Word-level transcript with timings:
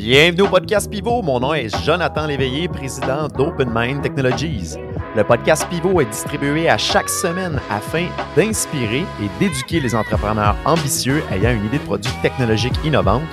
Bienvenue 0.00 0.42
au 0.42 0.48
podcast 0.48 0.88
Pivot. 0.88 1.22
Mon 1.22 1.40
nom 1.40 1.54
est 1.54 1.76
Jonathan 1.84 2.28
Léveillé, 2.28 2.68
président 2.68 3.26
d'Open 3.26 3.68
Mind 3.74 4.00
Technologies. 4.00 4.76
Le 5.16 5.24
podcast 5.24 5.66
Pivot 5.68 6.00
est 6.00 6.04
distribué 6.04 6.68
à 6.68 6.78
chaque 6.78 7.08
semaine 7.08 7.58
afin 7.68 8.06
d'inspirer 8.36 9.04
et 9.20 9.28
d'éduquer 9.40 9.80
les 9.80 9.96
entrepreneurs 9.96 10.54
ambitieux 10.64 11.24
ayant 11.32 11.50
une 11.50 11.64
idée 11.66 11.78
de 11.78 11.82
produit 11.82 12.12
technologique 12.22 12.78
innovante, 12.84 13.24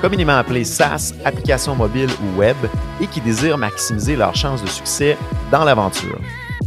communément 0.00 0.36
appelée 0.36 0.62
SaaS, 0.62 1.12
application 1.24 1.74
mobile 1.74 2.10
ou 2.22 2.38
web, 2.38 2.56
et 3.00 3.08
qui 3.08 3.20
désirent 3.20 3.58
maximiser 3.58 4.14
leurs 4.14 4.36
chances 4.36 4.62
de 4.62 4.68
succès 4.68 5.18
dans 5.50 5.64
l'aventure. 5.64 6.20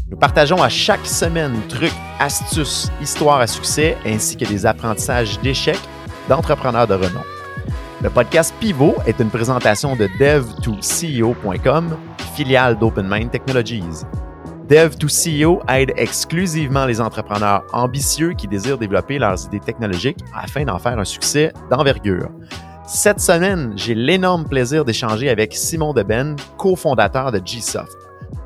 Nous 0.09 0.17
partageons 0.17 0.61
à 0.61 0.67
chaque 0.67 1.05
semaine 1.05 1.55
trucs, 1.69 1.95
astuces, 2.19 2.91
histoires 3.01 3.39
à 3.39 3.47
succès 3.47 3.95
ainsi 4.05 4.35
que 4.35 4.43
des 4.43 4.65
apprentissages 4.65 5.39
d'échecs 5.39 5.79
d'entrepreneurs 6.27 6.87
de 6.87 6.95
renom. 6.95 7.23
Le 7.99 8.11
podcast 8.11 8.53
Pivot 8.59 8.93
est 9.07 9.19
une 9.19 9.31
présentation 9.31 9.95
de 9.95 10.05
dev2ceo.com, 10.19 11.97
filiale 12.35 12.77
d'OpenMind 12.77 13.31
Technologies. 13.31 14.03
Dev2CEO 14.69 15.61
aide 15.67 15.93
exclusivement 15.95 16.85
les 16.85 17.01
entrepreneurs 17.01 17.63
ambitieux 17.73 18.33
qui 18.33 18.47
désirent 18.47 18.77
développer 18.77 19.17
leurs 19.17 19.47
idées 19.47 19.59
technologiques 19.59 20.19
afin 20.35 20.63
d'en 20.63 20.77
faire 20.77 20.99
un 20.99 21.05
succès 21.05 21.51
d'envergure. 21.71 22.29
Cette 22.85 23.19
semaine, 23.19 23.73
j'ai 23.75 23.95
l'énorme 23.95 24.47
plaisir 24.47 24.85
d'échanger 24.85 25.29
avec 25.29 25.55
Simon 25.55 25.93
Deben, 25.93 26.35
cofondateur 26.59 27.31
de 27.31 27.39
Gsoft. 27.39 27.97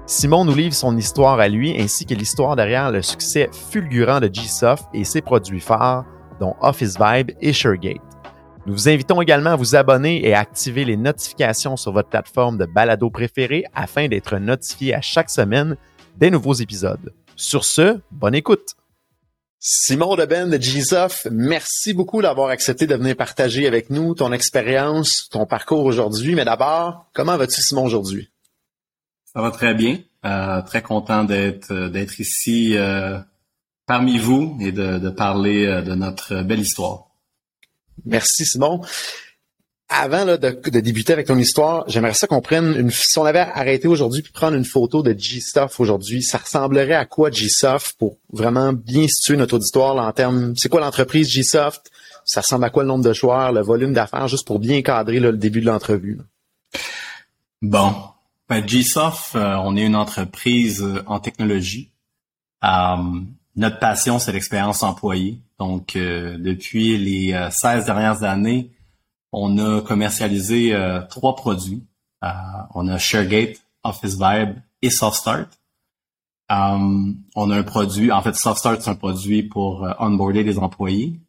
Simon 0.05 0.45
nous 0.45 0.55
livre 0.55 0.73
son 0.73 0.95
histoire 0.95 1.41
à 1.41 1.49
lui 1.49 1.75
ainsi 1.77 2.05
que 2.05 2.13
l'histoire 2.13 2.55
derrière 2.55 2.89
le 2.89 3.01
succès 3.01 3.49
fulgurant 3.69 4.21
de 4.21 4.29
Gsoft 4.29 4.85
et 4.93 5.03
ses 5.03 5.21
produits 5.21 5.59
phares, 5.59 6.05
dont 6.39 6.55
Office 6.61 6.97
Vibe 6.97 7.31
et 7.41 7.51
SureGate. 7.51 8.10
Nous 8.67 8.73
vous 8.73 8.89
invitons 8.89 9.21
également 9.21 9.51
à 9.51 9.55
vous 9.55 9.75
abonner 9.75 10.23
et 10.23 10.35
à 10.35 10.39
activer 10.39 10.85
les 10.85 10.95
notifications 10.95 11.77
sur 11.77 11.91
votre 11.91 12.09
plateforme 12.09 12.59
de 12.59 12.65
balado 12.65 13.09
préférée 13.09 13.65
afin 13.73 14.07
d'être 14.07 14.37
notifié 14.37 14.93
à 14.93 15.01
chaque 15.01 15.31
semaine 15.31 15.77
des 16.17 16.29
nouveaux 16.29 16.53
épisodes. 16.53 17.11
Sur 17.35 17.65
ce, 17.65 17.99
bonne 18.11 18.35
écoute. 18.35 18.75
Simon 19.59 20.15
Deben 20.15 20.49
de 20.49 20.57
GSoft, 20.57 21.27
merci 21.31 21.93
beaucoup 21.93 22.21
d'avoir 22.21 22.49
accepté 22.49 22.85
de 22.85 22.95
venir 22.95 23.15
partager 23.15 23.65
avec 23.65 23.89
nous 23.89 24.13
ton 24.13 24.31
expérience, 24.31 25.27
ton 25.31 25.47
parcours 25.47 25.85
aujourd'hui. 25.85 26.35
Mais 26.35 26.45
d'abord, 26.45 27.09
comment 27.13 27.37
vas-tu 27.37 27.61
Simon 27.61 27.85
aujourd'hui? 27.85 28.29
Ça 29.25 29.41
va 29.41 29.49
très 29.49 29.73
bien. 29.73 29.99
Euh, 30.23 30.61
très 30.61 30.83
content 30.83 31.23
d'être 31.23 31.89
d'être 31.89 32.19
ici 32.19 32.77
euh, 32.77 33.17
parmi 33.87 34.19
vous 34.19 34.55
et 34.61 34.71
de, 34.71 34.99
de 34.99 35.09
parler 35.09 35.65
euh, 35.65 35.81
de 35.81 35.95
notre 35.95 36.43
belle 36.43 36.59
histoire. 36.59 37.10
Merci 38.05 38.45
Simon. 38.45 38.81
Avant 39.93 40.25
de, 40.25 40.35
débuter 40.79 41.11
avec 41.11 41.27
ton 41.27 41.37
histoire, 41.37 41.83
j'aimerais 41.87 42.13
ça 42.13 42.25
qu'on 42.25 42.39
prenne 42.39 42.73
une. 42.77 42.91
Si 42.91 43.19
on 43.19 43.25
avait 43.25 43.39
arrêté 43.39 43.89
aujourd'hui 43.89 44.21
puis 44.21 44.31
prendre 44.31 44.55
une 44.55 44.63
photo 44.63 45.03
de 45.03 45.13
G-Stuff 45.17 45.81
aujourd'hui, 45.81 46.23
ça 46.23 46.37
ressemblerait 46.37 46.93
à 46.93 47.05
quoi 47.05 47.29
G-Soft 47.29 47.97
pour 47.99 48.17
vraiment 48.31 48.71
bien 48.71 49.05
situer 49.09 49.35
notre 49.35 49.55
auditoire 49.55 49.97
en 49.97 50.11
termes. 50.13 50.53
C'est 50.55 50.69
quoi 50.69 50.79
l'entreprise 50.79 51.29
G-Soft 51.29 51.91
Ça 52.23 52.39
ressemble 52.39 52.63
à 52.63 52.69
quoi 52.69 52.83
le 52.83 52.87
nombre 52.87 53.03
de 53.03 53.11
joueurs, 53.11 53.51
le 53.51 53.59
volume 53.59 53.91
d'affaires, 53.91 54.29
juste 54.29 54.47
pour 54.47 54.59
bien 54.59 54.81
cadrer 54.81 55.19
le 55.19 55.33
début 55.33 55.59
de 55.59 55.65
l'entrevue. 55.65 56.19
Bon, 57.61 57.93
ben, 58.47 58.65
G-Soft, 58.65 59.35
euh, 59.35 59.55
on 59.57 59.75
est 59.75 59.85
une 59.85 59.97
entreprise 59.97 60.81
euh, 60.81 61.03
en 61.05 61.19
technologie. 61.19 61.91
Euh, 62.63 63.19
notre 63.55 63.79
passion, 63.79 64.19
c'est 64.19 64.31
l'expérience 64.31 64.83
employée. 64.83 65.39
Donc, 65.59 65.95
euh, 65.95 66.37
depuis 66.37 66.97
les 66.97 67.49
16 67.51 67.85
dernières 67.85 68.23
années, 68.23 68.71
on 69.31 69.57
a 69.57 69.81
commercialisé 69.81 70.73
euh, 70.73 71.01
trois 71.09 71.35
produits. 71.35 71.83
Euh, 72.23 72.27
on 72.75 72.87
a 72.87 72.97
ShareGate, 72.97 73.61
Office 73.83 74.17
Vibe 74.19 74.55
et 74.81 74.89
SoftStart. 74.89 75.47
On 76.49 77.49
a 77.49 77.55
un 77.55 77.63
produit, 77.63 78.11
en 78.11 78.21
fait, 78.21 78.35
SoftStart, 78.35 78.81
c'est 78.81 78.89
un 78.89 78.95
produit 78.95 79.43
pour 79.43 79.85
euh, 79.85 79.93
onboarder 79.99 80.43
les 80.43 80.59
employés. 80.59 81.19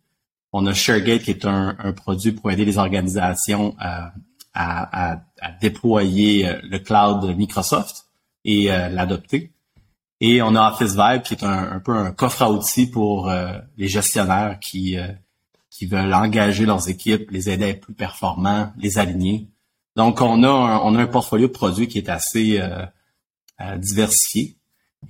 On 0.52 0.66
a 0.66 0.74
ShareGate, 0.74 1.22
qui 1.22 1.30
est 1.30 1.46
un, 1.46 1.74
produit 1.92 2.32
pour 2.32 2.50
aider 2.50 2.64
les 2.64 2.76
organisations 2.76 3.74
à, 3.78 4.12
déployer 5.62 6.58
le 6.62 6.78
cloud 6.78 7.34
Microsoft 7.36 8.04
et 8.44 8.66
l'adopter. 8.66 9.50
Et 10.24 10.40
on 10.40 10.54
a 10.54 10.70
Office 10.70 10.96
Vibe, 10.96 11.22
qui 11.22 11.34
est 11.34 11.44
un, 11.44 11.80
peu 11.80 11.92
un 11.92 12.12
coffre 12.12 12.42
à 12.42 12.50
outils 12.50 12.86
pour 12.86 13.30
les 13.76 13.88
gestionnaires 13.88 14.58
qui 14.60 14.96
qui 15.72 15.86
veulent 15.86 16.12
engager 16.12 16.66
leurs 16.66 16.90
équipes, 16.90 17.30
les 17.30 17.48
aider 17.48 17.64
à 17.64 17.68
être 17.68 17.80
plus 17.80 17.94
performants, 17.94 18.70
les 18.76 18.98
aligner. 18.98 19.48
Donc, 19.96 20.20
on 20.20 20.42
a 20.42 20.48
un, 20.48 20.78
on 20.80 20.94
a 20.94 21.02
un 21.02 21.06
portfolio 21.06 21.48
de 21.48 21.52
produits 21.52 21.88
qui 21.88 21.98
est 21.98 22.10
assez 22.10 22.60
euh, 22.60 22.84
euh, 23.60 23.76
diversifié 23.78 24.58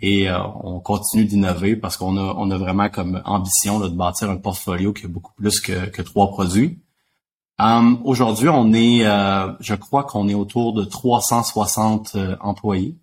et 0.00 0.30
euh, 0.30 0.38
on 0.62 0.80
continue 0.80 1.24
d'innover 1.24 1.76
parce 1.76 1.96
qu'on 1.96 2.16
a, 2.16 2.34
on 2.38 2.50
a 2.50 2.58
vraiment 2.58 2.88
comme 2.88 3.20
ambition 3.24 3.80
de 3.80 3.88
bâtir 3.88 4.30
un 4.30 4.36
portfolio 4.36 4.92
qui 4.92 5.06
a 5.06 5.08
beaucoup 5.08 5.34
plus 5.34 5.60
que, 5.60 5.86
que 5.86 6.00
trois 6.00 6.28
produits. 6.30 6.78
Um, 7.58 8.00
Aujourd'hui, 8.04 8.48
on 8.48 8.72
est, 8.72 9.00
je 9.60 9.74
crois 9.74 10.04
qu'on 10.04 10.28
est 10.28 10.34
autour 10.34 10.72
de 10.72 10.84
360 10.84 12.16
employés 12.40 12.96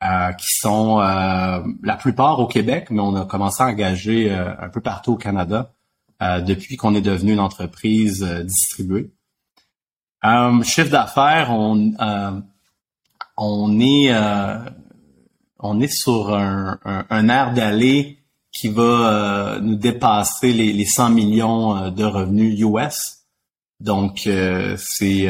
qui 0.00 0.48
sont 0.48 0.98
la 0.98 1.96
plupart 1.98 2.38
au 2.38 2.46
Québec, 2.46 2.88
mais 2.90 3.00
on 3.00 3.16
a 3.16 3.24
commencé 3.24 3.62
à 3.62 3.66
engager 3.66 4.30
un 4.30 4.68
peu 4.68 4.80
partout 4.80 5.12
au 5.12 5.16
Canada. 5.16 5.74
Euh, 6.22 6.40
depuis 6.40 6.76
qu'on 6.76 6.94
est 6.94 7.00
devenu 7.00 7.32
une 7.32 7.40
entreprise 7.40 8.22
euh, 8.22 8.44
distribuée. 8.44 9.10
Euh, 10.24 10.62
chiffre 10.62 10.90
d'affaires, 10.90 11.50
on, 11.50 11.92
on 13.36 13.80
est 13.80 14.14
on 15.58 15.80
est 15.80 15.92
sur 15.92 16.34
un, 16.34 16.78
un, 16.84 17.28
air 17.28 17.52
d'aller 17.52 18.20
qui 18.52 18.68
va 18.68 19.58
nous 19.60 19.74
dépasser 19.74 20.52
les, 20.52 20.72
les 20.72 20.86
100 20.86 21.10
millions 21.10 21.90
de 21.90 22.04
revenus 22.04 22.58
US. 22.60 23.24
Donc, 23.80 24.28
c'est 24.78 25.28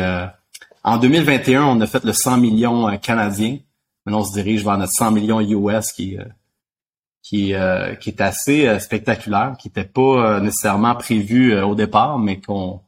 en 0.85 0.99
2021, 0.99 1.65
on 1.65 1.81
a 1.81 1.87
fait 1.87 2.05
le 2.05 2.13
100 2.13 2.39
millions 2.39 2.97
canadiens. 2.99 3.59
Maintenant, 4.05 4.21
on 4.21 4.25
se 4.25 4.33
dirige 4.33 4.65
vers 4.65 4.79
notre 4.79 4.93
100 4.93 5.11
millions 5.13 5.41
US 5.41 5.93
qui 5.93 6.19
qui, 7.25 7.55
euh, 7.55 7.95
qui 7.95 8.11
est 8.11 8.21
assez 8.21 8.69
euh, 8.69 8.79
spectaculaire, 8.79 9.57
qui 9.59 9.69
n'était 9.69 9.85
pas 9.85 10.01
euh, 10.37 10.41
nécessairement 10.41 10.95
prévu 10.95 11.59
au 11.61 11.75
départ, 11.75 12.19
mais 12.19 12.41
qu'on 12.41 12.81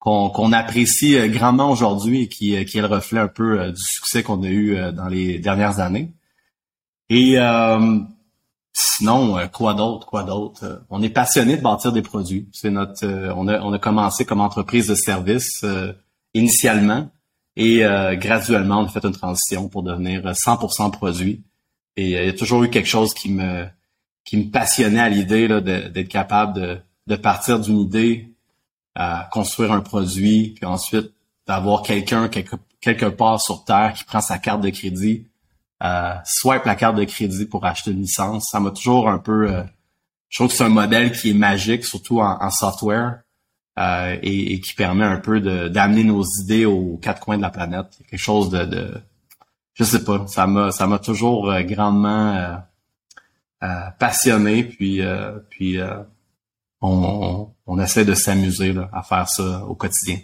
qu'on 0.00 0.52
apprécie 0.52 1.18
grandement 1.28 1.70
aujourd'hui 1.70 2.22
et 2.22 2.28
qui, 2.28 2.64
qui 2.64 2.78
est 2.78 2.80
le 2.80 2.86
reflet 2.86 3.20
un 3.20 3.28
peu 3.28 3.72
du 3.72 3.82
succès 3.82 4.22
qu'on 4.22 4.42
a 4.42 4.46
eu 4.46 4.92
dans 4.92 5.08
les 5.08 5.38
dernières 5.38 5.80
années. 5.80 6.12
Et 7.10 7.36
sinon, 8.72 9.36
quoi 9.52 9.74
d'autre, 9.74 10.06
quoi 10.06 10.22
d'autre? 10.22 10.82
On 10.88 11.02
est 11.02 11.10
passionné 11.10 11.58
de 11.58 11.62
bâtir 11.62 11.92
des 11.92 12.00
produits. 12.00 12.48
C'est 12.52 12.70
notre, 12.70 13.04
on 13.36 13.48
a 13.48 13.60
on 13.60 13.72
a 13.72 13.78
commencé 13.78 14.24
comme 14.24 14.40
entreprise 14.40 14.86
de 14.86 14.94
service 14.94 15.66
initialement 16.32 17.10
et 17.58 17.82
graduellement 18.16 18.80
on 18.80 18.84
a 18.84 18.88
fait 18.88 19.04
une 19.04 19.12
transition 19.12 19.68
pour 19.68 19.82
devenir 19.82 20.22
100% 20.22 20.90
produit. 20.92 21.42
Et 21.98 22.16
euh, 22.16 22.22
il 22.22 22.26
y 22.26 22.28
a 22.28 22.32
toujours 22.32 22.62
eu 22.62 22.70
quelque 22.70 22.88
chose 22.88 23.12
qui 23.12 23.30
me 23.30 23.66
qui 24.24 24.36
me 24.36 24.50
passionnait 24.50 25.00
à 25.00 25.08
l'idée 25.08 25.48
d'être 25.48 26.08
capable 26.08 26.52
de, 26.52 26.78
de 27.06 27.16
partir 27.16 27.58
d'une 27.58 27.78
idée, 27.78 28.34
à 28.94 29.26
construire 29.32 29.72
un 29.72 29.80
produit, 29.80 30.52
puis 30.54 30.66
ensuite 30.66 31.12
d'avoir 31.46 31.82
quelqu'un 31.82 32.28
quelque, 32.28 32.56
quelque 32.82 33.06
part 33.06 33.40
sur 33.40 33.64
Terre 33.64 33.94
qui 33.96 34.04
prend 34.04 34.20
sa 34.20 34.38
carte 34.38 34.60
de 34.60 34.68
crédit, 34.68 35.26
euh, 35.82 36.12
swipe 36.26 36.66
la 36.66 36.74
carte 36.74 36.96
de 36.96 37.04
crédit 37.04 37.46
pour 37.46 37.64
acheter 37.64 37.90
une 37.90 38.02
licence. 38.02 38.48
Ça 38.50 38.60
m'a 38.60 38.70
toujours 38.70 39.08
un 39.08 39.18
peu... 39.18 39.50
Euh, 39.50 39.62
je 40.28 40.38
trouve 40.38 40.48
que 40.48 40.54
c'est 40.54 40.64
un 40.64 40.68
modèle 40.68 41.10
qui 41.10 41.30
est 41.30 41.34
magique, 41.34 41.86
surtout 41.86 42.20
en, 42.20 42.50
software, 42.50 43.22
euh, 43.78 44.16
et, 44.22 44.60
qui 44.60 44.74
permet 44.74 45.04
un 45.04 45.18
peu 45.18 45.40
d'amener 45.70 46.02
nos 46.02 46.24
idées 46.42 46.64
aux 46.64 46.98
quatre 47.00 47.20
coins 47.20 47.36
de 47.36 47.42
la 47.42 47.50
planète. 47.50 47.86
Quelque 48.10 48.18
chose 48.18 48.50
de, 48.50 48.92
je 49.74 49.84
sais 49.84 50.02
pas, 50.02 50.26
ça 50.26 50.48
m'a 50.48 50.72
ça 50.72 50.88
m'a 50.88 50.98
toujours 50.98 51.48
euh, 51.48 51.62
grandement 51.62 52.58
euh, 53.62 53.68
passionné 54.00 54.64
puis 54.64 55.00
puis 55.50 55.78
on, 56.80 57.50
on, 57.66 57.78
essaie 57.80 58.04
de 58.04 58.14
s'amuser 58.14 58.74
à 58.92 59.02
faire 59.02 59.28
ça 59.28 59.64
au 59.66 59.76
quotidien. 59.76 60.18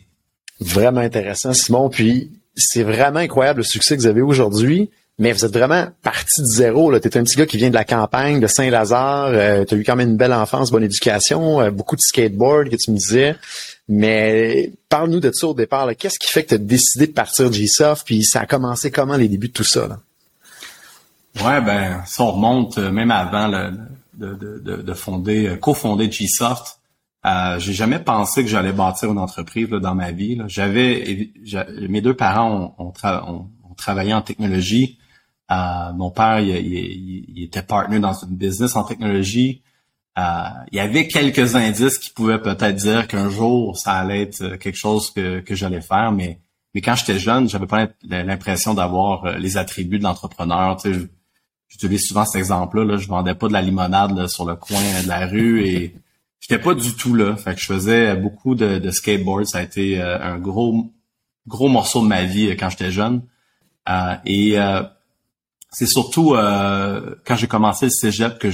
Vraiment 0.61 1.01
intéressant 1.01 1.53
Simon 1.53 1.91
puis 1.91 2.41
c'est 2.57 2.83
vraiment 2.83 3.21
incroyable 3.21 3.59
le 3.59 3.65
succès 3.65 3.97
que 3.97 4.01
vous 4.01 4.09
avez 4.09 4.23
aujourd'hui. 4.23 4.91
Mais 5.19 5.33
vous 5.33 5.45
êtes 5.45 5.53
vraiment 5.53 5.87
parti 6.03 6.43
de 6.43 6.47
zéro. 6.47 6.99
Tu 6.99 7.09
es 7.09 7.17
un 7.17 7.23
petit 7.23 7.37
gars 7.37 7.47
qui 7.47 7.57
vient 7.57 7.69
de 7.69 7.75
la 7.75 7.85
campagne 7.85 8.41
de 8.41 8.49
Saint-Lazare. 8.49 9.67
tu 9.67 9.75
as 9.75 9.79
eu 9.79 9.85
quand 9.85 9.95
même 9.95 10.11
une 10.11 10.17
belle 10.17 10.33
enfance, 10.33 10.73
bonne 10.73 10.83
éducation, 10.83 11.71
beaucoup 11.71 11.95
de 11.95 12.01
skateboard 12.01 12.69
que 12.69 12.77
tu 12.77 12.91
me 12.91 12.97
disais. 12.97 13.37
Mais 13.89 14.73
parle-nous 14.89 15.21
de 15.21 15.31
ça 15.33 15.47
au 15.47 15.55
départ. 15.55 15.89
Qu'est-ce 15.97 16.19
qui 16.19 16.29
fait 16.29 16.43
que 16.43 16.49
tu 16.49 16.55
as 16.55 16.59
décidé 16.59 17.07
de 17.07 17.13
partir 17.13 17.49
de 17.49 17.55
G-Soft? 17.55 18.05
Puis 18.05 18.25
ça 18.25 18.41
a 18.41 18.47
commencé 18.47 18.91
comment 18.91 19.17
les 19.17 19.29
débuts 19.29 19.49
de 19.49 19.53
tout 19.53 19.65
ça? 19.65 19.87
Là? 19.87 19.99
Ouais, 21.43 21.61
ben, 21.61 22.03
ça 22.07 22.25
remonte 22.25 22.79
euh, 22.79 22.93
même 22.93 23.11
avant 23.11 23.49
de, 23.49 24.37
de, 24.37 24.83
de, 24.83 24.95
fonder, 24.95 25.49
euh, 25.49 25.57
cofonder 25.57 26.11
G-Soft. 26.11 26.79
Euh, 27.27 27.59
j'ai 27.59 27.73
jamais 27.73 27.99
pensé 27.99 28.43
que 28.43 28.49
j'allais 28.49 28.73
bâtir 28.73 29.11
une 29.11 29.19
entreprise 29.19 29.69
dans 29.69 29.95
ma 29.95 30.13
vie. 30.13 30.41
J'avais 30.47 31.31
mes 31.89 32.01
deux 32.01 32.15
parents 32.15 32.75
ont, 32.79 32.93
ont, 32.93 33.75
travaillé 33.77 34.15
en 34.15 34.23
technologie. 34.23 34.99
Euh, 35.51 35.93
mon 35.95 36.11
père, 36.11 36.41
il, 36.41 36.49
il, 36.57 37.43
était 37.45 37.63
partner 37.63 38.01
dans 38.01 38.15
une 38.15 38.37
business 38.37 38.77
en 38.77 38.85
technologie. 38.85 39.63
Euh, 40.19 40.23
il 40.73 40.77
y 40.77 40.81
avait 40.81 41.09
quelques 41.09 41.55
indices 41.57 41.99
qui 41.99 42.11
pouvaient 42.11 42.41
peut-être 42.41 42.77
dire 42.77 43.09
qu'un 43.09 43.29
jour 43.29 43.77
ça 43.77 43.93
allait 43.95 44.23
être 44.23 44.57
quelque 44.57 44.77
chose 44.77 45.11
que, 45.11 45.41
que 45.41 45.55
j'allais 45.55 45.81
faire, 45.81 46.13
mais 46.13 46.41
mais 46.75 46.81
quand 46.81 46.97
j'étais 46.97 47.19
jeune, 47.19 47.49
j'avais 47.49 47.67
pas 47.67 47.87
l'impression 48.03 48.75
d'avoir 48.75 49.25
euh, 49.25 49.39
les 49.39 49.57
attributs 49.57 49.99
de 49.99 50.03
l'entrepreneur. 50.03 50.77
Tu 50.77 50.93
sais, 50.93 51.09
j'utilise 51.69 52.07
souvent 52.07 52.25
cet 52.25 52.37
exemple-là. 52.37 52.85
Là, 52.85 52.97
je 52.97 53.07
vendais 53.07 53.35
pas 53.35 53.47
de 53.49 53.53
la 53.53 53.63
limonade 53.63 54.27
sur 54.27 54.45
le 54.45 54.57
coin 54.57 54.81
de 55.03 55.09
la 55.09 55.27
rue 55.27 55.65
et 55.65 55.95
j'étais 56.41 56.59
pas 56.59 56.75
du 56.75 56.95
tout 56.97 57.15
là. 57.15 57.37
Fait 57.37 57.55
que 57.55 57.61
je 57.61 57.67
faisais 57.67 58.17
beaucoup 58.17 58.57
de, 58.57 58.79
de 58.79 58.91
skateboard. 58.91 59.47
Ça 59.47 59.59
a 59.59 59.63
été 59.63 60.01
euh, 60.01 60.21
un 60.21 60.39
gros 60.39 60.91
gros 61.47 61.69
morceau 61.69 62.03
de 62.03 62.09
ma 62.09 62.25
vie 62.25 62.49
euh, 62.49 62.57
quand 62.59 62.71
j'étais 62.71 62.91
jeune. 62.91 63.23
et 64.25 64.57
c'est 65.75 65.87
surtout 65.87 66.35
quand 67.25 67.37
j'ai 67.37 67.49
commencé 67.49 67.87
le 67.87 67.91
cégep 67.91 68.39
que 68.39 68.49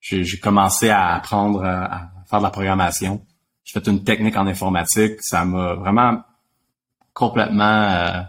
j'ai 0.00 0.38
commencé 0.38 0.90
à 0.90 1.14
apprendre 1.14 1.64
à, 1.64 2.10
faire 2.28 2.40
de 2.40 2.44
la 2.44 2.50
programmation. 2.50 3.24
J'ai 3.64 3.80
fait 3.80 3.88
une 3.88 4.04
technique 4.04 4.36
en 4.36 4.46
informatique. 4.46 5.20
Ça 5.20 5.44
m'a 5.44 5.74
vraiment 5.74 6.22
complètement 7.14 7.64
euh, 7.64 8.22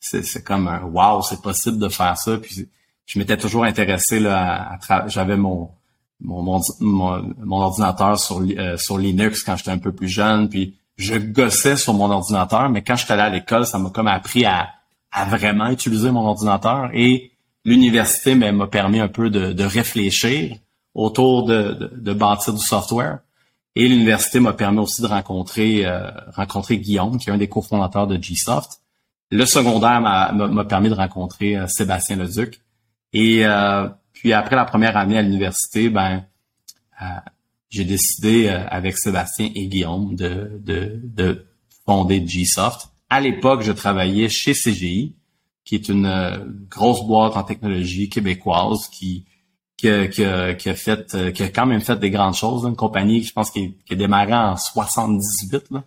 c'est 0.00 0.44
comme 0.44 0.68
un 0.68 0.82
wow, 0.82 1.22
c'est 1.22 1.40
possible 1.40 1.78
de 1.78 1.88
faire 1.88 2.16
ça. 2.18 2.36
Puis 2.36 2.68
je 3.06 3.18
m'étais 3.18 3.36
toujours 3.36 3.64
intéressé 3.64 4.20
là, 4.20 4.78
à, 4.88 5.08
j'avais 5.08 5.36
mon 5.36 5.70
mon, 6.20 6.60
mon, 6.80 7.60
ordinateur 7.60 8.18
sur 8.18 8.40
euh, 8.40 8.76
sur 8.78 8.98
Linux 8.98 9.42
quand 9.42 9.56
j'étais 9.56 9.70
un 9.70 9.78
peu 9.78 9.92
plus 9.92 10.08
jeune, 10.08 10.48
puis 10.48 10.78
je 10.96 11.14
gossais 11.16 11.76
sur 11.76 11.92
mon 11.92 12.10
ordinateur, 12.10 12.70
mais 12.70 12.82
quand 12.82 12.96
j'étais 12.96 13.12
allé 13.12 13.22
à 13.22 13.28
l'école, 13.28 13.66
ça 13.66 13.78
m'a 13.78 13.90
comme 13.90 14.08
appris 14.08 14.46
à, 14.46 14.70
à 15.12 15.26
vraiment 15.26 15.68
utiliser 15.68 16.10
mon 16.10 16.26
ordinateur 16.26 16.88
et 16.94 17.32
l'université 17.66 18.36
m'a 18.36 18.66
permis 18.68 19.00
un 19.00 19.08
peu 19.08 19.28
de, 19.28 19.64
réfléchir 19.64 20.56
autour 20.94 21.44
de, 21.44 21.90
de, 21.94 22.12
bâtir 22.14 22.54
du 22.54 22.62
software. 22.62 23.18
Et 23.74 23.88
l'université 23.88 24.40
m'a 24.40 24.54
permis 24.54 24.78
aussi 24.78 25.02
de 25.02 25.08
rencontrer 25.08 25.84
euh, 25.84 26.10
Guillaume, 26.70 27.18
qui 27.18 27.28
est 27.28 27.32
un 27.32 27.36
des 27.36 27.48
cofondateurs 27.48 28.06
de 28.06 28.16
Gsoft. 28.16 28.80
Le 29.30 29.44
secondaire 29.44 30.00
m'a 30.00 30.64
permis 30.64 30.88
de 30.88 30.94
rencontrer 30.94 31.56
euh, 31.56 31.66
Sébastien 31.66 32.16
Leduc. 32.16 32.60
Et 33.12 33.44
euh, 33.44 33.88
puis 34.12 34.32
après 34.32 34.56
la 34.56 34.64
première 34.64 34.96
année 34.96 35.18
à 35.18 35.22
l'université, 35.22 35.90
ben 35.90 36.24
j'ai 37.68 37.84
décidé 37.84 38.48
avec 38.48 38.96
Sébastien 38.96 39.50
et 39.54 39.66
Guillaume 39.66 40.14
de, 40.14 40.58
de, 40.62 41.00
de 41.02 41.46
fonder 41.84 42.20
Gsoft. 42.20 42.88
À 43.10 43.20
l'époque, 43.20 43.62
je 43.62 43.72
travaillais 43.72 44.28
chez 44.30 44.54
CGI, 44.54 45.14
qui 45.66 45.74
est 45.74 45.90
une 45.90 46.66
grosse 46.70 47.04
boîte 47.04 47.36
en 47.36 47.42
technologie 47.42 48.08
québécoise 48.08 48.88
qui 48.88 49.26
qui 49.76 49.88
qui, 50.08 50.24
a, 50.24 50.54
qui 50.54 50.70
a, 50.70 50.74
fait, 50.74 51.14
euh, 51.14 51.30
qui 51.30 51.42
a 51.42 51.48
quand 51.48 51.66
même 51.66 51.82
fait 51.82 51.98
des 51.98 52.10
grandes 52.10 52.34
choses. 52.34 52.64
Une 52.64 52.76
compagnie, 52.76 53.22
je 53.22 53.32
pense, 53.32 53.50
qui, 53.50 53.76
qui 53.84 53.92
a 53.92 53.96
démarré 53.96 54.32
en 54.32 54.56
78, 54.56 55.70
là, 55.70 55.84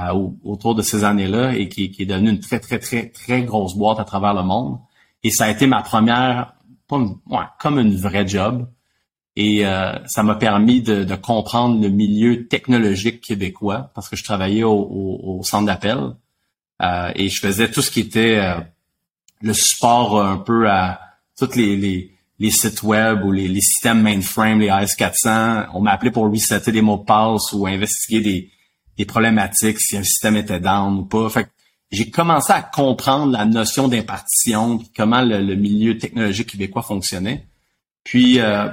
euh, 0.00 0.30
autour 0.42 0.74
de 0.74 0.82
ces 0.82 1.04
années-là, 1.04 1.54
et 1.54 1.68
qui, 1.68 1.90
qui, 1.90 2.02
est 2.02 2.06
devenue 2.06 2.30
une 2.30 2.40
très, 2.40 2.60
très, 2.60 2.78
très, 2.78 3.10
très 3.10 3.42
grosse 3.42 3.76
boîte 3.76 4.00
à 4.00 4.04
travers 4.04 4.32
le 4.32 4.42
monde. 4.42 4.78
Et 5.22 5.30
ça 5.30 5.44
a 5.44 5.50
été 5.50 5.66
ma 5.66 5.82
première, 5.82 6.54
ouais, 6.90 7.38
comme 7.58 7.78
une 7.78 7.94
vraie 7.94 8.26
job. 8.26 8.66
Et 9.36 9.66
euh, 9.66 9.92
ça 10.06 10.22
m'a 10.22 10.34
permis 10.34 10.82
de, 10.82 11.04
de, 11.04 11.14
comprendre 11.14 11.80
le 11.80 11.88
milieu 11.88 12.48
technologique 12.48 13.20
québécois, 13.20 13.90
parce 13.94 14.08
que 14.08 14.16
je 14.16 14.24
travaillais 14.24 14.64
au, 14.64 14.72
au, 14.72 15.42
centre 15.42 15.66
d'appel. 15.66 16.16
Euh, 16.82 17.12
et 17.14 17.28
je 17.28 17.38
faisais 17.38 17.70
tout 17.70 17.82
ce 17.82 17.90
qui 17.90 18.00
était 18.00 18.40
le 19.40 19.52
support 19.52 20.20
un 20.22 20.36
peu 20.36 20.68
à 20.68 21.00
toutes 21.36 21.56
les, 21.56 21.76
les 21.76 22.12
les 22.40 22.50
sites 22.50 22.82
web 22.82 23.22
ou 23.24 23.30
les, 23.30 23.60
systèmes 23.60 24.00
mainframe, 24.00 24.60
les 24.60 24.68
AS400. 24.68 25.68
On 25.74 25.80
m'a 25.80 25.92
appelé 25.92 26.10
pour 26.10 26.24
resetter 26.24 26.72
des 26.72 26.80
mots 26.80 26.96
de 26.96 27.04
passe 27.04 27.52
ou 27.52 27.66
investiguer 27.66 28.20
des, 28.22 28.50
des 28.96 29.04
problématiques, 29.04 29.78
si 29.78 29.96
un 29.98 30.02
système 30.02 30.36
était 30.36 30.58
down 30.58 30.98
ou 30.98 31.04
pas. 31.04 31.28
Fait 31.28 31.48
j'ai 31.92 32.08
commencé 32.08 32.52
à 32.52 32.62
comprendre 32.62 33.32
la 33.32 33.44
notion 33.44 33.88
d'impartition, 33.88 34.80
comment 34.96 35.22
le, 35.22 35.54
milieu 35.54 35.98
technologique 35.98 36.52
québécois 36.52 36.82
fonctionnait. 36.82 37.46
Puis, 38.04 38.38
euh, 38.38 38.68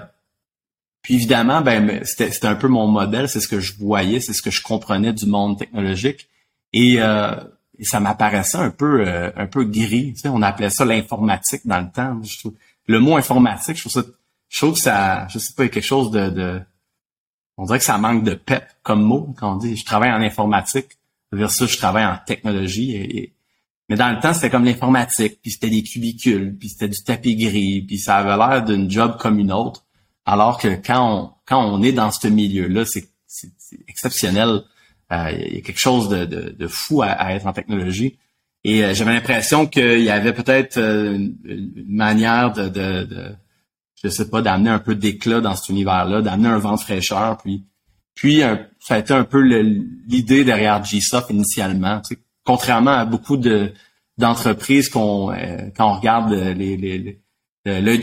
puis 1.01 1.15
évidemment, 1.15 1.61
ben 1.61 2.01
c'était 2.03 2.45
un 2.45 2.55
peu 2.55 2.67
mon 2.67 2.87
modèle, 2.87 3.27
c'est 3.27 3.41
ce 3.41 3.47
que 3.47 3.59
je 3.59 3.73
voyais, 3.79 4.21
c'est 4.21 4.33
ce 4.33 4.43
que 4.43 4.51
je 4.51 4.61
comprenais 4.61 5.13
du 5.13 5.25
monde 5.25 5.57
technologique. 5.57 6.29
Et, 6.73 6.97
euh, 6.99 7.35
ça 7.85 7.99
m'apparaissait 7.99 8.57
un 8.57 8.71
peu 8.71 9.07
euh, 9.07 9.31
un 9.35 9.47
peu 9.47 9.63
gris. 9.63 10.13
Tu 10.13 10.21
sais, 10.21 10.29
on 10.29 10.41
appelait 10.41 10.69
ça 10.69 10.85
l'informatique 10.85 11.61
dans 11.65 11.79
le 11.79 11.89
temps. 11.91 12.21
Je 12.23 12.39
trouve, 12.39 12.53
le 12.87 12.99
mot 12.99 13.17
informatique, 13.17 13.75
je 13.77 13.87
trouve 13.87 14.03
ça, 14.03 14.09
je 14.49 14.57
trouve 14.57 14.73
que 14.73 14.79
ça, 14.79 15.27
je 15.29 15.39
sais 15.39 15.53
pas, 15.53 15.67
quelque 15.67 15.83
chose 15.83 16.11
de, 16.11 16.29
de, 16.29 16.61
on 17.57 17.65
dirait 17.65 17.79
que 17.79 17.85
ça 17.85 17.97
manque 17.97 18.23
de 18.23 18.33
pep 18.33 18.63
comme 18.83 19.03
mot 19.03 19.33
quand 19.37 19.53
on 19.53 19.57
dit 19.57 19.75
je 19.75 19.85
travaille 19.85 20.11
en 20.11 20.21
informatique 20.21 20.97
versus 21.31 21.69
je 21.69 21.77
travaille 21.77 22.05
en 22.05 22.17
technologie. 22.25 22.95
Et, 22.95 23.33
mais 23.89 23.95
dans 23.95 24.11
le 24.11 24.19
temps, 24.19 24.33
c'était 24.33 24.49
comme 24.49 24.65
l'informatique, 24.65 25.39
puis 25.41 25.51
c'était 25.51 25.69
des 25.69 25.83
cubicules, 25.83 26.57
puis 26.57 26.69
c'était 26.69 26.89
du 26.89 27.01
tapis 27.03 27.35
gris, 27.35 27.81
puis 27.81 27.97
ça 27.99 28.17
avait 28.17 28.35
l'air 28.35 28.63
d'une 28.63 28.89
job 28.91 29.17
comme 29.17 29.39
une 29.39 29.51
autre. 29.51 29.85
Alors 30.25 30.59
que 30.59 30.67
quand 30.67 31.09
on, 31.09 31.31
quand 31.45 31.65
on 31.65 31.81
est 31.81 31.93
dans 31.93 32.11
ce 32.11 32.27
milieu-là, 32.27 32.83
c'est, 32.85 33.09
exceptionnel. 33.87 34.63
Euh, 35.11 35.31
il 35.31 35.55
y 35.55 35.57
a 35.57 35.61
quelque 35.61 35.79
chose 35.79 36.09
de, 36.09 36.25
de, 36.25 36.55
de 36.57 36.67
fou 36.67 37.01
à, 37.01 37.33
être 37.33 37.47
en 37.47 37.53
technologie. 37.53 38.17
Et 38.63 38.83
euh, 38.83 38.93
j'avais 38.93 39.13
l'impression 39.13 39.65
qu'il 39.65 40.01
y 40.01 40.09
avait 40.09 40.33
peut-être 40.33 40.77
euh, 40.77 41.13
une, 41.13 41.85
manière 41.87 42.51
de, 42.51 42.67
de, 42.67 43.03
de, 43.03 43.35
je 44.03 44.09
sais 44.09 44.29
pas, 44.29 44.41
d'amener 44.41 44.69
un 44.69 44.79
peu 44.79 44.95
d'éclat 44.95 45.39
dans 45.39 45.55
cet 45.55 45.69
univers-là, 45.69 46.21
d'amener 46.21 46.49
un 46.49 46.57
vent 46.57 46.75
de 46.75 46.81
fraîcheur. 46.81 47.37
Puis, 47.37 47.65
puis 48.13 48.41
ça 48.79 48.95
a 48.95 48.99
été 48.99 49.13
un 49.13 49.23
peu 49.23 49.41
l'idée 49.41 50.43
derrière 50.43 50.83
GSoft 50.83 51.29
initialement. 51.29 52.01
Tu 52.01 52.15
sais, 52.15 52.21
contrairement 52.43 52.91
à 52.91 53.05
beaucoup 53.05 53.37
de 53.37 53.73
d'entreprises 54.17 54.89
qu'on 54.89 55.31
euh, 55.31 55.69
quand 55.75 55.91
on 55.91 55.97
regarde 55.97 56.31
les, 56.33 56.75
les, 56.77 57.21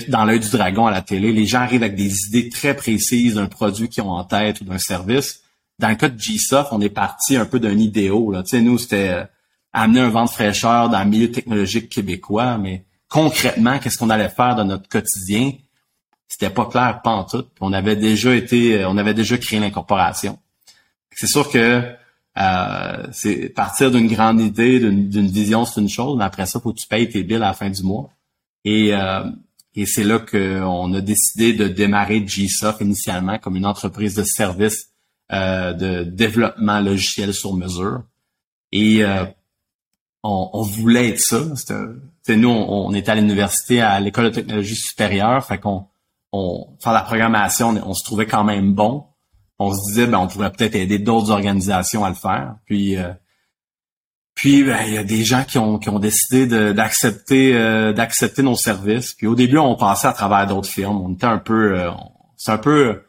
dans 0.08 0.24
l'œil 0.24 0.40
du 0.40 0.50
dragon 0.50 0.86
à 0.86 0.90
la 0.90 1.00
télé, 1.00 1.32
les 1.32 1.46
gens 1.46 1.60
arrivent 1.60 1.82
avec 1.82 1.96
des 1.96 2.26
idées 2.28 2.50
très 2.50 2.74
précises 2.76 3.34
d'un 3.34 3.46
produit 3.46 3.88
qu'ils 3.88 4.02
ont 4.02 4.10
en 4.10 4.24
tête 4.24 4.60
ou 4.60 4.64
d'un 4.64 4.78
service. 4.78 5.42
Dans 5.78 5.88
le 5.88 5.96
cas 5.96 6.08
de 6.08 6.18
GSoft, 6.18 6.68
on 6.72 6.80
est 6.80 6.88
parti 6.88 7.36
un 7.36 7.46
peu 7.46 7.58
d'un 7.58 7.76
idéal. 7.78 8.32
Là. 8.32 8.42
Tu 8.42 8.60
nous, 8.62 8.78
c'était 8.78 9.26
amener 9.74 10.00
un 10.00 10.08
vent 10.08 10.24
de 10.24 10.30
fraîcheur 10.30 10.88
dans 10.88 11.02
le 11.02 11.10
milieu 11.10 11.30
technologique 11.30 11.88
québécois, 11.88 12.56
mais 12.56 12.84
concrètement, 13.08 13.78
qu'est-ce 13.78 13.98
qu'on 13.98 14.08
allait 14.08 14.28
faire 14.28 14.54
dans 14.54 14.64
notre 14.64 14.88
quotidien? 14.88 15.52
C'était 16.28 16.50
pas 16.50 16.66
clair, 16.66 17.00
tout. 17.30 17.44
On 17.60 17.72
avait 17.72 17.96
déjà 17.96 18.34
été, 18.34 18.80
euh, 18.80 18.88
on 18.88 18.96
avait 18.96 19.14
déjà 19.14 19.36
créé 19.36 19.60
l'incorporation. 19.60 20.38
C'est 21.12 21.26
sûr 21.26 21.50
que 21.50 21.82
euh, 22.38 23.06
c'est 23.12 23.50
partir 23.50 23.90
d'une 23.90 24.08
grande 24.08 24.40
idée, 24.40 24.80
d'une 24.80 25.28
vision, 25.28 25.64
c'est 25.64 25.80
une 25.80 25.88
chose, 25.88 26.16
mais 26.18 26.24
après 26.24 26.46
ça, 26.46 26.58
faut 26.60 26.72
que 26.72 26.80
tu 26.80 26.88
payes 26.88 27.08
tes 27.08 27.22
billes 27.22 27.36
à 27.36 27.40
la 27.40 27.52
fin 27.52 27.70
du 27.70 27.82
mois. 27.82 28.10
Et, 28.64 28.94
euh, 28.94 29.24
et 29.74 29.86
c'est 29.86 30.02
là 30.02 30.18
qu'on 30.18 30.92
a 30.94 31.00
décidé 31.00 31.52
de 31.52 31.68
démarrer 31.68 32.24
GSoft 32.24 32.80
initialement 32.80 33.38
comme 33.38 33.56
une 33.56 33.66
entreprise 33.66 34.14
de 34.14 34.24
service 34.24 34.88
de 35.30 36.04
développement 36.04 36.80
logiciel 36.80 37.34
sur 37.34 37.54
mesure. 37.54 38.02
Et 38.72 39.04
on, 40.24 40.62
voulait 40.62 41.10
être 41.10 41.20
ça. 41.20 41.42
C'était, 41.54 42.36
nous, 42.36 42.48
on, 42.48 42.92
était 42.94 43.12
à 43.12 43.14
l'université, 43.14 43.80
à 43.80 44.00
l'école 44.00 44.26
de 44.26 44.30
technologie 44.30 44.74
supérieure, 44.74 45.44
fait 45.44 45.58
qu'on 45.58 45.86
on, 46.32 46.66
faire 46.82 46.92
la 46.92 47.02
programmation, 47.02 47.74
on, 47.84 47.94
se 47.94 48.02
trouvait 48.02 48.26
quand 48.26 48.44
même 48.44 48.72
bon. 48.72 49.04
On 49.58 49.72
se 49.72 49.80
disait, 49.88 50.06
ben, 50.06 50.18
on 50.18 50.26
pourrait 50.26 50.50
peut-être 50.50 50.74
aider 50.74 50.98
d'autres 50.98 51.30
organisations 51.30 52.04
à 52.04 52.08
le 52.08 52.14
faire. 52.14 52.56
Puis, 52.64 52.96
euh, 52.96 53.12
puis, 54.34 54.64
ben, 54.64 54.78
il 54.86 54.94
y 54.94 54.98
a 54.98 55.04
des 55.04 55.24
gens 55.24 55.44
qui 55.44 55.58
ont, 55.58 55.78
qui 55.78 55.90
ont 55.90 56.00
décidé 56.00 56.46
d'accepter, 56.72 57.54
euh, 57.54 57.92
d'accepter 57.92 58.42
nos 58.42 58.56
services. 58.56 59.12
Puis, 59.12 59.26
au 59.26 59.34
début, 59.34 59.58
on 59.58 59.76
passait 59.76 60.08
à 60.08 60.12
travers 60.12 60.46
d'autres 60.46 60.68
firmes. 60.68 61.00
On 61.02 61.12
était 61.12 61.26
un 61.26 61.38
peu, 61.38 61.78
euh, 61.78 61.90
c'est 62.36 62.50
un 62.50 62.58
peu, 62.58 63.02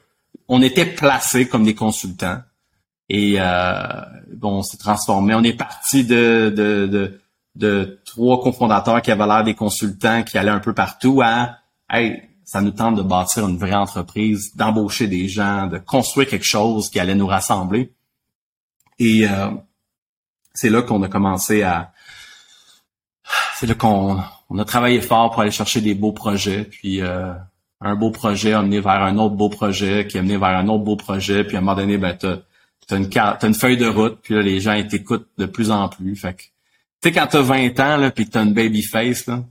on 0.47 0.61
était 0.61 0.85
placés 0.85 1.47
comme 1.47 1.63
des 1.63 1.75
consultants. 1.75 2.41
Et 3.09 3.35
euh, 3.37 4.01
bon, 4.33 4.59
on 4.59 4.63
s'est 4.63 4.77
transformé. 4.77 5.35
On 5.35 5.43
est 5.43 5.53
parti 5.53 6.03
de, 6.03 7.19
trois 8.05 8.41
cofondateurs 8.41 9.01
qui 9.01 9.11
avaient 9.11 9.27
l'air 9.27 9.43
des 9.43 9.55
consultants 9.55 10.23
qui 10.23 10.37
allaient 10.37 10.51
un 10.51 10.59
peu 10.59 10.73
partout 10.73 11.21
à 11.23 11.57
Hey, 11.89 12.23
ça 12.43 12.61
nous 12.61 12.71
tente 12.71 12.95
de 12.95 13.03
bâtir 13.03 13.47
une 13.47 13.57
vraie 13.57 13.75
entreprise, 13.75 14.55
d'embaucher 14.55 15.07
des 15.07 15.27
gens, 15.27 15.67
de 15.67 15.77
construire 15.77 16.27
quelque 16.27 16.45
chose 16.45 16.89
qui 16.89 16.99
allait 16.99 17.15
nous 17.15 17.27
rassembler. 17.27 17.93
Et 18.97 19.27
euh, 19.27 19.51
c'est 20.53 20.69
là 20.69 20.81
qu'on 20.81 21.03
a 21.03 21.07
commencé 21.07 21.61
à 21.61 21.91
c'est 23.55 23.67
là 23.67 23.75
qu'on 23.75 24.19
on 24.49 24.59
a 24.59 24.65
travaillé 24.65 25.01
fort 25.01 25.31
pour 25.31 25.41
aller 25.41 25.51
chercher 25.51 25.81
des 25.81 25.95
beaux 25.95 26.11
projets. 26.11 26.65
Puis 26.65 27.01
euh, 27.01 27.33
un 27.81 27.95
beau 27.95 28.11
projet 28.11 28.53
amené 28.53 28.79
vers 28.79 29.03
un 29.03 29.17
autre 29.17 29.35
beau 29.35 29.49
projet, 29.49 30.07
qui 30.07 30.17
a 30.17 30.21
amené 30.21 30.37
vers 30.37 30.57
un 30.57 30.67
autre 30.67 30.83
beau 30.83 30.95
projet, 30.95 31.43
puis 31.43 31.55
à 31.55 31.59
un 31.59 31.61
moment 31.61 31.75
donné, 31.75 31.97
ben, 31.97 32.15
t'as, 32.17 32.39
t'as 32.87 32.97
une 32.97 33.09
une 33.43 33.53
feuille 33.53 33.77
de 33.77 33.87
route, 33.87 34.19
puis 34.21 34.35
là, 34.35 34.41
les 34.41 34.59
gens 34.59 34.73
ils 34.73 34.87
t'écoutent 34.87 35.27
de 35.37 35.45
plus 35.45 35.71
en 35.71 35.89
plus. 35.89 36.15
Fait 36.15 36.33
que, 36.33 36.41
tu 36.41 36.49
sais, 37.03 37.11
quand 37.11 37.27
t'as 37.27 37.41
20 37.41 37.79
ans, 37.79 37.97
là, 37.97 38.11
puis 38.11 38.27
t'as 38.27 38.43
une 38.43 38.53
baby 38.53 38.83
face, 38.83 39.27
là, 39.27 39.43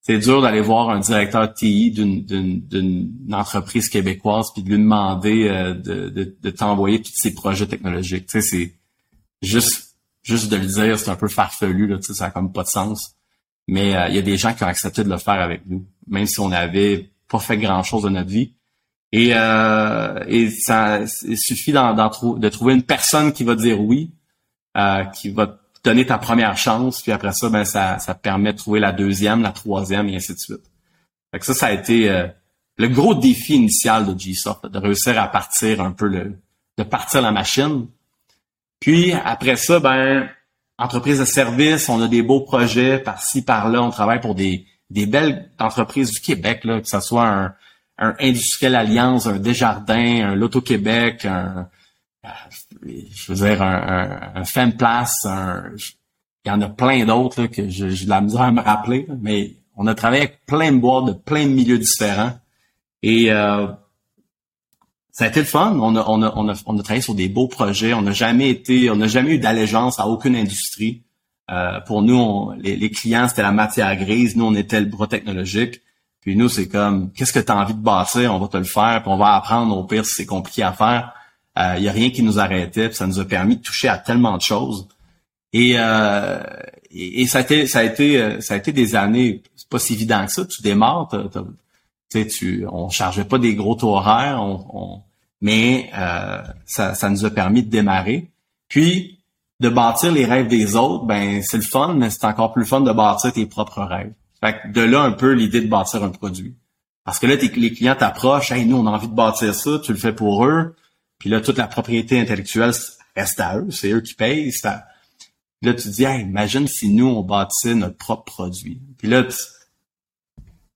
c'est 0.00 0.18
dur 0.18 0.40
d'aller 0.40 0.60
voir 0.60 0.90
un 0.90 1.00
directeur 1.00 1.52
TI 1.52 1.90
d'une, 1.90 2.24
d'une, 2.24 2.60
d'une 2.60 3.34
entreprise 3.34 3.90
québécoise 3.90 4.46
puis 4.54 4.62
de 4.62 4.70
lui 4.70 4.78
demander 4.78 5.48
euh, 5.48 5.74
de, 5.74 6.08
de, 6.08 6.36
de 6.40 6.50
t'envoyer 6.50 7.02
tous 7.02 7.12
ses 7.14 7.34
projets 7.34 7.66
technologiques. 7.66 8.26
Tu 8.26 8.40
sais, 8.40 8.42
c'est 8.42 8.74
juste 9.42 9.88
juste 10.22 10.50
de 10.50 10.56
le 10.56 10.66
dire, 10.66 10.98
c'est 10.98 11.10
un 11.10 11.16
peu 11.16 11.28
farfelu, 11.28 11.86
là, 11.86 11.96
tu 11.96 12.04
sais, 12.04 12.14
ça 12.14 12.26
a 12.26 12.30
comme 12.30 12.52
pas 12.52 12.62
de 12.62 12.68
sens. 12.68 13.16
Mais 13.66 13.96
euh, 13.96 14.08
il 14.08 14.14
y 14.14 14.18
a 14.18 14.22
des 14.22 14.36
gens 14.36 14.54
qui 14.54 14.64
ont 14.64 14.66
accepté 14.66 15.04
de 15.04 15.08
le 15.08 15.18
faire 15.18 15.40
avec 15.40 15.62
nous, 15.66 15.86
même 16.06 16.26
si 16.26 16.38
on 16.40 16.48
n'avait 16.48 17.10
pas 17.28 17.38
fait 17.38 17.56
grand-chose 17.56 18.02
de 18.02 18.08
notre 18.08 18.30
vie. 18.30 18.54
Et, 19.12 19.30
euh, 19.34 20.22
et 20.26 20.50
ça 20.50 21.00
il 21.26 21.38
suffit 21.38 21.72
d'en, 21.72 21.94
de 21.94 22.48
trouver 22.48 22.74
une 22.74 22.82
personne 22.82 23.32
qui 23.32 23.44
va 23.44 23.54
dire 23.54 23.80
oui, 23.80 24.12
euh, 24.76 25.04
qui 25.04 25.30
va 25.30 25.58
donner 25.82 26.04
ta 26.04 26.18
première 26.18 26.56
chance, 26.56 27.00
puis 27.02 27.12
après 27.12 27.32
ça, 27.32 27.48
ben 27.48 27.64
ça, 27.64 27.98
ça 27.98 28.14
te 28.14 28.20
permet 28.20 28.52
de 28.52 28.58
trouver 28.58 28.80
la 28.80 28.92
deuxième, 28.92 29.42
la 29.42 29.52
troisième, 29.52 30.08
et 30.08 30.16
ainsi 30.16 30.34
de 30.34 30.38
suite. 30.38 30.70
Fait 31.30 31.38
que 31.38 31.46
ça, 31.46 31.54
ça 31.54 31.66
a 31.66 31.72
été 31.72 32.10
euh, 32.10 32.26
le 32.76 32.88
gros 32.88 33.14
défi 33.14 33.54
initial 33.54 34.06
de 34.06 34.12
GSoft, 34.12 34.66
de 34.66 34.78
réussir 34.78 35.20
à 35.20 35.28
partir 35.28 35.80
un 35.80 35.92
peu 35.92 36.06
le, 36.06 36.38
de 36.76 36.82
partir 36.82 37.22
la 37.22 37.32
machine. 37.32 37.86
Puis 38.80 39.12
après 39.12 39.56
ça, 39.56 39.80
ben 39.80 40.28
entreprise 40.78 41.18
de 41.18 41.24
service, 41.24 41.88
on 41.88 42.00
a 42.00 42.08
des 42.08 42.22
beaux 42.22 42.40
projets 42.40 42.98
par-ci, 42.98 43.42
par-là. 43.42 43.82
On 43.82 43.90
travaille 43.90 44.20
pour 44.20 44.34
des, 44.34 44.66
des 44.90 45.06
belles 45.06 45.50
entreprises 45.58 46.10
du 46.10 46.20
Québec, 46.20 46.64
là, 46.64 46.80
que 46.80 46.88
ce 46.88 47.00
soit 47.00 47.26
un, 47.26 47.54
un 47.98 48.14
Industriel 48.20 48.74
Alliance, 48.74 49.26
un 49.26 49.38
Desjardins, 49.38 50.30
un 50.30 50.34
Loto-Québec, 50.34 51.24
un, 51.24 51.68
je 52.82 53.32
veux 53.32 53.46
dire, 53.48 53.62
un, 53.62 54.32
un, 54.34 54.42
un 54.42 54.44
un, 54.44 55.72
il 56.44 56.48
y 56.48 56.50
en 56.50 56.60
a 56.62 56.68
plein 56.68 57.04
d'autres 57.04 57.46
que 57.46 57.68
j'ai 57.68 58.04
de 58.04 58.08
la 58.08 58.20
misère 58.20 58.42
à 58.42 58.52
me 58.52 58.62
rappeler, 58.62 59.06
mais 59.20 59.56
on 59.76 59.86
a 59.86 59.94
travaillé 59.94 60.22
avec 60.22 60.46
plein 60.46 60.72
de 60.72 60.78
boîtes 60.78 61.06
de 61.06 61.12
plein 61.12 61.44
de 61.44 61.50
milieux 61.50 61.78
différents. 61.78 62.32
Et 63.02 63.30
euh, 63.30 63.68
ça 65.12 65.24
a 65.24 65.28
été 65.28 65.40
le 65.40 65.46
fun. 65.46 65.78
On, 65.80 65.94
a, 65.96 66.04
on 66.06 66.48
a 66.48 66.82
travaillé 66.82 67.02
sur 67.02 67.14
des 67.14 67.28
beaux 67.28 67.48
projets. 67.48 67.92
On 67.94 68.02
n'a 68.02 68.12
jamais 68.12 68.50
été, 68.50 68.90
on 68.90 68.96
n'a 68.96 69.06
jamais 69.06 69.34
eu 69.34 69.38
d'allégeance 69.38 70.00
à 70.00 70.06
aucune 70.06 70.36
industrie. 70.36 71.02
Euh, 71.50 71.80
pour 71.80 72.02
nous, 72.02 72.52
les, 72.58 72.76
les, 72.76 72.90
clients, 72.90 73.28
c'était 73.28 73.42
la 73.42 73.52
matière 73.52 73.94
grise. 73.96 74.36
Nous, 74.36 74.44
on 74.44 74.54
était 74.54 74.80
le 74.80 74.86
bras 74.86 75.06
technologique. 75.06 75.80
Puis 76.20 76.36
nous, 76.36 76.48
c'est 76.48 76.68
comme, 76.68 77.10
qu'est-ce 77.12 77.32
que 77.32 77.38
tu 77.38 77.50
as 77.50 77.56
envie 77.56 77.74
de 77.74 77.80
bâtir? 77.80 78.34
On 78.34 78.38
va 78.38 78.48
te 78.48 78.56
le 78.56 78.64
faire, 78.64 79.02
puis 79.02 79.10
on 79.10 79.16
va 79.16 79.34
apprendre 79.34 79.76
au 79.76 79.84
pire 79.84 80.04
si 80.04 80.14
c'est 80.14 80.26
compliqué 80.26 80.62
à 80.62 80.72
faire. 80.72 81.14
Il 81.56 81.62
euh, 81.62 81.78
y 81.78 81.88
a 81.88 81.92
rien 81.92 82.10
qui 82.10 82.22
nous 82.22 82.38
arrêtait, 82.38 82.88
puis 82.88 82.96
ça 82.96 83.06
nous 83.06 83.18
a 83.18 83.24
permis 83.24 83.56
de 83.56 83.62
toucher 83.62 83.88
à 83.88 83.98
tellement 83.98 84.36
de 84.36 84.42
choses. 84.42 84.88
Et, 85.52 85.74
euh, 85.78 86.42
et, 86.90 87.26
ça 87.26 87.38
a 87.38 87.40
été, 87.40 87.66
ça 87.66 87.80
a 87.80 87.84
été, 87.84 88.40
ça 88.40 88.54
a 88.54 88.56
été 88.58 88.72
des 88.72 88.94
années. 88.94 89.42
C'est 89.56 89.68
pas 89.68 89.78
si 89.78 89.94
évident 89.94 90.26
que 90.26 90.32
ça. 90.32 90.44
Tu 90.44 90.62
démarres, 90.62 91.08
tu 91.10 91.28
sais, 92.10 92.26
tu, 92.26 92.66
on 92.70 92.90
chargeait 92.90 93.24
pas 93.24 93.38
des 93.38 93.54
gros 93.54 93.82
horaires. 93.82 94.42
on 94.42 95.02
mais 95.40 95.90
euh, 95.96 96.42
ça, 96.66 96.94
ça 96.94 97.08
nous 97.08 97.24
a 97.24 97.30
permis 97.30 97.62
de 97.62 97.70
démarrer. 97.70 98.30
Puis, 98.68 99.17
de 99.60 99.68
bâtir 99.68 100.12
les 100.12 100.24
rêves 100.24 100.48
des 100.48 100.76
autres, 100.76 101.04
ben 101.04 101.42
c'est 101.42 101.56
le 101.56 101.62
fun, 101.62 101.94
mais 101.94 102.10
c'est 102.10 102.24
encore 102.24 102.52
plus 102.52 102.64
fun 102.64 102.80
de 102.80 102.92
bâtir 102.92 103.32
tes 103.32 103.46
propres 103.46 103.82
rêves. 103.82 104.12
Fait 104.40 104.60
que 104.60 104.72
de 104.72 104.82
là 104.82 105.02
un 105.02 105.12
peu 105.12 105.32
l'idée 105.32 105.60
de 105.60 105.68
bâtir 105.68 106.04
un 106.04 106.10
produit. 106.10 106.56
Parce 107.04 107.18
que 107.18 107.26
là, 107.26 107.36
les 107.36 107.72
clients 107.72 107.96
t'approchent, 107.96 108.52
hey, 108.52 108.66
nous, 108.66 108.76
on 108.76 108.86
a 108.86 108.90
envie 108.90 109.08
de 109.08 109.14
bâtir 109.14 109.54
ça, 109.54 109.78
tu 109.82 109.92
le 109.92 109.98
fais 109.98 110.12
pour 110.12 110.44
eux. 110.44 110.76
Puis 111.18 111.30
là, 111.30 111.40
toute 111.40 111.56
la 111.56 111.66
propriété 111.66 112.20
intellectuelle 112.20 112.72
reste 113.16 113.40
à 113.40 113.58
eux, 113.58 113.70
c'est 113.70 113.90
eux 113.90 114.00
qui 114.00 114.14
payent. 114.14 114.52
Là, 115.62 115.74
tu 115.74 115.88
dis, 115.88 116.04
hey, 116.04 116.22
imagine 116.22 116.68
si 116.68 116.90
nous, 116.90 117.06
on 117.06 117.22
bâtissait 117.22 117.74
notre 117.74 117.96
propre 117.96 118.24
produit. 118.24 118.80
Puis 118.98 119.08
là, 119.08 119.24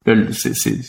c'est, 0.05 0.81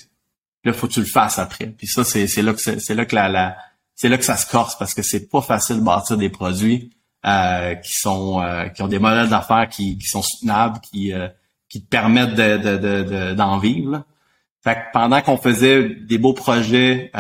Là, 0.64 0.72
faut 0.72 0.88
que 0.88 0.94
tu 0.94 1.02
le 1.02 1.06
fasses 1.06 1.40
après. 1.40 1.68
Puis 1.68 1.88
ça, 1.88 2.04
c'est, 2.04 2.26
c'est 2.28 2.42
là 2.42 2.54
que 2.54 2.62
c'est, 2.62 2.96
là 2.96 3.06
que 3.06 3.16
la, 3.16 3.28
la 3.28 3.58
c'est 3.96 4.10
là 4.10 4.18
que 4.18 4.24
ça 4.24 4.38
se 4.38 4.50
corse 4.50 4.78
parce 4.78 4.94
que 4.94 5.02
c'est 5.02 5.30
pas 5.30 5.42
facile 5.42 5.78
de 5.78 5.82
bâtir 5.82 6.18
des 6.18 6.30
produits 6.30 6.92
euh, 7.26 7.76
qui 7.76 7.94
sont 7.94 8.42
euh, 8.42 8.68
qui 8.70 8.82
ont 8.82 8.88
des 8.88 9.00
modèles 9.00 9.30
d'affaires 9.30 9.70
qui, 9.70 9.98
qui 9.98 10.08
sont 10.08 10.22
soutenables, 10.22 10.80
qui 10.82 11.14
euh, 11.14 11.28
qui 11.70 11.84
te 11.84 11.88
permettent 11.88 12.36
de, 12.36 12.58
de, 12.58 12.78
de, 12.78 13.34
d'en 13.34 13.58
vivre. 13.58 14.04
Fait 14.64 14.76
que 14.76 14.82
pendant 14.94 15.22
qu'on 15.22 15.38
faisait 15.38 15.90
des 15.90 16.18
beaux 16.18 16.34
projets 16.34 17.12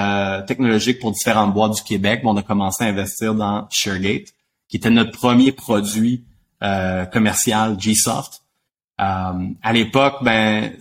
technologiques 0.48 1.00
pour 1.00 1.12
différentes 1.12 1.53
boîtes 1.53 1.74
du 1.74 1.81
Québec, 1.81 2.22
on 2.24 2.38
a 2.38 2.41
commencé 2.43 2.86
à 2.86 2.88
investir 2.88 3.33
dans 3.33 3.67
ShareGate, 3.69 4.27
qui 4.69 4.77
était 4.77 4.91
notre 4.91 5.12
premier 5.12 5.51
produit 5.51 6.24
commercial 7.12 7.75
GSoft. 7.75 8.43
à 8.98 9.74
l'époque, 9.74 10.19
ben, 10.22 10.72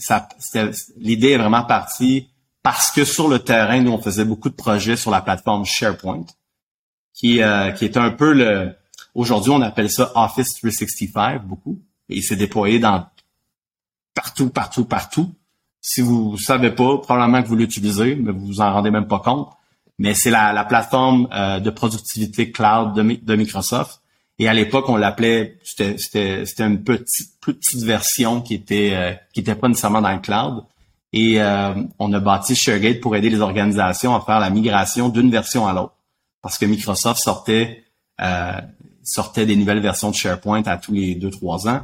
l'idée 0.98 1.30
est 1.30 1.38
vraiment 1.38 1.64
partie 1.64 2.28
parce 2.62 2.90
que 2.90 3.04
sur 3.04 3.28
le 3.28 3.40
terrain, 3.40 3.80
nous, 3.80 3.92
on 3.92 4.00
faisait 4.00 4.24
beaucoup 4.24 4.48
de 4.48 4.54
projets 4.54 4.96
sur 4.96 5.10
la 5.10 5.20
plateforme 5.20 5.64
SharePoint, 5.64 6.24
qui, 7.12 7.42
euh, 7.42 7.72
qui 7.72 7.84
est 7.84 7.96
un 7.96 8.10
peu 8.10 8.32
le... 8.32 8.74
Aujourd'hui, 9.14 9.50
on 9.50 9.61
appelle 9.61 9.90
ça 9.90 10.12
Office 10.14 10.54
365, 10.54 11.45
beaucoup. 11.47 11.81
Et 12.09 12.16
il 12.16 12.23
s'est 12.23 12.37
déployé 12.37 12.78
dans 12.78 13.07
partout, 14.14 14.50
partout, 14.50 14.85
partout. 14.85 15.35
Si 15.81 16.00
vous 16.00 16.38
savez 16.38 16.71
pas, 16.71 16.99
probablement 16.99 17.42
que 17.42 17.49
vous 17.49 17.57
l'utilisez, 17.57 18.14
mais 18.16 18.33
vous 18.33 18.47
vous 18.47 18.61
en 18.61 18.73
rendez 18.73 18.90
même 18.90 19.09
pas 19.09 19.19
compte. 19.19 19.50
Mais 19.99 20.14
c'est 20.14 20.31
la, 20.31 20.52
la 20.52 20.64
plateforme 20.64 21.28
euh, 21.33 21.61
de 21.61 21.71
productivité 21.71 22.50
cloud 22.50 22.95
de, 22.95 23.02
de 23.02 23.37
Microsoft. 23.37 24.02
Et 24.38 24.49
à 24.49 24.54
l'époque, 24.54 24.88
on 24.88 24.97
l'appelait, 24.97 25.59
c'était, 25.62 26.45
une 26.59 26.83
petite, 26.83 27.40
petite 27.40 27.83
version 27.83 28.40
qui 28.40 28.54
était, 28.54 28.90
euh, 28.95 29.12
qui 29.33 29.42
pas 29.42 29.69
nécessairement 29.69 30.00
dans 30.00 30.12
le 30.12 30.21
cloud. 30.21 30.64
Et 31.12 31.40
euh, 31.40 31.75
on 31.99 32.12
a 32.12 32.21
bâti 32.21 32.54
ShareGate 32.54 33.00
pour 33.00 33.14
aider 33.14 33.28
les 33.28 33.40
organisations 33.40 34.14
à 34.16 34.21
faire 34.23 34.40
la 34.40 34.50
migration 34.50 35.11
d'une 35.11 35.31
version 35.31 35.66
à 35.66 35.73
l'autre. 35.73 35.95
Parce 36.40 36.59
que 36.59 36.64
Microsoft 36.64 37.21
sortait, 37.23 37.85
euh, 38.21 38.61
sortait 39.02 39.47
des 39.47 39.56
nouvelles 39.56 39.80
versions 39.80 40.11
de 40.11 40.14
SharePoint 40.14 40.62
à 40.62 40.76
tous 40.76 40.92
les 40.92 41.14
deux, 41.14 41.30
trois 41.30 41.68
ans. 41.68 41.82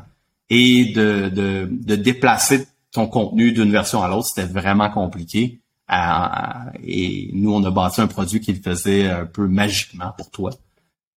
Et 0.50 0.92
de, 0.94 1.28
de, 1.28 1.96
déplacer 1.96 2.66
ton 2.90 3.06
contenu 3.06 3.52
d'une 3.52 3.70
version 3.70 4.02
à 4.02 4.08
l'autre, 4.08 4.28
c'était 4.28 4.46
vraiment 4.46 4.88
compliqué. 4.90 5.60
et 5.90 7.30
nous, 7.34 7.52
on 7.52 7.62
a 7.64 7.70
bâti 7.70 8.00
un 8.00 8.06
produit 8.06 8.40
qui 8.40 8.52
le 8.52 8.60
faisait 8.60 9.08
un 9.08 9.26
peu 9.26 9.46
magiquement 9.46 10.12
pour 10.16 10.30
toi. 10.30 10.50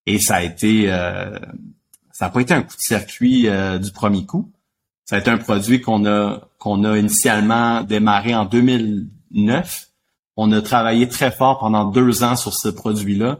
Et 0.06 0.20
ça 0.20 0.36
a 0.36 0.44
été, 0.44 0.92
euh, 0.92 1.38
ça 2.12 2.26
n'a 2.26 2.32
pas 2.32 2.42
été 2.42 2.54
un 2.54 2.64
coup 2.64 2.76
de 2.76 2.82
circuit 2.82 3.48
euh, 3.48 3.78
du 3.78 3.92
premier 3.92 4.26
coup. 4.26 4.52
Ça 5.06 5.16
a 5.16 5.20
été 5.20 5.30
un 5.30 5.38
produit 5.38 5.82
qu'on 5.82 6.06
a 6.06 6.48
qu'on 6.58 6.84
a 6.84 6.98
initialement 6.98 7.82
démarré 7.84 8.36
en 8.36 8.46
2009. 8.46 9.88
On 10.38 10.52
a 10.52 10.62
travaillé 10.62 11.08
très 11.08 11.32
fort 11.32 11.60
pendant 11.60 11.86
deux 11.86 12.24
ans 12.24 12.36
sur 12.36 12.54
ce 12.54 12.70
produit-là 12.70 13.40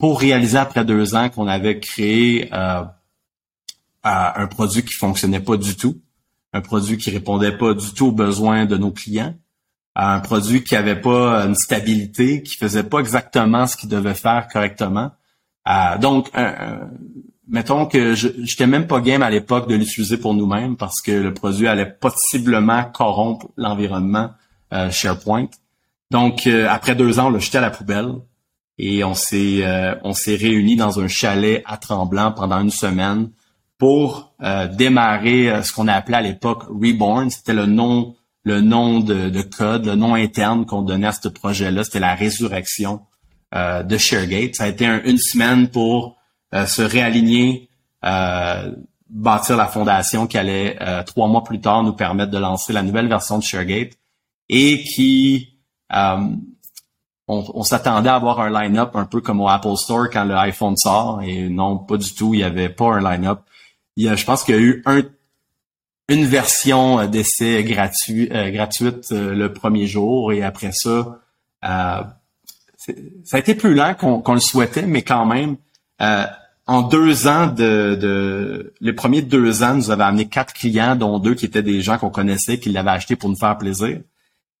pour 0.00 0.18
réaliser 0.18 0.58
après 0.58 0.84
deux 0.84 1.14
ans 1.14 1.28
qu'on 1.28 1.46
avait 1.46 1.78
créé 1.78 2.48
euh, 2.52 2.82
un 4.02 4.46
produit 4.48 4.82
qui 4.82 4.94
fonctionnait 4.94 5.40
pas 5.40 5.56
du 5.56 5.76
tout, 5.76 6.00
un 6.52 6.60
produit 6.60 6.98
qui 6.98 7.10
répondait 7.10 7.56
pas 7.56 7.74
du 7.74 7.92
tout 7.92 8.06
aux 8.06 8.12
besoins 8.12 8.66
de 8.66 8.76
nos 8.76 8.90
clients, 8.90 9.34
un 9.94 10.18
produit 10.20 10.64
qui 10.64 10.74
avait 10.74 11.00
pas 11.00 11.44
une 11.44 11.54
stabilité, 11.54 12.42
qui 12.42 12.56
faisait 12.56 12.82
pas 12.82 12.98
exactement 12.98 13.66
ce 13.68 13.76
qu'il 13.76 13.88
devait 13.88 14.14
faire 14.14 14.48
correctement. 14.48 15.12
Euh, 15.68 15.98
donc, 15.98 16.30
mettons 17.50 17.86
que 17.86 18.14
je 18.14 18.28
j'étais 18.42 18.66
même 18.66 18.86
pas 18.86 19.00
game 19.00 19.22
à 19.22 19.30
l'époque 19.30 19.68
de 19.68 19.74
l'utiliser 19.74 20.16
pour 20.16 20.34
nous-mêmes 20.34 20.76
parce 20.76 21.00
que 21.02 21.10
le 21.10 21.34
produit 21.34 21.68
allait 21.68 21.90
possiblement 21.90 22.84
corrompre 22.84 23.48
l'environnement 23.56 24.30
euh, 24.72 24.90
SharePoint. 24.90 25.48
Donc 26.10 26.46
euh, 26.46 26.68
après 26.68 26.94
deux 26.94 27.18
ans, 27.18 27.26
on 27.26 27.30
l'a 27.30 27.38
jeté 27.40 27.58
à 27.58 27.60
la 27.60 27.70
poubelle 27.70 28.12
et 28.82 29.04
on 29.04 29.14
s'est 29.14 29.60
euh, 29.64 29.94
on 30.04 30.12
s'est 30.12 30.36
réunis 30.36 30.76
dans 30.76 31.00
un 31.00 31.08
chalet 31.08 31.62
à 31.66 31.76
Tremblant 31.76 32.32
pendant 32.32 32.60
une 32.60 32.70
semaine 32.70 33.30
pour 33.78 34.34
démarrer 34.76 35.62
ce 35.62 35.72
qu'on 35.72 35.88
a 35.88 35.94
appelé 35.94 36.16
à 36.18 36.20
l'époque 36.20 36.64
Reborn. 36.68 37.30
C'était 37.30 37.54
le 37.54 37.64
nom 37.64 38.14
le 38.42 38.60
nom 38.60 39.00
de, 39.00 39.30
de 39.30 39.40
code, 39.40 39.86
le 39.86 39.94
nom 39.94 40.14
interne 40.14 40.66
qu'on 40.66 40.82
donnait 40.82 41.06
à 41.06 41.12
ce 41.12 41.28
projet-là. 41.28 41.84
C'était 41.84 41.98
la 41.98 42.14
résurrection 42.14 43.00
de 43.54 43.96
ShareGate. 43.96 44.54
Ça 44.54 44.64
a 44.64 44.68
été 44.68 44.84
une 44.84 45.16
semaine 45.16 45.68
pour 45.68 46.20
euh, 46.52 46.66
se 46.66 46.82
réaligner, 46.82 47.68
euh, 48.04 48.72
bâtir 49.08 49.56
la 49.56 49.66
fondation 49.66 50.26
qui 50.26 50.36
allait 50.36 50.76
euh, 50.80 51.04
trois 51.04 51.28
mois 51.28 51.44
plus 51.44 51.60
tard 51.60 51.84
nous 51.84 51.92
permettre 51.92 52.32
de 52.32 52.38
lancer 52.38 52.72
la 52.72 52.82
nouvelle 52.82 53.06
version 53.06 53.38
de 53.38 53.44
ShareGate 53.44 53.92
et 54.48 54.82
qui 54.82 55.58
on, 57.30 57.62
s'attendait 57.62 58.08
à 58.08 58.16
avoir 58.16 58.40
un 58.40 58.50
line-up 58.50 58.90
un 58.94 59.04
peu 59.04 59.20
comme 59.20 59.40
au 59.40 59.48
Apple 59.48 59.76
Store 59.76 60.10
quand 60.10 60.24
le 60.24 60.34
iPhone 60.34 60.76
sort 60.76 61.20
et 61.22 61.48
non 61.48 61.78
pas 61.78 61.96
du 61.96 62.14
tout 62.14 62.34
il 62.34 62.40
y 62.40 62.42
avait 62.42 62.68
pas 62.68 62.94
un 62.94 63.00
line-up 63.00 63.40
je 63.96 64.24
pense 64.24 64.44
qu'il 64.44 64.54
y 64.54 64.58
a 64.58 64.60
eu 64.60 64.82
un 64.86 65.02
une 66.08 66.24
version 66.24 67.06
d'essai 67.06 67.62
gratuit, 67.62 68.28
gratuite 68.28 69.10
le 69.12 69.52
premier 69.52 69.86
jour 69.86 70.32
et 70.32 70.42
après 70.42 70.72
ça, 70.72 71.20
ça 71.62 73.36
a 73.36 73.38
été 73.38 73.54
plus 73.54 73.74
lent 73.74 73.94
qu'on 73.94 74.34
le 74.34 74.40
souhaitait, 74.40 74.86
mais 74.86 75.02
quand 75.02 75.24
même, 75.24 75.56
en 76.70 76.82
deux 76.82 77.26
ans 77.26 77.48
de, 77.48 77.96
de, 78.00 78.74
les 78.80 78.92
premiers 78.92 79.22
deux 79.22 79.62
ans, 79.62 79.74
nous 79.74 79.90
avons 79.90 80.04
amené 80.04 80.28
quatre 80.28 80.54
clients, 80.54 80.96
dont 80.96 81.18
deux 81.18 81.34
qui 81.34 81.46
étaient 81.46 81.62
des 81.62 81.82
gens 81.82 81.98
qu'on 81.98 82.10
connaissait, 82.10 82.58
qui 82.58 82.70
l'avaient 82.70 82.90
acheté 82.90 83.16
pour 83.16 83.28
nous 83.28 83.36
faire 83.36 83.58
plaisir. 83.58 84.00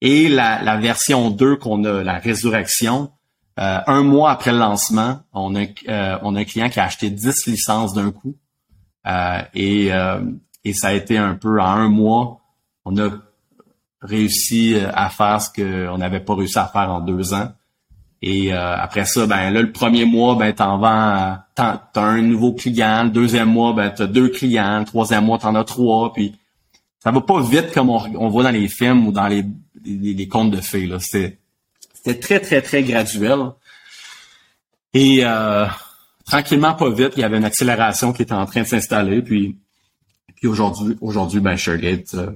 Et 0.02 0.28
la, 0.28 0.76
version 0.78 1.30
2 1.30 1.56
qu'on 1.56 1.84
a, 1.84 2.02
la 2.02 2.18
résurrection, 2.18 3.10
euh, 3.58 3.78
un 3.86 4.02
mois 4.02 4.30
après 4.30 4.52
le 4.52 4.58
lancement, 4.58 5.20
on 5.32 5.54
a, 5.54 5.64
euh, 5.88 6.18
on 6.22 6.34
a 6.34 6.40
un 6.40 6.44
client 6.44 6.70
qui 6.70 6.80
a 6.80 6.84
acheté 6.84 7.10
10 7.10 7.46
licences 7.46 7.92
d'un 7.92 8.10
coup. 8.10 8.36
Euh, 9.06 9.40
et, 9.54 9.90
et 10.64 10.72
ça 10.72 10.88
a 10.88 10.92
été 10.92 11.18
un 11.18 11.34
peu 11.34 11.60
en 11.60 11.66
un 11.66 11.88
mois, 11.88 12.40
on 12.84 12.96
a 12.98 13.10
réussi 14.02 14.76
à 14.94 15.10
faire 15.10 15.42
ce 15.42 15.50
qu'on 15.50 15.98
n'avait 15.98 16.20
pas 16.20 16.34
réussi 16.34 16.58
à 16.58 16.66
faire 16.66 16.90
en 16.90 17.00
deux 17.00 17.34
ans. 17.34 17.52
Et 18.22 18.52
après 18.52 19.06
ça, 19.06 19.26
ben 19.26 19.50
là, 19.50 19.62
le 19.62 19.72
premier 19.72 20.04
mois, 20.04 20.36
ben 20.36 20.52
t'en 20.52 20.78
vends, 20.78 21.38
t'as 21.54 21.80
un 21.94 22.22
nouveau 22.22 22.52
client. 22.52 23.04
Le 23.04 23.10
deuxième 23.10 23.50
mois, 23.50 23.72
ben 23.72 23.90
t'as 23.90 24.06
deux 24.06 24.28
clients. 24.28 24.80
Le 24.80 24.84
troisième 24.84 25.24
mois, 25.24 25.38
t'en 25.38 25.54
as 25.54 25.64
trois. 25.64 26.12
Puis 26.12 26.34
ça 26.98 27.10
va 27.10 27.20
pas 27.20 27.40
vite 27.42 27.72
comme 27.72 27.90
on, 27.90 28.02
on 28.18 28.28
voit 28.28 28.42
dans 28.42 28.50
les 28.50 28.68
films 28.68 29.06
ou 29.06 29.12
dans 29.12 29.26
les 29.26 29.44
les, 29.84 30.28
contes 30.28 30.50
de 30.50 30.60
fées. 30.60 30.88
C'était, 30.98 32.18
très, 32.18 32.40
très, 32.40 32.62
très 32.62 32.82
graduel. 32.82 33.52
Et 34.94 35.20
euh, 35.24 35.66
tranquillement, 36.24 36.74
pas 36.74 36.90
vite, 36.90 37.12
il 37.16 37.20
y 37.20 37.24
avait 37.24 37.36
une 37.36 37.44
accélération 37.44 38.12
qui 38.12 38.22
était 38.22 38.32
en 38.32 38.46
train 38.46 38.62
de 38.62 38.66
s'installer. 38.66 39.22
Puis, 39.22 39.56
puis 40.36 40.48
aujourd'hui, 40.48 40.96
aujourd'hui, 41.00 41.40
ben, 41.40 41.56
Sharegate, 41.56 42.14
euh, 42.14 42.30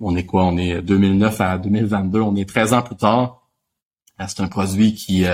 on 0.00 0.16
est 0.16 0.24
quoi? 0.24 0.46
On 0.46 0.56
est 0.56 0.80
2009 0.80 1.40
à 1.40 1.58
2022, 1.58 2.20
on 2.20 2.34
est 2.36 2.48
13 2.48 2.72
ans 2.72 2.82
plus 2.82 2.96
tard. 2.96 3.42
Euh, 4.20 4.24
c'est 4.28 4.40
un 4.40 4.48
produit 4.48 4.94
qui 4.94 5.24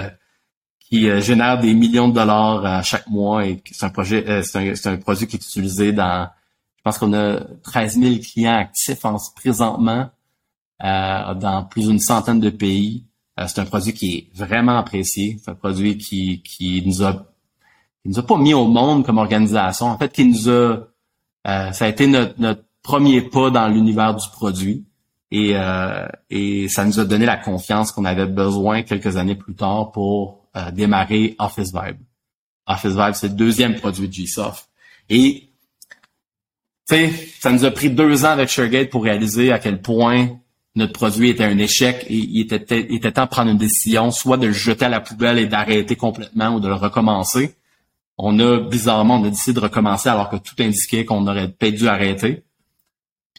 qui 0.80 1.02
génère 1.20 1.60
des 1.60 1.72
millions 1.72 2.08
de 2.08 2.14
dollars 2.14 2.84
chaque 2.84 3.06
mois 3.06 3.46
et 3.46 3.62
c'est 3.70 3.86
un 3.86 3.90
projet, 3.90 4.42
c'est 4.42 4.88
un, 4.88 4.92
un 4.92 4.96
produit 4.96 5.28
qui 5.28 5.36
est 5.36 5.38
utilisé 5.38 5.92
dans, 5.92 6.28
je 6.80 6.82
pense 6.82 6.96
qu'on 6.96 7.12
a 7.12 7.40
13 7.62 7.98
000 7.98 8.14
clients 8.20 8.56
actifs 8.56 9.04
en 9.04 9.18
présentement 9.36 10.00
euh, 10.00 10.19
dans 10.80 11.66
plus 11.70 11.88
d'une 11.88 11.98
centaine 11.98 12.40
de 12.40 12.50
pays. 12.50 13.04
Euh, 13.38 13.44
c'est 13.46 13.60
un 13.60 13.64
produit 13.64 13.92
qui 13.92 14.16
est 14.16 14.36
vraiment 14.36 14.78
apprécié. 14.78 15.38
C'est 15.42 15.50
un 15.50 15.54
produit 15.54 15.98
qui, 15.98 16.42
qui 16.42 16.82
nous 16.86 17.02
a 17.02 17.26
qui 18.02 18.08
nous 18.08 18.18
a 18.18 18.22
pas 18.22 18.38
mis 18.38 18.54
au 18.54 18.66
monde 18.66 19.04
comme 19.04 19.18
organisation. 19.18 19.86
En 19.86 19.98
fait, 19.98 20.12
qui 20.12 20.24
nous 20.24 20.48
a 20.48 20.52
euh, 21.46 21.72
ça 21.72 21.84
a 21.84 21.88
été 21.88 22.06
notre, 22.06 22.34
notre 22.40 22.62
premier 22.82 23.22
pas 23.22 23.50
dans 23.50 23.68
l'univers 23.68 24.14
du 24.14 24.26
produit. 24.30 24.84
Et, 25.32 25.54
et 26.28 26.68
ça 26.68 26.84
nous 26.84 26.98
a 26.98 27.04
donné 27.04 27.24
la 27.24 27.36
confiance 27.36 27.92
qu'on 27.92 28.04
avait 28.04 28.26
besoin 28.26 28.82
quelques 28.82 29.16
années 29.16 29.36
plus 29.36 29.54
tard 29.54 29.92
pour 29.92 30.48
démarrer 30.72 31.36
Office 31.38 31.72
Vibe. 31.72 31.98
Office 32.66 32.96
Vibe, 32.96 33.12
c'est 33.14 33.28
le 33.28 33.34
deuxième 33.34 33.76
produit 33.76 34.08
de 34.08 34.12
GSoft. 34.12 34.68
Et 35.08 35.50
ça 36.84 37.52
nous 37.52 37.64
a 37.64 37.70
pris 37.70 37.90
deux 37.90 38.24
ans 38.24 38.30
avec 38.30 38.48
ShareGate 38.48 38.90
pour 38.90 39.04
réaliser 39.04 39.52
à 39.52 39.60
quel 39.60 39.80
point 39.80 40.39
notre 40.76 40.92
produit 40.92 41.30
était 41.30 41.44
un 41.44 41.58
échec 41.58 42.06
et 42.08 42.14
il 42.14 42.40
était, 42.40 42.86
il 42.88 42.96
était 42.96 43.12
temps 43.12 43.24
de 43.24 43.30
prendre 43.30 43.50
une 43.50 43.58
décision, 43.58 44.10
soit 44.10 44.36
de 44.36 44.46
le 44.46 44.52
jeter 44.52 44.84
à 44.84 44.88
la 44.88 45.00
poubelle 45.00 45.38
et 45.38 45.46
d'arrêter 45.46 45.96
complètement 45.96 46.54
ou 46.54 46.60
de 46.60 46.68
le 46.68 46.74
recommencer. 46.74 47.56
On 48.18 48.38
a, 48.38 48.60
bizarrement, 48.60 49.16
on 49.16 49.24
a 49.24 49.30
décidé 49.30 49.54
de 49.54 49.64
recommencer 49.64 50.08
alors 50.08 50.28
que 50.28 50.36
tout 50.36 50.54
indiquait 50.60 51.04
qu'on 51.04 51.26
aurait 51.26 51.48
peut-être 51.48 51.74
dû 51.74 51.88
arrêter. 51.88 52.44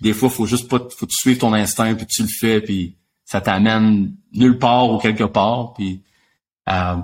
des 0.02 0.14
fois, 0.14 0.30
faut 0.30 0.46
juste 0.46 0.68
pas, 0.68 0.80
faut 0.98 1.08
ton 1.36 1.54
instinct 1.54 1.94
puis 1.96 2.08
tu 2.08 2.24
le 2.24 2.28
fais 2.28 2.62
puis 2.62 2.98
ça 3.24 3.40
t'amène 3.40 4.14
nulle 4.34 4.58
part 4.58 4.92
ou 4.92 4.98
quelque 4.98 5.24
part 5.24 5.74
puis 5.74 6.02
euh, 6.68 6.98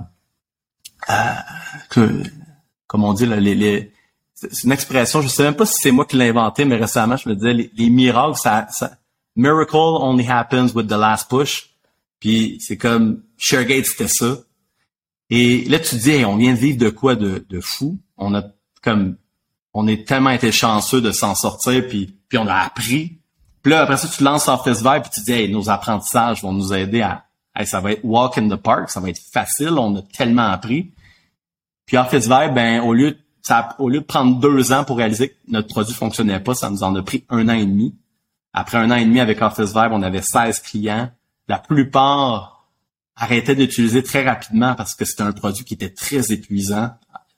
euh, 1.08 1.34
que, 1.90 2.22
comme 2.86 3.04
on 3.04 3.14
dit 3.14 3.26
les, 3.26 3.54
les 3.54 3.92
c'est 4.34 4.64
une 4.64 4.72
expression, 4.72 5.20
je 5.20 5.28
sais 5.28 5.42
même 5.42 5.56
pas 5.56 5.66
si 5.66 5.74
c'est 5.80 5.90
moi 5.90 6.04
qui 6.04 6.16
l'ai 6.16 6.28
inventé, 6.28 6.64
mais 6.64 6.76
récemment, 6.76 7.16
je 7.16 7.28
me 7.28 7.34
disais, 7.34 7.52
les, 7.52 7.70
les 7.76 7.90
miracles, 7.90 8.36
ça, 8.36 8.68
ça, 8.70 8.92
Miracle 9.38 10.02
only 10.02 10.28
happens 10.28 10.74
with 10.74 10.88
the 10.88 10.98
last 10.98 11.30
push. 11.30 11.70
Puis 12.20 12.58
c'est 12.60 12.76
comme 12.76 13.22
ShareGate, 13.38 13.86
c'était 13.86 14.08
ça. 14.08 14.36
Et 15.30 15.64
là, 15.64 15.78
tu 15.78 15.96
te 15.96 16.02
dis, 16.02 16.24
on 16.24 16.36
vient 16.36 16.52
de 16.52 16.58
vivre 16.58 16.78
de 16.78 16.90
quoi 16.90 17.14
de, 17.14 17.46
de 17.48 17.60
fou? 17.60 17.98
On 18.16 18.34
a 18.34 18.42
comme 18.82 19.16
on 19.74 19.86
est 19.86 20.06
tellement 20.06 20.30
été 20.30 20.50
chanceux 20.50 21.00
de 21.00 21.12
s'en 21.12 21.34
sortir, 21.34 21.86
puis, 21.88 22.16
puis 22.28 22.38
on 22.38 22.46
a 22.46 22.54
appris. 22.54 23.18
Puis 23.62 23.70
là, 23.70 23.82
après 23.82 23.96
ça, 23.96 24.08
tu 24.08 24.22
lances 24.24 24.48
en 24.48 24.56
Vibe, 24.56 25.02
puis 25.02 25.10
tu 25.14 25.20
dis, 25.20 25.32
hey, 25.32 25.52
nos 25.52 25.70
apprentissages 25.70 26.42
vont 26.42 26.52
nous 26.52 26.72
aider 26.72 27.02
à, 27.02 27.24
ça 27.64 27.80
va 27.80 27.92
être 27.92 28.04
walk 28.04 28.38
in 28.38 28.48
the 28.48 28.56
park, 28.56 28.90
ça 28.90 29.00
va 29.00 29.10
être 29.10 29.20
facile, 29.32 29.72
on 29.78 29.96
a 29.96 30.02
tellement 30.02 30.50
appris. 30.50 30.92
Puis 31.86 31.96
Office 31.96 32.28
Vibe, 32.28 32.54
ben, 32.54 32.80
au 32.82 32.92
lieu, 32.92 33.16
ça, 33.42 33.76
au 33.78 33.88
lieu 33.88 34.00
de 34.00 34.04
prendre 34.04 34.40
deux 34.40 34.72
ans 34.72 34.84
pour 34.84 34.96
réaliser 34.96 35.30
que 35.30 35.34
notre 35.48 35.68
produit 35.68 35.94
fonctionnait 35.94 36.40
pas, 36.40 36.54
ça 36.54 36.70
nous 36.70 36.82
en 36.82 36.94
a 36.94 37.02
pris 37.02 37.24
un 37.28 37.48
an 37.48 37.54
et 37.54 37.66
demi. 37.66 37.94
Après 38.52 38.78
un 38.78 38.90
an 38.90 38.96
et 38.96 39.04
demi 39.04 39.20
avec 39.20 39.42
Office 39.42 39.74
Vibe, 39.74 39.92
on 39.92 40.02
avait 40.02 40.22
16 40.22 40.60
clients. 40.60 41.10
La 41.48 41.58
plupart 41.58 42.66
arrêtaient 43.16 43.56
d'utiliser 43.56 44.02
très 44.02 44.24
rapidement 44.24 44.74
parce 44.74 44.94
que 44.94 45.04
c'était 45.04 45.22
un 45.22 45.32
produit 45.32 45.64
qui 45.64 45.74
était 45.74 45.90
très 45.90 46.32
épuisant. 46.32 46.90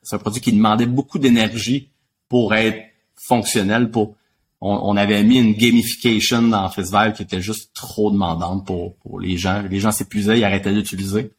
C'est 0.02 0.16
un 0.16 0.18
produit 0.18 0.40
qui 0.40 0.52
demandait 0.52 0.86
beaucoup 0.86 1.18
d'énergie 1.18 1.90
pour 2.28 2.54
être 2.54 2.82
fonctionnel. 3.16 3.90
Pour 3.90 4.16
on, 4.62 4.96
avait 4.96 5.22
mis 5.22 5.38
une 5.38 5.54
gamification 5.54 6.42
dans 6.42 6.66
Office 6.66 6.92
Vibe 6.92 7.14
qui 7.14 7.22
était 7.22 7.40
juste 7.40 7.74
trop 7.74 8.10
demandante 8.10 8.66
pour, 8.66 8.96
pour 8.96 9.18
les 9.18 9.38
gens. 9.38 9.62
Les 9.62 9.80
gens 9.80 9.90
s'épuisaient, 9.90 10.38
ils 10.38 10.44
arrêtaient 10.44 10.72
d'utiliser. 10.72 11.32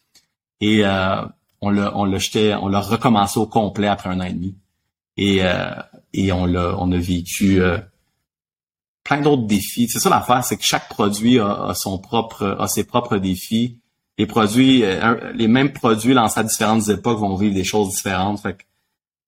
Et 0.60 0.84
euh, 0.84 1.21
on 1.62 1.69
l'a 1.69 1.95
on 1.95 2.17
jeté, 2.17 2.55
on 2.55 2.67
l'a 2.67 2.79
recommencé 2.79 3.39
au 3.39 3.45
complet 3.45 3.88
après 3.88 4.10
un 4.10 4.19
an 4.19 4.23
et 4.23 4.34
demi. 4.34 4.55
Et, 5.17 5.39
euh, 5.41 5.71
et 6.13 6.31
on 6.31 6.45
l'a 6.45 6.75
on 6.79 6.91
a 6.91 6.97
vécu 6.97 7.62
euh, 7.62 7.77
plein 9.12 9.21
d'autres 9.21 9.45
défis. 9.45 9.89
C'est 9.89 10.00
ça 10.00 10.10
l'affaire, 10.10 10.41
c'est 10.45 10.56
que 10.56 10.63
chaque 10.63 10.88
produit 10.88 11.38
a, 11.38 11.74
son 11.76 11.97
propre, 11.97 12.56
a 12.58 12.67
ses 12.69 12.86
propres 12.86 13.17
défis. 13.17 13.78
Les 14.17 14.26
produits, 14.26 14.86
euh, 14.86 15.34
les 15.34 15.50
mêmes 15.50 15.74
produits 15.74 16.13
lancés 16.13 16.39
à 16.39 16.43
différentes 16.43 16.88
époques 16.88 17.19
vont 17.19 17.36
vivre 17.36 17.54
des 17.54 17.65
choses 17.65 17.89
différentes. 17.89 18.39
Fait 18.39 18.58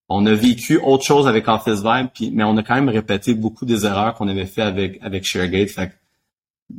on 0.07 0.25
a 0.25 0.33
vécu 0.33 0.77
autre 0.77 1.03
chose 1.03 1.27
avec 1.27 1.49
Office 1.49 1.83
Vibe, 1.83 2.33
mais 2.33 2.43
on 2.45 2.55
a 2.55 2.63
quand 2.63 2.75
même 2.75 2.87
répété 2.87 3.33
beaucoup 3.33 3.65
des 3.65 3.85
erreurs 3.85 4.13
qu'on 4.13 4.29
avait 4.29 4.45
fait 4.45 4.61
avec 4.61 4.99
avec 5.01 5.25
ShareGate. 5.25 5.69
Fait 5.69 5.91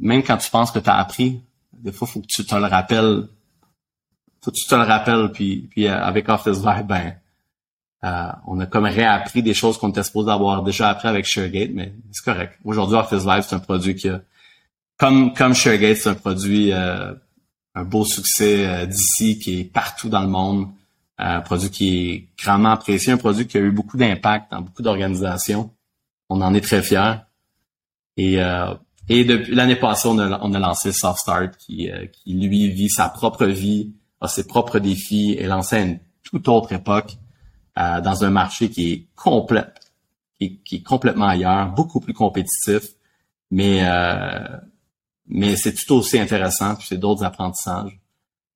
même 0.01 0.23
quand 0.23 0.39
tu 0.39 0.51
penses 0.51 0.71
que 0.71 0.79
tu 0.79 0.89
as 0.89 0.97
appris, 0.97 1.43
des 1.75 1.93
fois, 1.93 2.09
faut 2.09 2.21
que 2.21 2.27
tu 2.27 2.45
te 2.45 2.55
le 2.55 2.67
rappelles. 2.67 3.29
Faut 4.43 4.51
que 4.51 4.57
tu 4.57 4.67
te 4.67 4.75
le 4.75 4.83
rappelles, 4.83 5.31
puis 5.33 5.69
euh, 5.79 6.03
avec 6.03 6.29
Office 6.31 6.59
Vibe, 6.59 6.87
ben, 6.87 7.15
euh, 8.05 8.33
on 8.47 8.61
a 8.61 8.67
comme 8.67 8.85
réappris 8.85 9.43
des 9.43 9.55
choses 9.55 9.79
qu'on 9.79 9.89
était 9.89 10.03
supposé 10.03 10.31
avoir 10.31 10.63
déjà 10.63 10.91
appris 10.91 11.09
avec 11.09 11.25
ShareGate, 11.25 11.71
mais 11.73 11.95
c'est 12.13 12.25
correct. 12.25 12.59
Aujourd'hui, 12.63 12.97
Office 12.97 13.25
Live, 13.25 13.45
c'est 13.49 13.55
un 13.55 13.61
produit 13.61 13.95
qui 13.95 14.11
a, 14.11 14.21
comme, 14.99 15.33
comme 15.33 15.55
ShareGate, 15.55 15.97
c'est 15.97 16.11
un 16.11 16.15
produit, 16.15 16.71
euh, 16.73 17.15
un 17.75 17.85
beau 17.85 18.05
succès 18.05 18.67
euh, 18.67 18.87
d'ici, 18.87 19.39
qui 19.39 19.61
est 19.61 19.65
partout 19.65 20.11
dans 20.11 20.21
le 20.21 20.29
monde. 20.29 20.69
Un 21.17 21.41
produit 21.41 21.71
qui 21.71 22.11
est 22.11 22.29
grandement 22.37 22.73
apprécié, 22.73 23.13
un 23.13 23.17
produit 23.17 23.47
qui 23.47 23.57
a 23.57 23.61
eu 23.61 23.71
beaucoup 23.71 23.97
d'impact 23.97 24.51
dans 24.51 24.61
beaucoup 24.61 24.83
d'organisations. 24.83 25.71
On 26.29 26.43
en 26.43 26.53
est 26.55 26.61
très 26.61 26.83
fiers. 26.83 27.15
Et, 28.17 28.37
depuis 29.09 29.55
l'année 29.55 29.77
passée, 29.77 30.09
on 30.09 30.19
a, 30.19 30.59
lancé 30.59 30.93
Soft 30.93 31.21
Start, 31.21 31.57
qui, 31.57 31.89
qui 32.13 32.35
lui 32.35 32.69
vit 32.71 32.91
sa 32.91 33.09
propre 33.09 33.47
vie, 33.47 33.93
a 34.21 34.27
ses 34.27 34.47
propres 34.47 34.81
défis, 34.81 35.37
et 35.39 35.47
lancé 35.47 35.77
à 35.77 35.81
une 35.83 36.01
toute 36.25 36.49
autre 36.49 36.73
époque 36.73 37.17
euh, 37.79 38.01
dans 38.01 38.25
un 38.25 38.31
marché 38.31 38.71
qui 38.71 38.93
est 38.93 39.07
complet, 39.17 39.65
qui, 40.39 40.61
est 40.73 40.83
complètement 40.83 41.27
ailleurs, 41.27 41.69
beaucoup 41.71 42.01
plus 42.01 42.15
compétitif, 42.15 42.83
mais 43.51 43.81
euh, 43.85 44.59
mais 45.27 45.57
c'est 45.57 45.75
tout 45.75 45.95
aussi 45.95 46.19
intéressant, 46.19 46.75
puis 46.77 46.87
c'est 46.89 46.99
d'autres 46.99 47.25
apprentissages. 47.25 47.99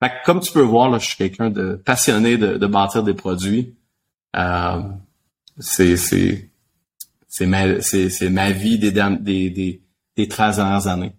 Fait 0.00 0.12
comme 0.24 0.40
tu 0.40 0.52
peux 0.52 0.62
voir, 0.62 0.90
là, 0.90 0.98
je 0.98 1.06
suis 1.06 1.16
quelqu'un 1.16 1.50
de 1.50 1.74
passionné 1.74 2.36
de, 2.36 2.56
de 2.56 2.66
bâtir 2.66 3.02
des 3.02 3.14
produits. 3.14 3.74
Euh, 4.36 4.82
c'est 5.58 5.96
c'est 5.96 6.50
c'est 7.26 7.46
ma 7.46 7.80
c'est 7.80 8.30
ma 8.30 8.52
vie 8.52 8.78
des, 8.78 8.92
des 8.92 9.50
des 9.50 9.82
des 10.16 10.28
13 10.28 10.56
dernières 10.56 10.86
années. 10.86 11.12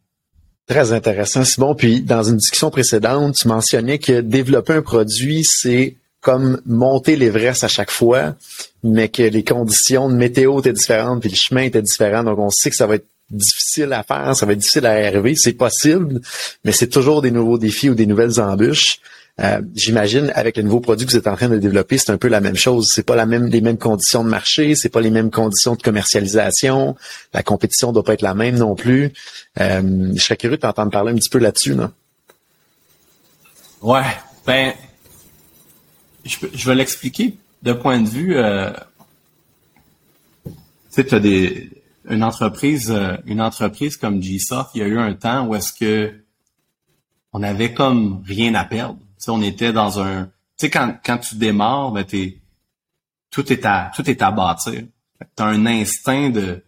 Très 0.68 0.94
intéressant, 0.94 1.44
Simon. 1.44 1.74
Puis 1.74 2.02
dans 2.02 2.24
une 2.24 2.38
discussion 2.38 2.70
précédente, 2.70 3.36
tu 3.36 3.48
mentionnais 3.48 3.98
que 3.98 4.22
développer 4.22 4.74
un 4.74 4.82
produit, 4.84 5.44
c'est 5.44 5.98
comme 6.22 6.62
monter 6.66 7.16
l'Everest 7.16 7.64
à 7.64 7.68
chaque 7.68 7.92
fois, 7.92 8.36
mais 8.84 9.10
que 9.10 9.24
les 9.24 9.44
conditions 9.44 10.10
de 10.10 10.16
météo 10.16 10.60
étaient 10.60 10.74
différentes, 10.74 11.22
puis 11.22 11.30
le 11.30 11.36
chemin 11.36 11.62
était 11.62 11.82
différent. 11.82 12.24
Donc, 12.24 12.40
on 12.40 12.50
sait 12.50 12.70
que 12.70 12.76
ça 12.76 12.88
va 12.88 12.96
être 12.96 13.08
difficile 13.30 13.94
à 13.94 14.04
faire, 14.04 14.36
ça 14.36 14.46
va 14.46 14.54
être 14.54 14.60
difficile 14.60 14.86
à 14.86 14.92
arriver. 14.92 15.36
C'est 15.36 15.54
possible, 15.54 16.20
mais 16.64 16.72
c'est 16.72 16.88
toujours 16.88 17.22
des 17.22 17.32
nouveaux 17.32 17.58
défis 17.58 17.90
ou 17.90 17.96
des 17.96 18.06
nouvelles 18.06 18.40
embûches. 18.40 19.00
Euh, 19.42 19.62
j'imagine 19.74 20.32
avec 20.36 20.58
le 20.58 20.64
nouveau 20.64 20.82
produit 20.82 21.06
que 21.06 21.12
vous 21.12 21.18
êtes 21.18 21.28
en 21.28 21.36
train 21.38 21.48
de 21.48 21.58
développer, 21.58 21.98
c'est 21.98 22.12
un 22.12 22.18
peu 22.18 22.28
la 22.28 22.42
même 22.42 22.58
chose. 22.58 22.90
C'est 22.94 23.04
pas 23.04 23.16
la 23.16 23.26
même 23.26 23.48
les 23.48 23.62
mêmes 23.62 23.78
conditions 23.78 24.24
de 24.24 24.30
marché, 24.30 24.76
c'est 24.76 24.90
pas 24.90 25.00
les 25.00 25.12
mêmes 25.12 25.32
conditions 25.32 25.76
de 25.76 25.82
commercialisation. 25.82 26.98
La 27.34 27.42
compétition 27.42 27.94
doit 27.94 28.04
pas 28.04 28.14
être 28.14 28.22
la 28.22 28.34
même 28.34 28.58
non 28.58 28.76
plus. 28.76 29.14
Euh, 29.62 30.12
je 30.14 30.22
serais 30.22 30.36
curieux 30.36 30.58
de 30.58 30.62
t'entendre 30.62 30.92
parler 30.92 31.14
un 31.14 31.16
petit 31.16 31.30
peu 31.30 31.40
là-dessus, 31.40 31.76
non? 31.76 31.92
Ouais, 33.82 34.04
ben, 34.46 34.74
je, 36.26 36.38
je 36.54 36.66
vais 36.66 36.76
l'expliquer 36.76 37.38
d'un 37.62 37.76
point 37.76 38.00
de 38.00 38.08
vue. 38.08 38.36
Euh, 38.38 38.72
tu 40.46 40.52
sais, 40.90 41.06
tu 41.06 41.16
as 41.16 41.20
des 41.20 41.70
une 42.10 42.24
entreprise, 42.24 42.92
euh, 42.92 43.18
une 43.26 43.42
entreprise 43.42 43.96
comme 43.96 44.22
GSoft, 44.22 44.72
il 44.74 44.82
y 44.82 44.84
a 44.84 44.88
eu 44.88 44.98
un 44.98 45.14
temps 45.14 45.46
où 45.46 45.56
est-ce 45.56 45.72
que 45.74 46.14
on 47.32 47.44
avait 47.44 47.74
comme 47.74 48.24
rien 48.26 48.56
à 48.56 48.66
perdre. 48.66 48.98
Tu 49.24 49.30
on 49.30 49.42
était 49.42 49.72
dans 49.72 50.00
un, 50.00 50.26
tu 50.26 50.32
sais, 50.58 50.70
quand, 50.70 50.96
quand 51.06 51.20
tu 51.20 51.36
démarres, 51.36 51.92
ben 51.92 52.04
t'es, 52.04 52.40
tout 53.30 53.52
est 53.54 53.66
à, 53.66 53.92
tout 53.96 54.10
est 54.10 54.22
à 54.22 54.32
bâtir. 54.32 54.84
T'as 55.36 55.46
un 55.46 55.66
instinct 55.66 56.30
de, 56.30 56.64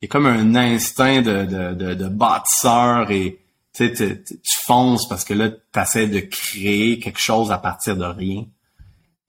il 0.00 0.06
y 0.06 0.06
a 0.06 0.08
comme 0.08 0.26
un 0.26 0.54
instinct 0.54 1.22
de, 1.22 1.44
de, 1.44 1.74
de, 1.74 1.94
de 1.94 2.08
bâtisseur 2.08 3.10
et 3.10 3.38
tu 3.72 3.94
sais, 3.94 4.22
tu 4.24 4.58
fonces 4.64 5.08
parce 5.08 5.24
que 5.24 5.34
là, 5.34 5.50
tu 5.50 6.08
de 6.08 6.20
créer 6.20 6.98
quelque 6.98 7.20
chose 7.20 7.52
à 7.52 7.58
partir 7.58 7.96
de 7.96 8.04
rien. 8.04 8.46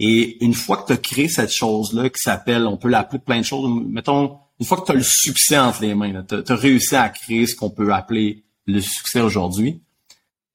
Et 0.04 0.44
une 0.44 0.56
fois 0.56 0.78
que 0.78 0.88
tu 0.88 0.94
as 0.94 0.98
créé 0.98 1.30
cette 1.30 1.54
chose-là 1.54 2.10
qui 2.10 2.20
s'appelle, 2.20 2.66
on 2.66 2.76
peut 2.76 2.90
l'appeler 2.90 3.20
plein 3.20 3.38
de 3.38 3.46
choses, 3.46 3.70
mettons, 3.88 4.40
une 4.60 4.66
fois 4.66 4.82
que 4.82 4.86
tu 4.88 4.92
as 4.94 4.96
le 4.96 5.04
succès 5.04 5.60
entre 5.60 5.84
les 5.84 5.94
mains, 5.94 6.24
tu 6.24 6.34
as, 6.36 6.56
réussi 6.56 6.96
à 6.96 7.08
créer 7.10 7.46
ce 7.46 7.56
qu'on 7.56 7.70
peut 7.70 7.94
appeler 7.94 8.44
le 8.66 8.82
succès 8.82 9.22
aujourd'hui, 9.22 9.80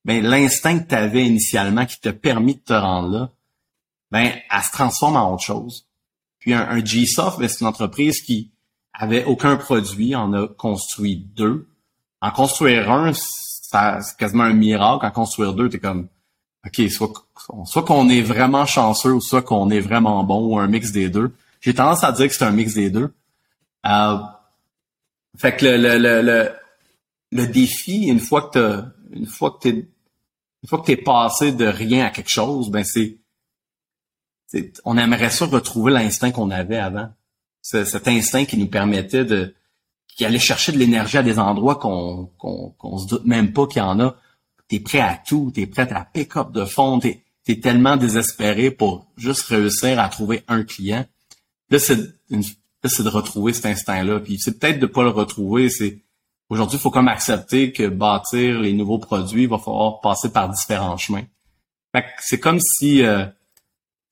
ben 0.05 0.21
l'instinct 0.21 0.81
que 0.81 0.89
tu 0.89 0.97
avais 0.97 1.25
initialement 1.25 1.87
qui 1.87 2.01
t'a 2.01 2.13
permis 2.13 2.57
de 2.57 2.61
te 2.61 2.73
rendre 2.73 3.09
là, 3.09 3.31
ben 4.11 4.33
elle 4.51 4.63
se 4.65 4.73
transforme 4.73 5.15
en 5.15 5.33
autre 5.33 5.45
chose. 5.45 5.87
Puis 6.41 6.53
un, 6.53 6.69
un 6.69 6.85
G-Soft, 6.85 7.39
ben, 7.39 7.49
c'est 7.49 7.61
une 7.61 7.69
entreprise 7.69 8.23
qui 8.23 8.51
avait 8.93 9.25
aucun 9.27 9.57
produit, 9.57 10.17
on 10.17 10.33
a 10.33 10.49
construit 10.49 11.19
deux. 11.37 11.69
En 12.21 12.33
construire 12.33 12.91
un, 12.91 13.13
c'est 13.13 14.17
quasiment 14.19 14.43
un 14.43 14.55
miracle. 14.55 15.07
En 15.07 15.11
construire 15.13 15.53
deux, 15.53 15.69
t'es 15.69 15.79
comme, 15.79 16.09
OK, 16.67 16.91
soit, 16.91 17.83
qu'on 17.85 18.09
est 18.09 18.23
vraiment 18.23 18.67
chanceux 18.67 19.13
ou 19.13 19.21
soit 19.21 19.43
qu'on 19.43 19.71
est 19.71 19.81
vraiment 19.81 20.25
bon 20.25 20.47
ou 20.47 20.59
un 20.59 20.67
mix 20.67 20.91
des 20.91 21.09
deux. 21.09 21.33
J'ai 21.61 21.75
tendance 21.75 22.03
à 22.05 22.13
dire 22.13 22.29
que 22.29 22.35
c'est 22.35 22.45
un 22.45 22.51
mix 22.51 22.75
des 22.75 22.91
deux. 22.91 23.15
Euh, 23.87 24.19
fait 25.37 25.57
que 25.57 25.67
le, 25.67 25.99
le, 25.99 26.23
le, 26.23 26.51
le, 27.31 27.47
défi, 27.47 28.07
une 28.07 28.21
fois 28.21 28.43
que 28.43 28.59
t'as, 28.59 28.87
une 29.13 29.27
fois 29.27 29.53
que 29.53 29.59
t'es, 29.61 29.71
une 29.71 30.69
fois 30.69 30.81
que 30.81 30.87
t'es 30.87 30.97
passé 30.97 31.53
de 31.53 31.67
rien 31.67 32.07
à 32.07 32.11
quelque 32.11 32.31
chose, 32.31 32.71
ben 32.71 32.85
c'est, 32.85 33.19
on 34.85 34.97
aimerait 34.97 35.31
ça 35.31 35.47
retrouver 35.47 35.93
l'instinct 35.93 36.33
qu'on 36.33 36.51
avait 36.51 36.79
avant. 36.79 37.11
cet 37.63 38.09
instinct 38.09 38.45
qui 38.45 38.57
nous 38.57 38.69
permettait 38.69 39.25
de, 39.25 39.55
qui 40.09 40.25
allait 40.25 40.39
chercher 40.39 40.73
de 40.73 40.79
l'énergie 40.79 41.19
à 41.19 41.23
des 41.23 41.39
endroits 41.39 41.77
qu'on, 41.77 42.31
qu'on, 42.39 42.71
qu'on 42.71 42.99
se 42.99 43.07
doute 43.07 43.25
même 43.25 43.53
pas 43.53 43.67
qu'il 43.67 43.79
y 43.79 43.85
en 43.85 44.01
a. 44.01 44.17
T'es 44.69 44.81
prêt 44.81 45.01
à 45.01 45.21
tout, 45.27 45.53
t'es 45.55 45.67
prêt 45.67 45.91
à 45.93 46.05
pick-up 46.05 46.51
de 46.53 46.65
fond, 46.65 46.99
t'es, 46.99 47.23
t'es 47.45 47.61
tellement 47.61 47.97
désespéré 47.97 48.71
pour 48.71 49.07
juste 49.17 49.43
réussir 49.43 49.99
à 50.01 50.09
trouver 50.09 50.43
un 50.49 50.65
client. 50.65 51.05
Là, 51.71 51.79
c'est 51.79 51.97
de 51.97 53.09
retrouver 53.09 53.53
cet 53.53 53.67
instinct-là. 53.67 54.21
Puis 54.21 54.39
c'est 54.39 54.59
peut-être 54.59 54.81
de 54.81 54.87
pas 54.87 55.03
le 55.03 55.11
retrouver. 55.11 55.71
C'est 55.71 56.01
aujourd'hui, 56.49 56.79
il 56.79 56.81
faut 56.81 56.91
comme 56.91 57.09
accepter 57.09 57.73
que 57.73 57.89
bâtir 57.89 58.61
les 58.61 58.73
nouveaux 58.73 58.99
produits, 58.99 59.47
va 59.47 59.59
falloir 59.59 60.01
passer 60.01 60.31
par 60.31 60.49
différents 60.49 60.97
chemins. 60.97 61.25
c'est 62.21 62.41
comme 62.41 62.61
si 62.61 63.03
euh, 63.03 63.25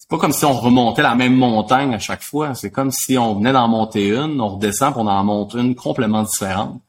c'est 0.05 0.11
pas 0.11 0.19
comme 0.19 0.33
si 0.33 0.45
on 0.45 0.53
remontait 0.53 1.01
la 1.01 1.15
même 1.15 1.35
montagne 1.35 1.95
à 1.95 1.99
chaque 1.99 2.23
fois. 2.23 2.55
C'est 2.55 2.71
comme 2.71 2.91
si 2.91 3.17
on 3.17 3.37
venait 3.37 3.53
d'en 3.53 3.69
monter 3.69 4.11
une, 4.11 4.39
on 4.39 4.57
redescend 4.57 4.93
pour 4.93 5.09
en 5.09 5.25
monter 5.25 5.59
une 5.59 5.75
complètement 5.75 6.23
différente. 6.23 6.81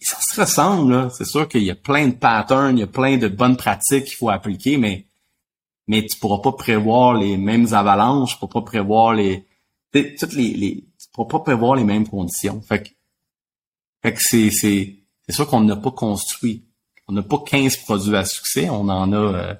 Ça 0.00 0.18
se 0.20 0.40
ressemble. 0.40 1.10
C'est 1.12 1.24
sûr 1.24 1.48
qu'il 1.48 1.62
y 1.62 1.70
a 1.70 1.74
plein 1.74 2.08
de 2.08 2.14
patterns, 2.14 2.76
il 2.76 2.80
y 2.80 2.84
a 2.84 2.88
plein 2.88 3.16
de 3.16 3.28
bonnes 3.28 3.56
pratiques 3.56 4.04
qu'il 4.04 4.16
faut 4.16 4.30
appliquer, 4.30 4.76
mais 4.76 5.06
mais 5.88 6.04
tu 6.04 6.18
pourras 6.18 6.42
pas 6.42 6.52
prévoir 6.52 7.14
les 7.14 7.36
mêmes 7.36 7.72
avalanches, 7.72 8.32
tu 8.32 8.38
pourras 8.40 8.60
pas 8.60 8.62
prévoir 8.62 9.14
les 9.14 9.46
toutes 9.92 10.34
les, 10.34 10.52
les 10.52 10.84
pour 11.16 11.28
pas 11.28 11.40
prévoir 11.40 11.76
les 11.76 11.84
mêmes 11.84 12.06
conditions. 12.06 12.60
Fait 12.60 12.82
que, 12.82 12.88
fait 14.02 14.12
que 14.12 14.20
c'est, 14.20 14.50
c'est, 14.50 14.96
c'est 15.26 15.34
sûr 15.34 15.46
qu'on 15.46 15.62
n'a 15.62 15.76
pas 15.76 15.90
construit. 15.90 16.64
On 17.08 17.12
n'a 17.12 17.22
pas 17.22 17.38
15 17.38 17.78
produits 17.78 18.14
à 18.16 18.24
succès. 18.24 18.68
On 18.68 18.88
en 18.88 19.12
a, 19.12 19.16
euh, 19.16 19.54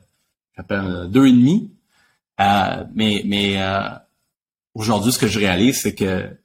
j'appelle 0.56 1.08
deux 1.10 1.26
et 1.26 1.32
demi. 1.32 1.72
Euh, 2.40 2.84
mais, 2.94 3.22
mais 3.24 3.62
euh, 3.62 3.88
aujourd'hui, 4.74 5.12
ce 5.12 5.18
que 5.18 5.28
je 5.28 5.38
réalise, 5.38 5.80
c'est 5.80 5.94
que 5.94 6.36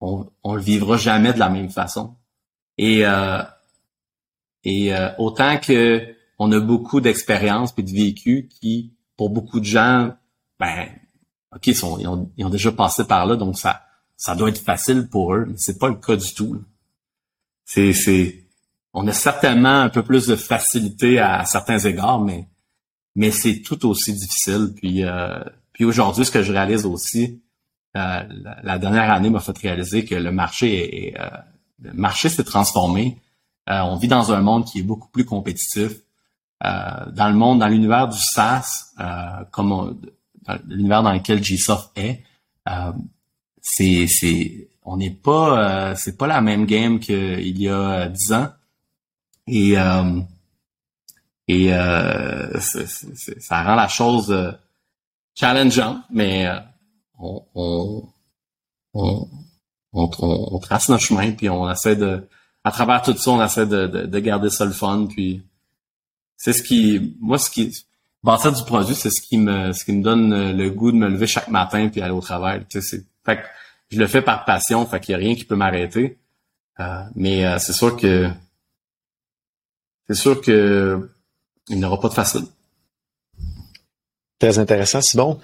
on, 0.00 0.26
on 0.42 0.54
le 0.54 0.62
vivra 0.62 0.96
jamais 0.96 1.32
de 1.32 1.38
la 1.38 1.48
même 1.48 1.70
façon. 1.70 2.16
Et, 2.78 3.06
euh, 3.06 3.42
et 4.64 4.94
euh, 4.94 5.10
autant 5.18 5.58
que 5.58 6.14
on 6.38 6.50
a 6.52 6.60
beaucoup 6.60 7.00
d'expérience 7.00 7.74
et 7.76 7.82
de 7.82 7.90
vécu 7.90 8.48
qui, 8.48 8.94
pour 9.16 9.28
beaucoup 9.28 9.60
de 9.60 9.66
gens, 9.66 10.14
ben, 10.58 10.88
ok, 11.54 11.66
ils, 11.66 11.76
sont, 11.76 11.98
ils, 11.98 12.08
ont, 12.08 12.30
ils 12.36 12.46
ont 12.46 12.50
déjà 12.50 12.72
passé 12.72 13.04
par 13.04 13.26
là, 13.26 13.36
donc 13.36 13.58
ça, 13.58 13.82
ça 14.16 14.34
doit 14.34 14.48
être 14.48 14.62
facile 14.62 15.08
pour 15.08 15.34
eux. 15.34 15.52
C'est 15.56 15.78
pas 15.78 15.88
le 15.88 15.96
cas 15.96 16.16
du 16.16 16.32
tout. 16.32 16.62
C'est, 17.64 17.92
c'est, 17.92 18.44
on 18.92 19.06
a 19.06 19.12
certainement 19.12 19.80
un 19.80 19.88
peu 19.88 20.02
plus 20.02 20.26
de 20.26 20.36
facilité 20.36 21.18
à, 21.18 21.44
certains 21.44 21.78
égards, 21.78 22.20
mais, 22.20 22.48
mais 23.14 23.30
c'est 23.30 23.60
tout 23.60 23.86
aussi 23.86 24.12
difficile. 24.12 24.72
Puis, 24.76 25.04
euh, 25.04 25.38
puis 25.72 25.84
aujourd'hui, 25.84 26.24
ce 26.24 26.30
que 26.30 26.42
je 26.42 26.52
réalise 26.52 26.86
aussi, 26.86 27.42
euh, 27.96 28.22
la, 28.62 28.78
dernière 28.78 29.10
année 29.10 29.30
m'a 29.30 29.40
fait 29.40 29.56
réaliser 29.56 30.04
que 30.04 30.14
le 30.14 30.32
marché 30.32 31.08
est, 31.08 31.20
euh, 31.20 31.28
le 31.82 31.92
marché 31.92 32.28
s'est 32.28 32.44
transformé. 32.44 33.18
on 33.66 33.96
vit 33.96 34.08
dans 34.08 34.32
un 34.32 34.40
monde 34.40 34.64
qui 34.64 34.80
est 34.80 34.82
beaucoup 34.82 35.08
plus 35.08 35.24
compétitif. 35.24 35.92
dans 36.62 37.28
le 37.28 37.34
monde, 37.34 37.60
dans 37.60 37.68
l'univers 37.68 38.08
du 38.08 38.18
SaaS, 38.18 38.92
comme 39.50 40.00
l'univers 40.66 41.02
dans 41.02 41.12
lequel 41.12 41.40
GSoft 41.40 41.90
est, 41.96 42.22
c'est 43.62 44.06
c'est 44.08 44.70
on 44.82 44.96
n'est 44.96 45.10
pas 45.10 45.90
euh, 45.90 45.94
c'est 45.96 46.16
pas 46.16 46.26
la 46.26 46.40
même 46.40 46.66
game 46.66 46.98
qu'il 46.98 47.58
y 47.58 47.68
a 47.68 48.08
dix 48.08 48.32
ans 48.32 48.48
et 49.46 49.78
euh, 49.78 50.20
et 51.48 51.72
euh, 51.72 52.58
ça 52.60 53.62
rend 53.62 53.74
la 53.74 53.88
chose 53.88 54.34
challengeante 55.34 56.04
mais 56.10 56.48
on 57.18 57.44
on, 57.54 58.08
on 58.94 59.28
on, 59.92 60.58
trace 60.58 60.88
notre 60.88 61.02
chemin 61.02 61.32
puis 61.32 61.48
on 61.48 61.70
essaie 61.70 61.96
de 61.96 62.28
à 62.64 62.70
travers 62.70 63.02
tout 63.02 63.16
ça 63.16 63.30
on 63.30 63.44
essaie 63.44 63.66
de, 63.66 63.86
de, 63.86 64.18
garder 64.20 64.50
ça 64.50 64.64
le 64.64 64.72
fun 64.72 65.06
puis 65.08 65.42
c'est 66.36 66.52
ce 66.52 66.62
qui 66.62 67.16
moi 67.20 67.38
ce 67.38 67.50
qui 67.50 67.86
bâtir 68.22 68.52
du 68.52 68.62
produit 68.64 68.94
c'est 68.94 69.10
ce 69.10 69.20
qui 69.20 69.38
me 69.38 69.72
ce 69.72 69.84
qui 69.84 69.92
me 69.92 70.02
donne 70.02 70.56
le 70.56 70.70
goût 70.70 70.92
de 70.92 70.96
me 70.96 71.08
lever 71.08 71.26
chaque 71.26 71.48
matin 71.48 71.88
puis 71.88 72.00
aller 72.00 72.12
au 72.12 72.20
travail 72.20 72.64
tu 72.68 72.80
sais 72.80 73.04
fait 73.24 73.36
que 73.38 73.46
je 73.90 73.98
le 73.98 74.06
fais 74.06 74.22
par 74.22 74.44
passion, 74.44 74.86
fait 74.86 75.00
qu'il 75.00 75.16
n'y 75.16 75.22
a 75.22 75.26
rien 75.26 75.34
qui 75.34 75.44
peut 75.44 75.56
m'arrêter. 75.56 76.18
Euh, 76.78 77.02
mais 77.14 77.44
euh, 77.44 77.58
c'est 77.58 77.72
sûr 77.72 77.96
que 77.96 78.30
c'est 80.08 80.14
sûr 80.14 80.40
que 80.40 81.10
il 81.68 81.78
n'y 81.78 81.84
aura 81.84 82.00
pas 82.00 82.08
de 82.08 82.14
facile. 82.14 82.46
Très 84.40 84.58
intéressant, 84.58 85.02
Simon. 85.02 85.38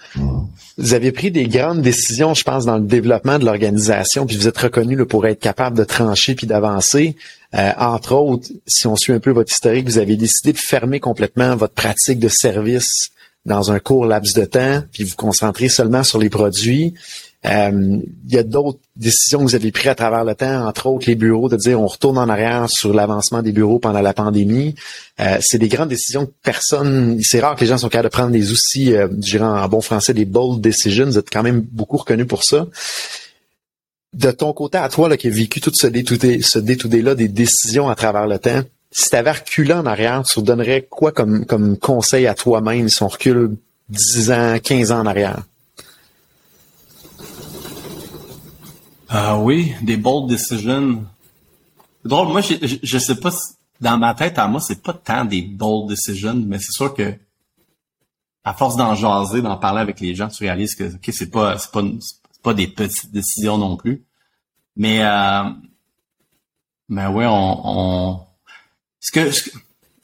Vous 0.78 0.94
avez 0.94 1.12
pris 1.12 1.30
des 1.30 1.48
grandes 1.48 1.82
décisions, 1.82 2.32
je 2.32 2.42
pense, 2.42 2.64
dans 2.64 2.78
le 2.78 2.86
développement 2.86 3.38
de 3.38 3.44
l'organisation, 3.44 4.24
puis 4.24 4.36
vous 4.36 4.48
êtes 4.48 4.56
reconnu 4.56 4.96
pour 5.04 5.26
être 5.26 5.38
capable 5.38 5.76
de 5.76 5.84
trancher 5.84 6.34
puis 6.34 6.46
d'avancer. 6.46 7.14
Euh, 7.54 7.72
entre 7.78 8.14
autres, 8.14 8.48
si 8.66 8.86
on 8.86 8.96
suit 8.96 9.12
un 9.12 9.20
peu 9.20 9.32
votre 9.32 9.52
historique, 9.52 9.86
vous 9.86 9.98
avez 9.98 10.16
décidé 10.16 10.54
de 10.54 10.58
fermer 10.58 10.98
complètement 10.98 11.56
votre 11.56 11.74
pratique 11.74 12.18
de 12.18 12.28
service 12.28 13.10
dans 13.44 13.70
un 13.70 13.78
court 13.80 14.06
laps 14.06 14.34
de 14.34 14.46
temps, 14.46 14.82
puis 14.92 15.04
vous 15.04 15.14
concentrer 15.14 15.68
seulement 15.68 16.02
sur 16.02 16.18
les 16.18 16.30
produits. 16.30 16.94
Euh, 17.44 18.00
il 18.26 18.34
y 18.34 18.38
a 18.38 18.42
d'autres 18.42 18.78
décisions 18.96 19.38
que 19.38 19.44
vous 19.44 19.54
avez 19.54 19.70
prises 19.70 19.88
à 19.88 19.94
travers 19.94 20.24
le 20.24 20.34
temps, 20.34 20.66
entre 20.66 20.86
autres 20.86 21.06
les 21.06 21.14
bureaux, 21.14 21.48
de 21.48 21.56
dire 21.56 21.80
on 21.80 21.86
retourne 21.86 22.18
en 22.18 22.28
arrière 22.28 22.68
sur 22.68 22.92
l'avancement 22.92 23.42
des 23.42 23.52
bureaux 23.52 23.78
pendant 23.78 24.00
la 24.00 24.14
pandémie. 24.14 24.74
Euh, 25.20 25.36
c'est 25.40 25.58
des 25.58 25.68
grandes 25.68 25.90
décisions 25.90 26.26
que 26.26 26.32
personne, 26.42 27.20
c'est 27.22 27.40
rare 27.40 27.54
que 27.54 27.60
les 27.60 27.66
gens 27.66 27.78
sont 27.78 27.88
capables 27.88 28.08
de 28.08 28.12
prendre 28.12 28.30
des 28.30 28.52
outils, 28.52 28.94
euh, 28.94 29.06
je 29.10 29.16
dirais 29.16 29.44
en 29.44 29.68
bon 29.68 29.80
français, 29.80 30.14
des 30.14 30.24
bold 30.24 30.60
decisions. 30.60 31.06
Vous 31.06 31.18
êtes 31.18 31.30
quand 31.30 31.42
même 31.42 31.60
beaucoup 31.60 31.98
reconnu 31.98 32.26
pour 32.26 32.42
ça. 32.42 32.66
De 34.12 34.30
ton 34.30 34.52
côté 34.52 34.78
à 34.78 34.88
toi, 34.88 35.08
là, 35.08 35.16
qui 35.16 35.28
a 35.28 35.30
vécu 35.30 35.60
tout 35.60 35.72
ce 35.74 35.86
détoudé, 35.86 36.40
ce 36.42 36.58
détoudé-là 36.58 37.14
des 37.14 37.28
décisions 37.28 37.88
à 37.88 37.94
travers 37.94 38.26
le 38.26 38.38
temps, 38.38 38.62
si 38.90 39.10
tu 39.10 39.16
avais 39.16 39.32
reculé 39.32 39.74
en 39.74 39.84
arrière, 39.84 40.22
tu 40.24 40.40
donnerais 40.40 40.86
quoi 40.88 41.12
comme, 41.12 41.44
comme 41.44 41.76
conseil 41.76 42.26
à 42.26 42.34
toi-même 42.34 42.88
si 42.88 43.02
on 43.02 43.08
recule 43.08 43.56
10 43.90 44.30
ans, 44.30 44.56
15 44.62 44.90
ans 44.90 45.00
en 45.00 45.06
arrière? 45.06 45.42
Ah 49.18 49.38
oui, 49.38 49.74
des 49.80 49.96
bold 49.96 50.28
decisions. 50.28 51.06
Drôle, 52.04 52.28
moi, 52.28 52.42
je, 52.42 52.76
je, 52.82 52.98
sais 52.98 53.18
pas, 53.18 53.30
dans 53.80 53.96
ma 53.96 54.12
tête, 54.12 54.38
à 54.38 54.46
moi, 54.46 54.60
c'est 54.60 54.82
pas 54.82 54.92
tant 54.92 55.24
des 55.24 55.40
bold 55.40 55.88
decisions, 55.88 56.34
mais 56.34 56.58
c'est 56.58 56.72
sûr 56.72 56.92
que 56.92 57.14
à 58.44 58.52
force 58.52 58.76
d'en 58.76 58.94
jaser, 58.94 59.40
d'en 59.40 59.56
parler 59.56 59.80
avec 59.80 60.00
les 60.00 60.14
gens, 60.14 60.28
tu 60.28 60.44
réalises 60.44 60.74
que 60.74 60.94
ok, 60.94 61.10
c'est 61.12 61.30
pas 61.30 61.56
c'est 61.56 61.72
pas 61.72 61.82
c'est 61.98 62.42
pas 62.42 62.52
des 62.52 62.66
petites 62.66 63.10
décisions 63.10 63.56
non 63.56 63.78
plus. 63.78 64.04
Mais 64.76 65.02
euh, 65.02 65.44
mais 66.90 67.06
ouais, 67.06 67.24
on, 67.26 67.60
on 67.64 68.20
ce 69.00 69.12
que, 69.12 69.30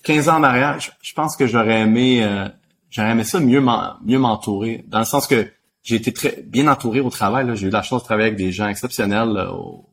15 0.04 0.30
ans 0.30 0.38
en 0.38 0.42
arrière, 0.42 0.80
je, 0.80 1.12
pense 1.12 1.36
que 1.36 1.46
j'aurais 1.46 1.82
aimé 1.82 2.24
euh, 2.24 2.48
j'aurais 2.88 3.10
aimé 3.10 3.24
ça 3.24 3.40
mieux 3.40 3.60
m'entourer 3.60 4.86
dans 4.88 5.00
le 5.00 5.04
sens 5.04 5.26
que 5.26 5.52
j'ai 5.82 5.96
été 5.96 6.12
très 6.12 6.42
bien 6.46 6.68
entouré 6.68 7.00
au 7.00 7.10
travail 7.10 7.50
j'ai 7.56 7.66
eu 7.66 7.70
la 7.70 7.82
chance 7.82 8.02
de 8.02 8.06
travailler 8.06 8.28
avec 8.28 8.38
des 8.38 8.52
gens 8.52 8.68
exceptionnels 8.68 9.48
au, 9.50 9.86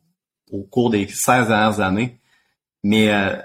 au, 0.52 0.62
cours 0.62 0.90
des 0.90 1.06
16 1.08 1.48
dernières 1.48 1.80
années 1.80 2.20
mais 2.82 3.12
euh, 3.12 3.36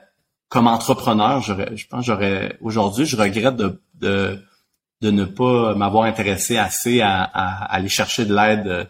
comme 0.50 0.68
entrepreneur, 0.68 1.42
je 1.42 1.88
pense 1.88 2.06
j'aurais 2.06 2.58
aujourd'hui, 2.62 3.06
je 3.06 3.18
regrette 3.18 3.56
de, 3.56 3.82
de, 3.96 4.40
de 5.02 5.12
ne 5.12 5.26
pas 5.26 5.76
m'avoir 5.76 6.06
intéressé 6.06 6.58
assez 6.58 7.02
à, 7.02 7.24
à, 7.24 7.66
aller 7.74 7.90
chercher 7.90 8.26
de 8.26 8.34
l'aide 8.34 8.90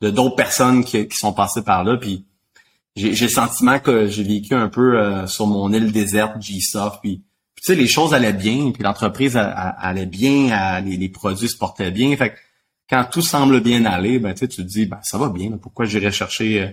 de 0.00 0.10
d'autres 0.10 0.36
personnes 0.36 0.84
qui, 0.84 1.06
qui, 1.06 1.16
sont 1.16 1.32
passées 1.32 1.62
par 1.62 1.84
là. 1.84 1.96
Puis 1.96 2.26
j'ai 2.96 3.10
le 3.10 3.28
sentiment 3.28 3.78
que 3.78 4.06
j'ai 4.06 4.22
vécu 4.22 4.54
un 4.54 4.68
peu 4.68 4.98
euh, 4.98 5.26
sur 5.26 5.46
mon 5.46 5.72
île 5.72 5.92
déserte, 5.92 6.40
G-Soft. 6.40 7.00
Puis, 7.00 7.22
tu 7.56 7.62
sais, 7.62 7.74
les 7.74 7.86
choses 7.86 8.12
allaient 8.12 8.32
bien, 8.32 8.72
puis 8.72 8.82
l'entreprise 8.82 9.36
allait 9.36 10.06
bien, 10.06 10.80
les, 10.80 10.96
les, 10.96 11.08
produits 11.08 11.48
se 11.48 11.56
portaient 11.56 11.90
bien. 11.90 12.14
Fait 12.16 12.30
que 12.30 12.36
quand 12.88 13.04
tout 13.10 13.22
semble 13.22 13.60
bien 13.60 13.84
aller, 13.84 14.18
ben 14.18 14.34
tu 14.34 14.48
te 14.48 14.62
dis, 14.62 14.86
ben 14.86 15.00
ça 15.02 15.18
va 15.18 15.28
bien. 15.28 15.52
pourquoi 15.58 15.86
j'irais 15.86 16.12
chercher 16.12 16.62
euh, 16.62 16.68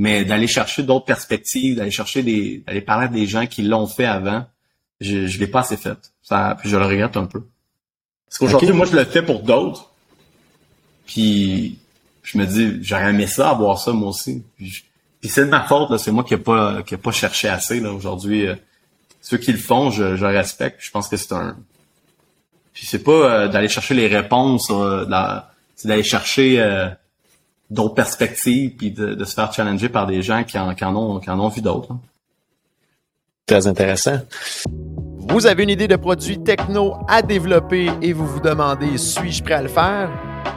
mais 0.00 0.24
d'aller 0.24 0.46
chercher 0.46 0.82
d'autres 0.82 1.04
perspectives, 1.04 1.76
d'aller 1.76 1.90
chercher 1.90 2.22
des, 2.22 2.64
d'aller 2.66 2.80
parler 2.80 3.04
à 3.04 3.08
des 3.08 3.26
gens 3.26 3.46
qui 3.46 3.60
l'ont 3.60 3.86
fait 3.86 4.06
avant, 4.06 4.46
je, 4.98 5.26
je 5.26 5.38
l'ai 5.38 5.46
pas 5.46 5.60
assez 5.60 5.76
fait. 5.76 5.98
Ça, 6.22 6.56
puis 6.58 6.70
je 6.70 6.76
le 6.78 6.86
regrette 6.86 7.18
un 7.18 7.26
peu. 7.26 7.42
Parce 8.26 8.38
qu'aujourd'hui, 8.38 8.72
moi, 8.72 8.86
je 8.86 8.96
le 8.96 9.04
fais 9.04 9.22
pour 9.22 9.42
d'autres. 9.42 9.90
Puis 11.04 11.78
je 12.22 12.38
me 12.38 12.46
dis, 12.46 12.78
j'aurais 12.82 13.10
aimé 13.10 13.26
ça, 13.26 13.50
avoir 13.50 13.78
ça 13.78 13.92
moi 13.92 14.08
aussi. 14.08 14.42
Puis, 14.56 14.84
c'est 15.24 15.44
de 15.44 15.50
ma 15.50 15.64
faute, 15.64 15.90
là, 15.90 15.98
c'est 15.98 16.12
moi 16.12 16.24
qui 16.24 16.34
n'ai 16.34 16.40
pas, 16.40 16.82
qui 16.82 16.96
pas 16.96 17.12
cherché 17.12 17.48
assez 17.48 17.78
là 17.80 17.92
aujourd'hui. 17.92 18.46
Euh, 18.46 18.54
ceux 19.20 19.36
qui 19.36 19.52
le 19.52 19.58
font, 19.58 19.90
je, 19.90 20.16
je 20.16 20.24
respecte. 20.24 20.78
Je 20.80 20.90
pense 20.90 21.08
que 21.08 21.18
c'est 21.18 21.34
un. 21.34 21.58
Puis 22.72 22.86
c'est 22.86 23.02
pas 23.02 23.12
euh, 23.12 23.48
d'aller 23.48 23.68
chercher 23.68 23.94
les 23.94 24.06
réponses, 24.06 24.72
c'est 25.76 25.88
d'aller 25.88 26.02
chercher 26.02 26.60
euh, 26.60 26.88
d'autres 27.70 27.94
perspectives 27.94 28.76
puis 28.76 28.90
de, 28.90 29.24
se 29.24 29.34
faire 29.34 29.52
challenger 29.52 29.88
par 29.88 30.06
des 30.06 30.22
gens 30.22 30.44
qui 30.44 30.58
en, 30.58 30.74
qui 30.74 30.84
en 30.84 30.94
ont, 30.94 31.20
qui 31.20 31.30
en 31.30 31.40
ont 31.40 31.48
vu 31.48 31.60
d'autres. 31.60 31.92
Hein. 31.92 32.00
Très 33.46 33.66
intéressant. 33.66 34.20
Vous 35.28 35.46
avez 35.46 35.62
une 35.62 35.70
idée 35.70 35.88
de 35.88 35.96
produit 35.96 36.42
techno 36.42 36.94
à 37.08 37.22
développer 37.22 37.90
et 38.02 38.12
vous 38.12 38.26
vous 38.26 38.40
demandez 38.40 38.98
suis-je 38.98 39.42
prêt 39.42 39.54
à 39.54 39.62
le 39.62 39.68
faire? 39.68 40.10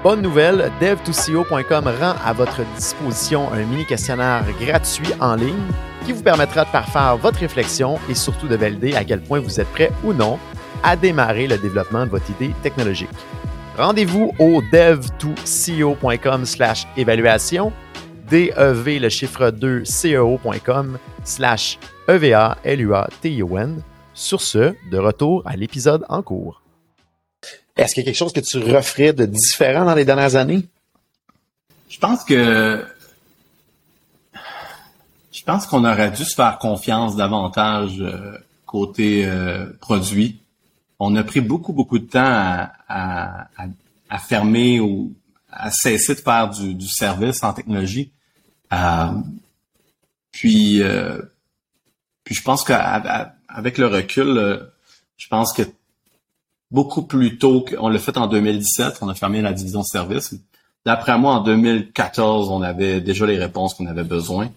Bonne 0.04 0.22
nouvelle, 0.22 0.72
dev2co.com 0.82 1.92
rend 2.00 2.16
à 2.24 2.34
votre 2.34 2.62
disposition 2.76 3.52
un 3.52 3.64
mini 3.66 3.86
questionnaire 3.86 4.46
gratuit 4.60 5.14
en 5.20 5.36
ligne 5.36 5.72
qui 6.06 6.12
vous 6.12 6.24
permettra 6.24 6.66
de 6.66 6.70
parfaire 6.72 7.18
votre 7.18 7.40
réflexion 7.40 7.98
et 8.10 8.16
surtout 8.16 8.48
de 8.48 8.56
valider 8.56 8.96
à 8.96 9.04
quel 9.04 9.22
point 9.22 9.40
vous 9.40 9.60
êtes 9.60 9.70
prêt 9.70 9.92
ou 10.04 10.14
non 10.14 10.38
à 10.84 10.96
démarrer 10.96 11.48
le 11.48 11.58
développement 11.58 12.06
de 12.06 12.12
votre 12.12 12.30
idée 12.30 12.54
technologique. 12.62 13.10
Rendez-vous 13.78 14.34
au 14.38 14.62
dev2ceo.com 14.62 16.46
slash 16.46 16.86
évaluation, 16.96 17.74
DEV 18.30 19.00
le 19.00 19.10
chiffre 19.10 19.50
2 19.50 19.84
CEO.com 19.84 21.00
slash 21.24 21.80
EVA 22.08 22.58
L-U-A-T-I-O-N. 22.64 23.82
Sur 24.14 24.42
ce, 24.42 24.76
de 24.92 24.98
retour 25.00 25.42
à 25.46 25.56
l'épisode 25.56 26.06
en 26.08 26.22
cours. 26.22 26.62
Est-ce 27.76 27.96
qu'il 27.96 28.04
y 28.04 28.06
a 28.06 28.12
quelque 28.12 28.18
chose 28.18 28.34
que 28.34 28.42
tu 28.42 28.60
referais 28.60 29.12
de 29.12 29.26
différent 29.26 29.86
dans 29.86 29.96
les 29.96 30.06
dernières 30.06 30.36
années? 30.36 30.68
Je 31.90 31.98
pense 31.98 32.24
que 32.24 32.86
je 35.32 35.44
pense 35.44 35.66
qu'on 35.66 35.84
aurait 35.84 36.12
dû 36.12 36.24
se 36.24 36.36
faire 36.36 36.60
confiance 36.60 37.16
davantage 37.16 38.00
euh, 38.00 38.38
côté 38.68 39.26
euh, 39.26 39.66
produit 39.82 40.43
on 41.06 41.16
a 41.16 41.24
pris 41.24 41.42
beaucoup, 41.42 41.74
beaucoup 41.74 42.00
de 42.00 42.06
temps 42.06 42.68
à, 42.88 43.48
fermer 44.28 44.80
ou 44.80 45.14
à 45.52 45.70
cesser 45.72 46.16
de 46.16 46.20
faire 46.20 46.50
du, 46.50 46.88
service 46.88 47.44
en 47.44 47.54
technologie. 47.54 48.12
Euh, 48.72 49.08
puis, 50.32 50.82
euh, 50.82 51.22
puis 52.24 52.36
je 52.36 52.42
pense 52.42 52.64
qu'avec 52.64 53.78
le 53.78 53.88
recul, 53.88 54.38
euh, 54.38 54.58
je 55.18 55.28
pense 55.28 55.52
que 55.52 55.64
beaucoup 56.72 57.04
plus 57.04 57.38
tôt 57.38 57.66
qu'on 57.66 57.90
l'a 57.90 58.00
fait 58.00 58.18
en 58.18 58.28
2017, 58.28 59.00
on 59.02 59.10
a 59.10 59.14
fermé 59.14 59.42
la 59.42 59.54
division 59.54 59.84
service. 59.84 60.34
D'après 60.86 61.18
moi, 61.18 61.36
en 61.36 61.44
2014, 61.44 62.50
on 62.50 62.62
avait 62.62 63.02
déjà 63.02 63.26
les 63.26 63.38
réponses 63.38 63.74
qu'on 63.74 63.86
avait 63.88 64.04
besoin. 64.04 64.50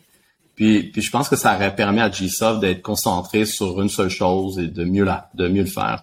Puis, 0.55 0.85
puis 0.85 1.03
je 1.03 1.11
pense 1.11 1.29
que 1.29 1.37
ça 1.37 1.55
aurait 1.55 1.75
permis 1.75 2.01
à 2.01 2.11
GSoft 2.11 2.61
d'être 2.61 2.83
concentré 2.83 3.45
sur 3.45 3.81
une 3.83 3.91
seule 3.91 4.09
chose 4.09 4.59
et 4.59 4.69
de 4.69 4.85
mieux 4.85 5.05
la, 5.05 5.29
de 5.35 5.49
mieux 5.49 5.63
le 5.63 5.69
faire. 5.69 6.03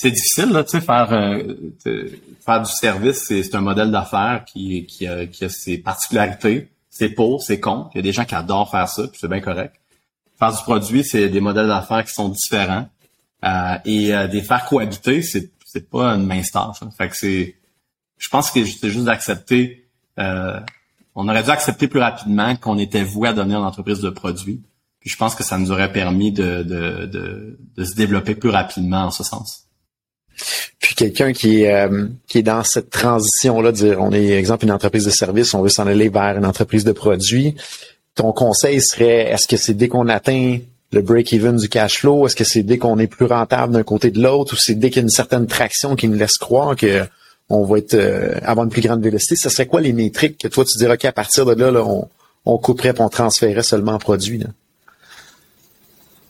C'est 0.00 0.12
difficile 0.12 0.50
là, 0.50 0.62
tu 0.62 0.70
sais, 0.70 0.80
faire 0.80 1.12
euh, 1.12 1.54
faire 2.44 2.62
du 2.62 2.70
service, 2.70 3.24
c'est 3.24 3.54
un 3.56 3.60
modèle 3.60 3.90
d'affaires 3.90 4.44
qui 4.46 4.86
qui 4.86 5.08
a, 5.08 5.26
qui 5.26 5.44
a 5.44 5.48
ses 5.48 5.76
particularités. 5.78 6.68
C'est 6.88 7.08
pour, 7.08 7.42
c'est 7.42 7.58
con. 7.58 7.90
Il 7.92 7.98
y 7.98 8.00
a 8.00 8.02
des 8.02 8.12
gens 8.12 8.24
qui 8.24 8.36
adorent 8.36 8.70
faire 8.70 8.88
ça, 8.88 9.08
puis 9.08 9.18
c'est 9.20 9.28
bien 9.28 9.40
correct. 9.40 9.74
Faire 10.38 10.52
du 10.52 10.62
produit, 10.62 11.02
c'est 11.02 11.28
des 11.28 11.40
modèles 11.40 11.66
d'affaires 11.66 12.04
qui 12.04 12.14
sont 12.14 12.28
différents. 12.28 12.88
Euh, 13.44 13.78
et 13.84 14.14
euh, 14.14 14.28
des 14.28 14.40
faire 14.40 14.64
cohabiter, 14.66 15.20
c'est 15.22 15.50
c'est 15.66 15.90
pas 15.90 16.14
une 16.14 16.26
mince 16.26 16.52
tâche. 16.52 16.76
Hein. 16.82 16.90
Fait 16.96 17.08
que 17.08 17.16
c'est, 17.16 17.56
je 18.18 18.28
pense 18.28 18.52
que 18.52 18.64
c'est 18.64 18.90
juste 18.90 19.04
d'accepter. 19.04 19.88
Euh, 20.20 20.60
on 21.16 21.28
aurait 21.28 21.42
dû 21.42 21.50
accepter 21.50 21.88
plus 21.88 22.00
rapidement 22.00 22.54
qu'on 22.54 22.78
était 22.78 23.02
voué 23.02 23.28
à 23.28 23.32
devenir 23.32 23.58
une 23.58 23.66
entreprise 23.66 24.00
de 24.00 24.10
produits. 24.10 24.62
Puis 25.00 25.10
je 25.10 25.16
pense 25.16 25.34
que 25.34 25.42
ça 25.42 25.58
nous 25.58 25.72
aurait 25.72 25.92
permis 25.92 26.30
de, 26.30 26.62
de, 26.62 27.06
de, 27.06 27.58
de 27.76 27.84
se 27.84 27.94
développer 27.96 28.36
plus 28.36 28.50
rapidement 28.50 29.06
en 29.06 29.10
ce 29.10 29.24
sens. 29.24 29.67
Puis 30.80 30.94
quelqu'un 30.94 31.32
qui 31.32 31.62
est 31.62 31.74
euh, 31.74 32.06
qui 32.26 32.38
est 32.38 32.42
dans 32.42 32.64
cette 32.64 32.90
transition 32.90 33.60
là, 33.60 33.72
dire 33.72 34.00
on 34.00 34.12
est 34.12 34.30
exemple 34.30 34.64
une 34.64 34.72
entreprise 34.72 35.04
de 35.04 35.10
service, 35.10 35.54
on 35.54 35.62
veut 35.62 35.68
s'en 35.68 35.86
aller 35.86 36.08
vers 36.08 36.36
une 36.36 36.46
entreprise 36.46 36.84
de 36.84 36.92
produits. 36.92 37.54
Ton 38.14 38.32
conseil 38.32 38.80
serait 38.80 39.30
est-ce 39.30 39.46
que 39.46 39.56
c'est 39.56 39.74
dès 39.74 39.88
qu'on 39.88 40.08
atteint 40.08 40.58
le 40.92 41.02
break-even 41.02 41.56
du 41.56 41.68
cash 41.68 41.98
flow, 41.98 42.26
est-ce 42.26 42.36
que 42.36 42.44
c'est 42.44 42.62
dès 42.62 42.78
qu'on 42.78 42.98
est 42.98 43.06
plus 43.06 43.26
rentable 43.26 43.74
d'un 43.74 43.82
côté 43.82 44.10
de 44.10 44.22
l'autre, 44.22 44.54
ou 44.54 44.56
c'est 44.56 44.74
dès 44.74 44.88
qu'il 44.88 44.96
y 44.96 45.00
a 45.00 45.02
une 45.02 45.10
certaine 45.10 45.46
traction 45.46 45.96
qui 45.96 46.08
nous 46.08 46.16
laisse 46.16 46.38
croire 46.38 46.76
que 46.76 47.04
on 47.50 47.64
va 47.64 47.78
être 47.78 47.94
euh, 47.94 48.38
avoir 48.42 48.64
une 48.64 48.70
plus 48.70 48.82
grande 48.82 49.02
vélocité? 49.02 49.36
Ce 49.36 49.50
serait 49.50 49.66
quoi 49.66 49.80
les 49.80 49.92
métriques 49.92 50.38
que 50.38 50.48
toi 50.48 50.64
tu 50.64 50.78
dirais 50.78 50.96
qu'à 50.96 51.12
partir 51.12 51.44
de 51.44 51.52
là, 51.52 51.70
là 51.70 51.84
on, 51.84 52.08
on 52.46 52.58
couperait 52.58 52.90
et 52.90 53.00
on 53.00 53.08
transférait 53.08 53.62
seulement 53.62 53.92
en 53.92 53.98
produit? 53.98 54.42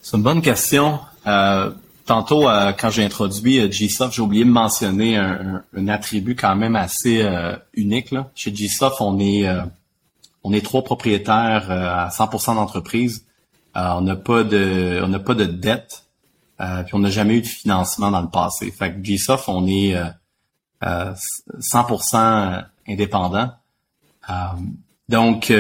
C'est 0.03 0.16
une 0.16 0.23
bonne 0.23 0.42
question. 0.42 0.99
Euh, 1.27 1.71
tantôt, 2.09 2.49
euh, 2.49 2.73
quand 2.73 2.90
j'ai 2.90 3.05
introduit 3.05 3.61
euh, 3.61 3.68
GSoft, 3.68 4.14
j'ai 4.14 4.23
oublié 4.23 4.44
de 4.44 4.51
mentionner 4.51 5.16
un, 5.16 5.62
attribut 5.88 6.35
quand 6.35 6.57
même 6.57 6.75
assez 6.75 7.23
euh, 7.23 7.55
unique. 7.75 8.11
Là. 8.11 8.31
Chez 8.35 8.51
GSoft, 8.51 9.01
on 9.01 9.21
est 9.21 9.47
on 10.44 10.53
est 10.53 10.64
trois 10.64 10.83
propriétaires 10.83 11.71
à 11.71 12.09
100% 12.09 12.55
d'entreprise. 12.55 13.25
on 13.75 14.01
n'a 14.01 14.16
pas 14.16 14.42
de 14.44 15.01
on 15.03 15.09
n'a 15.09 15.18
pas 15.18 15.35
de 15.35 15.44
dette. 15.44 16.05
puis 16.59 16.94
on 16.94 17.01
n'a 17.01 17.11
jamais 17.11 17.37
eu 17.37 17.42
de 17.42 17.47
financement 17.47 18.11
dans 18.11 18.23
le 18.23 18.29
passé. 18.29 18.71
Fait 18.71 18.92
que 18.92 19.03
GSoft, 19.03 19.49
on 19.49 19.66
est 19.66 19.94
100% 20.83 22.64
indépendant. 22.88 23.51
donc 25.09 25.53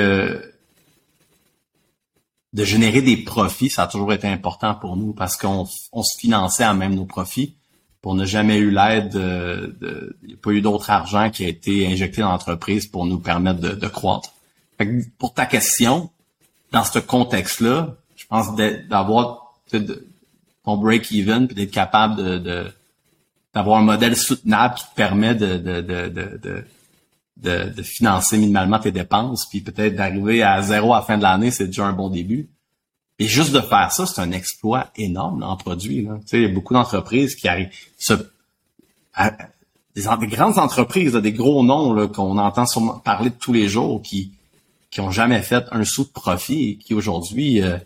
de 2.58 2.64
générer 2.64 3.02
des 3.02 3.16
profits, 3.16 3.70
ça 3.70 3.84
a 3.84 3.86
toujours 3.86 4.12
été 4.12 4.26
important 4.26 4.74
pour 4.74 4.96
nous 4.96 5.12
parce 5.12 5.36
qu'on 5.36 5.64
se 5.64 6.18
finançait 6.18 6.64
à 6.64 6.74
même 6.74 6.96
nos 6.96 7.04
profits. 7.04 7.54
On 8.02 8.14
n'a 8.14 8.24
jamais 8.24 8.56
eu 8.56 8.70
l'aide, 8.70 9.10
de, 9.10 10.16
il 10.22 10.28
n'y 10.28 10.34
a 10.34 10.36
pas 10.38 10.50
eu 10.50 10.62
d'autre 10.62 10.88
argent 10.88 11.28
qui 11.28 11.44
a 11.44 11.48
été 11.48 11.86
injecté 11.86 12.22
dans 12.22 12.30
l'entreprise 12.30 12.86
pour 12.86 13.04
nous 13.04 13.18
permettre 13.18 13.60
de, 13.60 13.86
croître. 13.86 14.32
pour 15.18 15.34
ta 15.34 15.44
question, 15.44 16.08
dans 16.72 16.84
ce 16.84 16.98
contexte-là, 16.98 17.96
je 18.16 18.24
pense 18.26 18.56
d'avoir 18.88 19.52
ton 20.64 20.76
break-even 20.78 21.48
puis 21.48 21.54
d'être 21.54 21.70
capable 21.70 22.16
de, 22.16 22.72
d'avoir 23.54 23.78
un 23.78 23.84
modèle 23.84 24.16
soutenable 24.16 24.76
qui 24.76 24.84
te 24.84 24.94
permet 24.94 25.34
de, 25.34 25.58
de, 25.58 25.82
de, 25.82 26.64
de, 27.42 27.82
financer 27.82 28.36
minimalement 28.38 28.78
tes 28.78 28.92
dépenses, 28.92 29.46
puis 29.48 29.60
peut-être 29.60 29.94
d'arriver 29.94 30.42
à 30.42 30.60
zéro 30.62 30.94
à 30.94 30.98
la 30.98 31.02
fin 31.02 31.18
de 31.18 31.22
l'année, 31.22 31.50
c'est 31.50 31.66
déjà 31.66 31.86
un 31.86 31.92
bon 31.92 32.10
début. 32.10 32.48
Et 33.18 33.26
juste 33.26 33.52
de 33.52 33.60
faire 33.60 33.90
ça, 33.90 34.06
c'est 34.06 34.20
un 34.20 34.32
exploit 34.32 34.90
énorme 34.96 35.42
en 35.42 35.56
produit. 35.56 36.02
Là. 36.02 36.18
Tu 36.20 36.28
sais, 36.28 36.36
il 36.38 36.42
y 36.42 36.50
a 36.50 36.54
beaucoup 36.54 36.74
d'entreprises 36.74 37.34
qui 37.34 37.48
arrivent. 37.48 37.70
des, 39.94 40.26
grandes 40.28 40.58
entreprises, 40.58 41.14
des 41.14 41.32
gros 41.32 41.64
noms 41.64 42.08
qu'on 42.08 42.38
entend 42.38 42.64
parler 43.04 43.30
de 43.30 43.34
tous 43.34 43.52
les 43.52 43.68
jours, 43.68 44.02
qui 44.02 44.32
qui 44.90 45.00
ont 45.00 45.10
jamais 45.10 45.42
fait 45.42 45.64
un 45.70 45.84
sou 45.84 46.04
de 46.04 46.08
profit 46.08 46.70
et 46.70 46.76
qui 46.78 46.94
aujourd'hui 46.94 47.62
euh, 47.62 47.76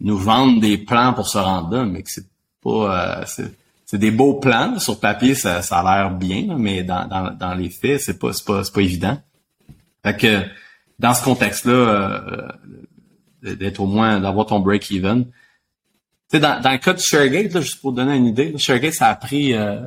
nous 0.00 0.16
vendent 0.16 0.60
des 0.60 0.78
plans 0.78 1.12
pour 1.12 1.28
se 1.28 1.38
rendre 1.38 1.70
là, 1.74 1.84
mais 1.84 2.02
que 2.02 2.10
c'est 2.10 2.26
pas 2.62 3.24
euh, 3.40 3.48
c'est 3.86 3.98
des 3.98 4.10
beaux 4.10 4.34
plans 4.34 4.78
sur 4.78 5.00
papier, 5.00 5.34
ça, 5.34 5.62
ça 5.62 5.78
a 5.78 5.96
l'air 5.96 6.10
bien, 6.10 6.56
mais 6.58 6.82
dans, 6.82 7.06
dans, 7.06 7.30
dans 7.30 7.54
les 7.54 7.70
faits, 7.70 8.00
c'est 8.00 8.18
pas, 8.18 8.32
pas, 8.44 8.62
pas 8.62 8.82
évident. 8.82 9.18
Fait 10.04 10.16
que 10.16 10.42
dans 10.98 11.14
ce 11.14 11.22
contexte-là, 11.22 11.72
euh, 11.72 12.48
d'être 13.42 13.80
au 13.80 13.86
moins 13.86 14.20
d'avoir 14.20 14.46
ton 14.46 14.60
break-even. 14.60 15.26
Dans, 16.32 16.60
dans 16.60 16.72
le 16.72 16.78
cas 16.78 16.92
de 16.92 16.98
ShareGate, 16.98 17.52
là, 17.54 17.60
juste 17.60 17.80
pour 17.80 17.92
donner 17.92 18.16
une 18.16 18.26
idée, 18.26 18.58
ShareGate, 18.58 18.94
ça 18.94 19.06
a 19.06 19.14
pris 19.14 19.54
euh, 19.54 19.82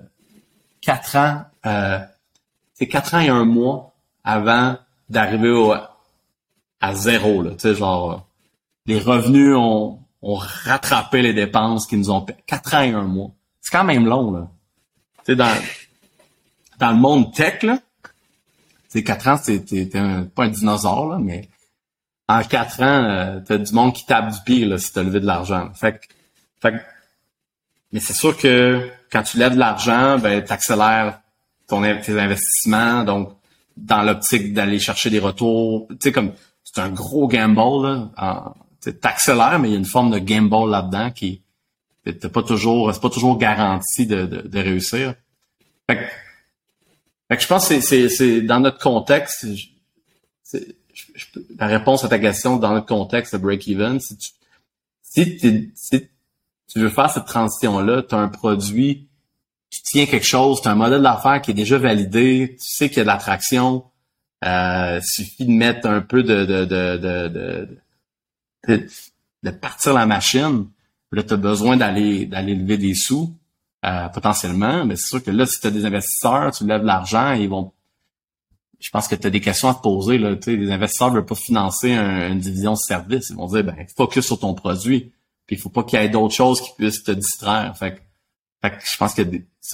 quatre 0.82 1.18
ans, 1.18 1.42
euh, 1.66 2.00
c'est 2.74 2.88
quatre 2.88 3.14
ans 3.16 3.20
et 3.20 3.28
un 3.28 3.44
mois 3.44 3.94
avant 4.24 4.78
d'arriver 5.10 5.50
au, 5.50 5.74
à 6.80 6.96
zéro. 6.96 7.44
Là, 7.44 7.52
genre 7.74 8.26
les 8.86 9.00
revenus 9.00 9.56
ont, 9.56 10.00
ont 10.22 10.36
rattrapé 10.36 11.22
les 11.22 11.34
dépenses 11.34 11.86
qui 11.86 11.98
nous 11.98 12.10
ont 12.10 12.22
payé. 12.22 12.40
Quatre 12.48 12.76
ans 12.76 12.82
et 12.82 12.94
un 12.94 13.04
mois. 13.04 13.32
C'est 13.70 13.78
quand 13.78 13.84
même 13.84 14.08
long, 14.08 14.32
là. 14.32 14.48
Tu 15.20 15.26
sais, 15.26 15.36
dans, 15.36 15.56
dans 16.80 16.90
le 16.90 16.98
monde 16.98 17.36
tech, 17.36 17.62
là, 17.62 17.78
c'est 18.88 19.04
quatre 19.04 19.28
ans, 19.28 19.38
c'est 19.38 19.64
pas 20.34 20.46
un 20.46 20.50
dinosaure, 20.50 21.08
là, 21.08 21.20
mais 21.22 21.48
en 22.28 22.42
quatre 22.42 22.82
ans, 22.82 23.04
euh, 23.04 23.40
t'as 23.46 23.60
du 23.60 23.72
monde 23.72 23.94
qui 23.94 24.08
tape 24.08 24.32
du 24.32 24.40
pied 24.44 24.66
là, 24.66 24.80
si 24.80 24.92
t'as 24.92 25.04
levé 25.04 25.20
de 25.20 25.28
l'argent. 25.28 25.70
Fait, 25.76 26.02
fait 26.60 26.84
mais 27.92 28.00
c'est 28.00 28.16
sûr 28.16 28.36
que 28.36 28.90
quand 29.12 29.22
tu 29.22 29.38
lèves 29.38 29.54
de 29.54 29.60
l'argent, 29.60 30.18
ben 30.18 30.44
t'accélères 30.44 31.20
ton 31.68 31.84
tes 31.84 32.20
investissements, 32.20 33.04
donc 33.04 33.36
dans 33.78 34.02
l'optique 34.02 34.52
d'aller 34.52 34.80
chercher 34.80 35.12
des 35.12 35.20
retours. 35.20 35.88
Tu 35.90 35.98
sais 36.02 36.12
comme 36.12 36.34
c'est 36.64 36.82
un 36.82 36.90
gros 36.90 37.28
gamble 37.28 38.10
là. 38.18 38.54
T'accélères, 39.00 39.60
mais 39.60 39.70
il 39.70 39.72
y 39.74 39.76
a 39.76 39.80
une 39.80 39.86
forme 39.86 40.10
de 40.10 40.18
gamble 40.18 40.72
là-dedans 40.72 41.12
qui 41.12 41.44
t'es 42.04 42.30
pas 42.30 42.44
toujours, 42.44 42.94
c'est 42.94 43.02
pas 43.02 43.10
toujours 43.10 43.38
garanti 43.38 44.06
de, 44.06 44.26
de, 44.26 44.60
réussir. 44.60 45.16
Fait 45.90 45.98
que, 45.98 46.04
fait 47.28 47.38
que 47.38 47.42
je 47.42 47.48
pense 47.48 47.70
que 47.70 47.80
c'est, 47.82 48.42
dans 48.42 48.60
notre 48.60 48.80
contexte, 48.80 49.46
c'est, 50.44 50.76
la 51.58 51.68
réponse 51.68 52.04
à 52.04 52.10
ta 52.10 52.20
question 52.20 52.58
dans 52.58 52.74
le 52.74 52.82
contexte 52.82 53.34
de 53.34 53.40
break-even, 53.40 54.00
si 54.00 54.18
tu, 54.18 54.30
si, 55.04 56.10
tu 56.68 56.80
veux 56.80 56.90
faire 56.90 57.10
cette 57.10 57.26
transition-là, 57.26 58.04
tu 58.04 58.16
as 58.16 58.20
un 58.20 58.28
produit, 58.28 59.08
tu 59.70 59.82
tiens 59.84 60.06
quelque 60.06 60.26
chose, 60.26 60.62
tu 60.62 60.68
as 60.68 60.72
un 60.72 60.76
modèle 60.76 61.02
d'affaires 61.02 61.42
qui 61.42 61.52
est 61.52 61.56
déjà 61.56 61.78
validé, 61.78 62.58
tu 62.60 62.66
sais 62.66 62.90
qu'il 62.90 62.98
y 62.98 63.02
a 63.02 63.04
de 63.04 63.08
l'attraction, 63.08 63.86
euh, 64.46 65.02
suffit 65.04 65.46
de 65.46 65.52
mettre 65.52 65.88
un 65.88 66.02
peu 66.02 66.24
de, 66.24 66.46
de, 66.46 66.66
de, 66.66 66.98
de, 68.68 68.88
de, 69.44 69.50
partir 69.52 69.94
la 69.94 70.06
machine. 70.06 70.68
Là, 71.12 71.24
tu 71.24 71.34
as 71.34 71.38
besoin 71.38 71.78
d'aller 71.78 72.26
d'aller 72.26 72.56
lever 72.56 72.78
des 72.78 72.94
sous, 72.94 73.34
euh, 73.86 74.10
potentiellement, 74.10 74.86
mais 74.86 74.96
c'est 74.96 75.08
sûr 75.08 75.24
que 75.24 75.32
là, 75.32 75.46
si 75.46 75.60
tu 75.60 75.68
as 75.68 75.72
des 75.72 75.86
investisseurs, 75.86 76.52
tu 76.52 76.66
lèves 76.66 76.82
de 76.82 76.88
l'argent, 76.88 77.32
ils 77.32 77.50
vont 77.50 77.72
je 78.80 78.90
pense 78.92 79.08
que 79.08 79.16
tu 79.16 79.28
as 79.28 79.30
des 79.30 79.42
questions 79.42 79.70
à 79.70 79.74
te 79.74 79.82
poser. 79.82 80.18
Là. 80.18 80.36
les 80.48 80.72
investisseurs 80.72 81.10
ne 81.10 81.16
veulent 81.16 81.26
pas 81.26 81.36
financer 81.36 81.92
une 81.92 82.40
division 82.40 82.74
de 82.74 82.78
service. 82.78 83.30
Ils 83.30 83.36
vont 83.36 83.48
dire, 83.48 83.64
ben, 83.64 83.76
focus 83.96 84.26
sur 84.26 84.40
ton 84.40 84.54
produit. 84.54 85.12
Puis 85.46 85.56
il 85.58 85.60
faut 85.60 85.70
pas 85.70 85.84
qu'il 85.84 86.00
y 86.00 86.04
ait 86.04 86.10
d'autres 86.10 86.34
choses 86.34 86.62
qui 86.62 86.70
puissent 86.78 87.04
te 87.04 87.12
distraire. 87.12 87.76
Fait, 87.78 88.02
fait 88.62 88.74
je 88.90 88.98
pense 88.98 89.14
que 89.14 89.24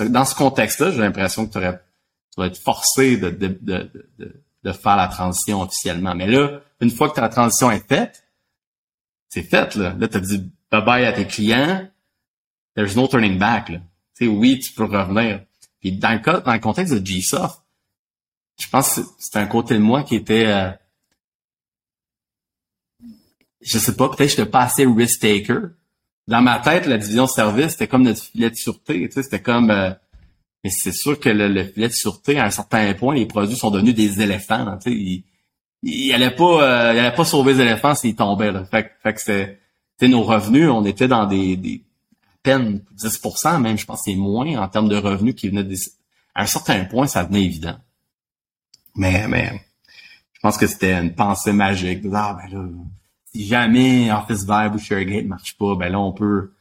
dans 0.07 0.25
ce 0.25 0.33
contexte-là, 0.33 0.91
j'ai 0.91 0.99
l'impression 0.99 1.45
que 1.45 1.53
tu 1.53 1.59
vas 2.37 2.47
être 2.47 2.57
forcé 2.57 3.17
de, 3.17 3.29
de, 3.29 3.57
de, 3.61 3.91
de, 4.63 4.71
faire 4.71 4.95
la 4.95 5.07
transition 5.07 5.61
officiellement. 5.61 6.15
Mais 6.15 6.27
là, 6.27 6.61
une 6.81 6.89
fois 6.89 7.09
que 7.09 7.15
ta 7.15 7.29
transition 7.29 7.69
est 7.69 7.87
faite, 7.87 8.23
c'est 9.29 9.43
fait. 9.43 9.75
Là, 9.75 9.95
là 9.99 10.07
tu 10.07 10.17
as 10.17 10.21
dit 10.21 10.49
bye-bye 10.71 11.05
à 11.05 11.13
tes 11.13 11.25
clients. 11.25 11.87
There's 12.75 12.95
no 12.95 13.07
turning 13.07 13.37
back. 13.37 13.69
Là. 13.69 13.79
oui, 14.21 14.59
tu 14.59 14.73
peux 14.73 14.85
revenir. 14.85 15.41
Puis 15.79 15.93
dans 15.93 16.13
le 16.13 16.19
cas, 16.19 16.41
dans 16.41 16.53
le 16.53 16.59
contexte 16.59 16.93
de 16.93 16.99
GSoft, 16.99 17.61
je 18.59 18.67
pense 18.69 18.95
que 18.95 19.01
c'est 19.19 19.37
un 19.37 19.47
côté 19.47 19.75
de 19.75 19.79
moi 19.79 20.03
qui 20.03 20.15
était 20.15 20.45
euh, 20.47 20.71
je 23.61 23.79
sais 23.79 23.95
pas, 23.95 24.07
peut-être 24.07 24.19
que 24.19 24.27
j'étais 24.27 24.45
pas 24.45 24.63
assez 24.63 24.85
risk 24.85 25.21
taker. 25.21 25.69
Dans 26.27 26.41
ma 26.41 26.59
tête, 26.59 26.85
la 26.85 26.97
division 26.97 27.27
service, 27.27 27.71
c'était 27.71 27.87
comme 27.87 28.03
notre 28.03 28.23
filet 28.23 28.49
de 28.49 28.55
sûreté. 28.55 29.09
C'était 29.11 29.41
comme 29.41 29.69
euh, 29.69 29.91
mais 30.65 30.71
c'est 30.71 30.91
sûr 30.91 31.19
que 31.19 31.29
le, 31.29 31.63
filet 31.63 31.89
de 31.89 31.93
sûreté, 31.93 32.39
à 32.39 32.45
un 32.45 32.49
certain 32.49 32.91
point, 32.95 33.13
les 33.13 33.27
produits 33.27 33.55
sont 33.55 33.69
devenus 33.69 33.93
des 33.93 34.19
éléphants. 34.19 34.79
sais, 34.81 34.91
ils, 34.91 35.23
ils 35.83 36.11
allaient 36.11 36.35
pas, 36.35 36.63
euh, 36.63 36.93
ils 36.93 36.99
allaient 36.99 37.15
pas 37.15 37.23
sauver 37.23 37.53
les 37.53 37.61
éléphants 37.61 37.93
s'ils 37.93 38.15
tombaient. 38.15 38.51
Là. 38.51 38.65
Fait, 38.65 38.91
fait 39.03 39.13
que 39.13 39.19
c'était, 39.19 39.59
nos 40.01 40.23
revenus, 40.23 40.69
on 40.69 40.85
était 40.85 41.07
dans 41.07 41.25
des, 41.25 41.55
des 41.57 41.83
à 42.27 42.37
peine 42.43 42.81
10%, 42.97 43.59
même 43.59 43.77
je 43.77 43.85
pense 43.85 43.99
que 43.99 44.11
c'est 44.11 44.15
moins 44.15 44.55
en 44.57 44.67
termes 44.67 44.89
de 44.89 44.97
revenus 44.97 45.35
qui 45.35 45.49
venaient 45.49 45.63
des. 45.63 45.77
À 46.35 46.43
un 46.43 46.45
certain 46.45 46.85
point, 46.85 47.07
ça 47.07 47.23
devenait 47.23 47.43
évident. 47.43 47.77
Mais, 48.95 49.27
mais 49.27 49.61
je 50.33 50.39
pense 50.41 50.57
que 50.57 50.67
c'était 50.67 50.93
une 50.93 51.15
pensée 51.15 51.53
magique. 51.53 52.03
ah, 52.13 52.37
ben 52.39 52.57
là, 52.57 52.67
si 53.33 53.45
jamais 53.45 54.11
Office 54.11 54.41
Vibe 54.41 54.75
ou 54.75 54.79
ShareGate 54.79 55.25
marche 55.25 55.57
pas, 55.57 55.75
ben 55.75 55.89
là, 55.89 55.99
on 55.99 56.11
peut... 56.11 56.53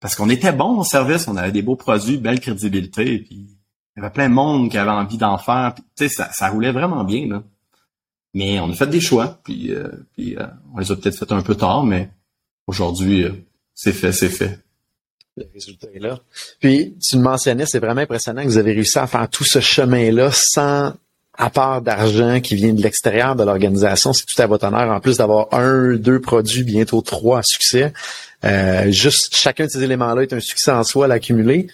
Parce 0.00 0.14
qu'on 0.14 0.28
était 0.28 0.52
bon 0.52 0.78
au 0.78 0.84
service, 0.84 1.26
on 1.26 1.36
avait 1.36 1.52
des 1.52 1.62
beaux 1.62 1.76
produits, 1.76 2.18
belle 2.18 2.40
crédibilité, 2.40 3.18
puis 3.18 3.56
il 3.96 4.00
y 4.00 4.04
avait 4.04 4.12
plein 4.12 4.28
de 4.28 4.34
monde 4.34 4.70
qui 4.70 4.76
avait 4.76 4.90
envie 4.90 5.16
d'en 5.16 5.38
faire. 5.38 5.74
Tu 5.74 5.82
sais, 5.96 6.08
ça, 6.08 6.30
ça 6.32 6.48
roulait 6.50 6.72
vraiment 6.72 7.02
bien, 7.02 7.26
là. 7.26 7.42
Mais 8.34 8.60
on 8.60 8.70
a 8.70 8.74
fait 8.74 8.86
des 8.86 9.00
choix, 9.00 9.40
puis, 9.42 9.72
euh, 9.72 9.88
puis 10.12 10.36
euh, 10.36 10.46
on 10.74 10.78
les 10.78 10.92
a 10.92 10.96
peut-être 10.96 11.18
fait 11.18 11.32
un 11.32 11.40
peu 11.40 11.54
tard, 11.54 11.84
mais 11.84 12.10
aujourd'hui, 12.66 13.24
euh, 13.24 13.32
c'est 13.74 13.92
fait, 13.92 14.12
c'est 14.12 14.28
fait. 14.28 14.58
Le 15.36 15.44
résultat 15.52 15.88
est 15.94 15.98
là. 15.98 16.20
Puis, 16.60 16.96
tu 17.00 17.16
le 17.16 17.22
mentionnais, 17.22 17.66
c'est 17.66 17.78
vraiment 17.78 18.00
impressionnant 18.00 18.42
que 18.42 18.48
vous 18.48 18.58
avez 18.58 18.72
réussi 18.72 18.98
à 18.98 19.06
faire 19.06 19.28
tout 19.28 19.44
ce 19.44 19.60
chemin-là 19.60 20.30
sans 20.32 20.94
à 21.38 21.50
part 21.50 21.82
d'argent 21.82 22.40
qui 22.40 22.54
vient 22.54 22.72
de 22.72 22.82
l'extérieur 22.82 23.36
de 23.36 23.44
l'organisation, 23.44 24.12
c'est 24.12 24.24
tout 24.24 24.40
à 24.40 24.46
votre 24.46 24.66
honneur. 24.66 24.90
En 24.90 25.00
plus 25.00 25.18
d'avoir 25.18 25.52
un, 25.52 25.96
deux 25.96 26.20
produits, 26.20 26.64
bientôt 26.64 27.02
trois 27.02 27.40
à 27.40 27.42
succès, 27.42 27.92
euh, 28.44 28.90
juste 28.90 29.34
chacun 29.34 29.66
de 29.66 29.70
ces 29.70 29.82
éléments-là 29.82 30.22
est 30.22 30.32
un 30.32 30.40
succès 30.40 30.70
en 30.70 30.82
soi 30.82 31.04
à 31.04 31.08
l'accumuler. 31.08 31.66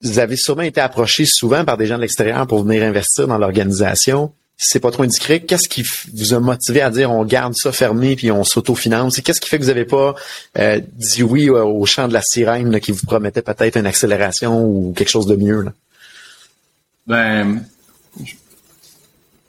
Vous 0.00 0.18
avez 0.18 0.36
sûrement 0.36 0.62
été 0.62 0.80
approché 0.80 1.24
souvent 1.26 1.64
par 1.64 1.76
des 1.76 1.86
gens 1.86 1.96
de 1.96 2.02
l'extérieur 2.02 2.46
pour 2.46 2.62
venir 2.62 2.82
investir 2.82 3.26
dans 3.26 3.36
l'organisation. 3.36 4.32
C'est 4.60 4.80
pas 4.80 4.90
trop 4.90 5.04
indiscret, 5.04 5.38
qu'est-ce 5.38 5.68
qui 5.68 5.86
vous 6.12 6.34
a 6.34 6.40
motivé 6.40 6.82
à 6.82 6.90
dire 6.90 7.12
on 7.12 7.24
garde 7.24 7.54
ça 7.54 7.70
fermé 7.70 8.16
puis 8.16 8.32
on 8.32 8.42
s'autofinance? 8.42 9.20
Qu'est-ce 9.20 9.40
qui 9.40 9.48
fait 9.48 9.58
que 9.58 9.62
vous 9.62 9.68
n'avez 9.68 9.84
pas 9.84 10.16
euh, 10.58 10.80
dit 10.94 11.22
oui 11.22 11.48
au 11.48 11.86
champ 11.86 12.08
de 12.08 12.12
la 12.12 12.22
sirène 12.22 12.80
qui 12.80 12.90
vous 12.90 13.06
promettait 13.06 13.42
peut-être 13.42 13.76
une 13.76 13.86
accélération 13.86 14.64
ou 14.64 14.92
quelque 14.96 15.10
chose 15.10 15.26
de 15.26 15.36
mieux? 15.36 15.62
Là? 15.62 15.72
Ben, 17.06 17.64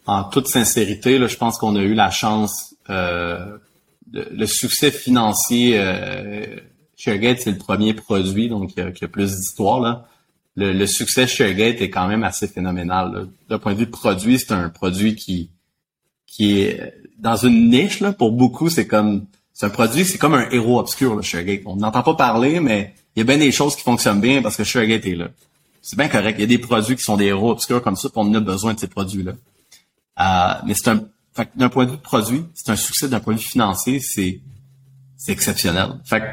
en 0.06 0.24
toute 0.26 0.48
sincérité, 0.48 1.18
là, 1.18 1.28
je 1.28 1.38
pense 1.38 1.58
qu'on 1.58 1.76
a 1.76 1.82
eu 1.82 1.96
la 1.96 2.12
chance, 2.12 2.76
euh, 2.90 3.58
le 4.14 4.46
succès 4.46 4.92
financier. 4.92 5.74
Euh, 5.78 6.46
c'est 6.96 7.46
le 7.48 7.58
premier 7.58 7.94
produit, 7.94 8.50
donc 8.50 8.74
il 8.76 8.84
y 8.84 9.06
a, 9.06 9.08
plus 9.08 9.36
d'histoire 9.36 9.80
là. 9.80 10.08
Le, 10.60 10.86
succès 10.86 11.26
ShareGate 11.26 11.82
est 11.82 11.90
quand 11.90 12.08
même 12.08 12.24
assez 12.24 12.48
phénoménal. 12.48 13.28
D'un 13.50 13.60
point 13.60 13.74
de 13.74 13.80
vue 13.80 13.90
produit, 13.90 14.40
c'est 14.40 14.52
un 14.52 14.70
produit 14.70 15.16
qui 15.16 15.50
qui 16.28 16.62
est 16.62 16.94
dans 17.18 17.36
une 17.36 17.70
niche 17.70 18.02
là. 18.02 18.14
Pour 18.14 18.32
beaucoup, 18.32 18.70
c'est 18.70 18.86
comme 18.88 19.26
c'est 19.54 19.66
un 19.66 19.70
produit, 19.70 20.06
c'est 20.06 20.18
comme 20.18 20.36
un 20.36 20.50
héros 20.52 20.80
obscur, 20.80 21.16
le 21.16 21.22
ShareGate. 21.22 21.62
On 21.66 21.76
n'entend 21.76 22.04
pas 22.04 22.14
parler, 22.14 22.60
mais 22.60 22.94
il 23.16 23.20
y 23.20 23.22
a 23.22 23.26
bien 23.26 23.38
des 23.38 23.52
choses 23.52 23.76
qui 23.76 23.84
fonctionnent 23.84 24.22
bien 24.22 24.42
parce 24.42 24.56
que 24.58 24.64
ShareGate 24.64 25.06
est 25.06 25.16
là. 25.16 25.30
C'est 25.82 25.98
bien 25.98 26.08
correct. 26.08 26.36
Il 26.38 26.42
y 26.42 26.44
a 26.44 26.48
des 26.48 26.58
produits 26.60 26.96
qui 26.96 27.04
sont 27.04 27.18
des 27.18 27.26
héros 27.26 27.52
obscurs 27.52 27.82
comme 27.82 27.96
ça, 27.96 28.10
puis 28.10 28.20
on 28.22 28.34
a 28.34 28.40
besoin 28.40 28.74
de 28.74 28.80
ces 28.80 28.88
produits-là. 28.88 29.34
Euh, 30.20 30.54
mais 30.66 30.74
c'est 30.74 30.90
un, 30.90 31.04
d'un 31.56 31.70
point 31.70 31.86
de 31.86 31.92
vue 31.92 31.98
produit, 31.98 32.46
c'est 32.54 32.70
un 32.70 32.76
succès 32.76 33.08
d'un 33.08 33.20
point 33.20 33.34
de 33.34 33.40
vue 33.40 33.46
financier, 33.46 34.00
c'est, 34.00 34.42
c'est 35.18 35.32
exceptionnel. 35.32 36.00
Fait 36.04 36.24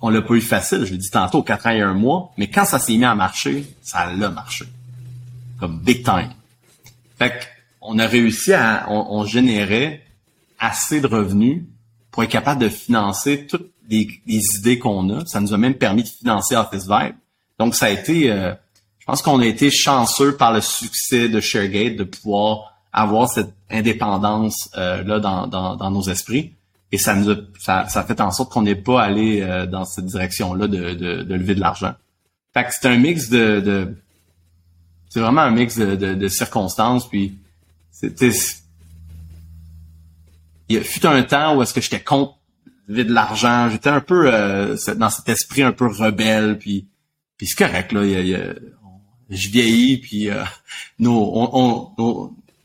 on 0.00 0.10
l'a 0.10 0.22
pas 0.22 0.34
eu 0.34 0.40
facile, 0.40 0.84
je 0.84 0.92
l'ai 0.92 0.98
dit 0.98 1.10
tantôt, 1.10 1.42
quatre 1.42 1.66
ans 1.66 1.70
et 1.70 1.80
un 1.80 1.94
mois, 1.94 2.32
mais 2.36 2.48
quand 2.48 2.64
ça 2.64 2.78
s'est 2.78 2.96
mis 2.96 3.04
à 3.04 3.14
marcher, 3.14 3.66
ça 3.82 4.12
l'a 4.12 4.28
marché. 4.28 4.64
Comme 5.58 5.78
big 5.80 6.04
time. 6.04 6.30
Fait 7.18 7.48
on 7.80 7.98
a 7.98 8.06
réussi 8.06 8.52
à, 8.52 8.86
on, 8.90 9.24
générait 9.24 10.02
assez 10.58 11.00
de 11.00 11.06
revenus 11.06 11.62
pour 12.10 12.22
être 12.22 12.30
capable 12.30 12.60
de 12.60 12.68
financer 12.68 13.46
toutes 13.46 13.70
les, 13.88 14.20
idées 14.26 14.78
qu'on 14.78 15.08
a. 15.10 15.24
Ça 15.26 15.40
nous 15.40 15.54
a 15.54 15.58
même 15.58 15.74
permis 15.74 16.02
de 16.02 16.08
financer 16.08 16.56
Office 16.56 16.86
Vibe. 16.86 17.14
Donc, 17.58 17.74
ça 17.74 17.86
a 17.86 17.90
été, 17.90 18.30
euh, 18.30 18.52
je 18.98 19.06
pense 19.06 19.22
qu'on 19.22 19.40
a 19.40 19.46
été 19.46 19.70
chanceux 19.70 20.36
par 20.36 20.52
le 20.52 20.60
succès 20.60 21.28
de 21.28 21.40
ShareGate 21.40 21.96
de 21.96 22.04
pouvoir 22.04 22.74
avoir 22.92 23.28
cette 23.28 23.52
indépendance 23.70 24.70
euh, 24.76 25.02
là 25.04 25.20
dans, 25.20 25.90
nos 25.90 26.02
esprits. 26.02 26.52
Et 26.92 26.98
ça 26.98 27.14
nous 27.14 27.30
a, 27.30 27.36
ça, 27.58 27.88
ça 27.88 28.02
fait 28.04 28.20
en 28.20 28.30
sorte 28.30 28.52
qu'on 28.52 28.62
n'est 28.62 28.74
pas 28.74 29.02
allé 29.02 29.42
euh, 29.42 29.66
dans 29.66 29.84
cette 29.84 30.06
direction-là 30.06 30.66
de, 30.66 30.94
de, 30.94 31.22
de, 31.22 31.34
lever 31.34 31.54
de 31.54 31.60
l'argent. 31.60 31.94
Fait 32.52 32.64
que 32.64 32.70
c'est 32.72 32.88
un 32.88 32.96
mix 32.96 33.28
de, 33.28 33.60
de 33.60 33.94
c'est 35.08 35.20
vraiment 35.20 35.42
un 35.42 35.50
mix 35.50 35.78
de, 35.78 35.94
de, 35.94 36.28
circonstances. 36.28 37.08
Puis 37.08 37.38
c'était 37.92 38.30
il 40.68 40.76
y 40.76 40.78
a 40.78 40.82
fut 40.82 41.06
un 41.06 41.22
temps 41.22 41.56
où 41.56 41.62
est-ce 41.62 41.74
que 41.74 41.80
j'étais 41.80 42.00
contre 42.00 42.34
lever 42.88 43.04
de 43.04 43.12
l'argent. 43.12 43.70
J'étais 43.70 43.90
un 43.90 44.00
peu 44.00 44.32
euh, 44.32 44.76
dans 44.96 45.10
cet 45.10 45.28
esprit 45.28 45.62
un 45.62 45.72
peu 45.72 45.86
rebelle. 45.86 46.58
Puis 46.58 46.86
puis 47.40 47.46
c'est 47.46 47.64
correct, 47.64 47.92
là. 47.92 48.02
je 49.30 49.48
vieillis, 49.48 49.96
puis 49.96 50.28
euh, 50.28 50.44
nos 50.98 51.48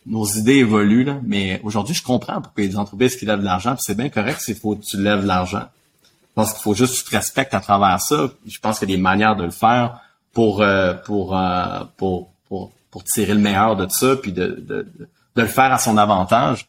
idées 0.07 0.55
évoluent, 0.55 1.03
là. 1.03 1.19
Mais 1.23 1.59
aujourd'hui, 1.63 1.95
je 1.95 2.03
comprends 2.03 2.41
pourquoi 2.41 2.63
il 2.63 2.65
y 2.65 2.69
a 2.69 2.71
des 2.71 2.77
entreprises 2.77 3.15
qui 3.15 3.25
lèvent 3.25 3.39
de 3.39 3.45
l'argent, 3.45 3.75
c'est 3.79 3.97
bien 3.97 4.09
correct 4.09 4.41
s'il 4.41 4.55
faut 4.55 4.75
que 4.75 4.83
tu 4.83 4.97
lèves 5.01 5.23
de 5.23 5.27
l'argent. 5.27 5.63
Je 6.03 6.41
pense 6.41 6.53
qu'il 6.53 6.61
faut 6.61 6.73
juste 6.73 6.93
que 6.93 6.99
tu 6.99 7.05
te 7.05 7.15
respectes 7.15 7.53
à 7.53 7.61
travers 7.61 7.99
ça. 8.01 8.29
Je 8.45 8.59
pense 8.59 8.79
qu'il 8.79 8.89
y 8.89 8.93
a 8.93 8.95
des 8.97 9.01
manières 9.01 9.35
de 9.35 9.43
le 9.43 9.51
faire 9.51 10.01
pour, 10.33 10.61
euh, 10.61 10.93
pour, 10.93 11.37
euh, 11.37 11.83
pour, 11.97 12.29
pour, 12.47 12.71
pour, 12.91 13.03
tirer 13.03 13.33
le 13.33 13.39
meilleur 13.39 13.75
de 13.75 13.87
ça, 13.89 14.15
puis 14.17 14.33
de, 14.33 14.47
de, 14.47 14.87
de, 15.35 15.41
le 15.41 15.47
faire 15.47 15.71
à 15.71 15.77
son 15.77 15.97
avantage. 15.97 16.67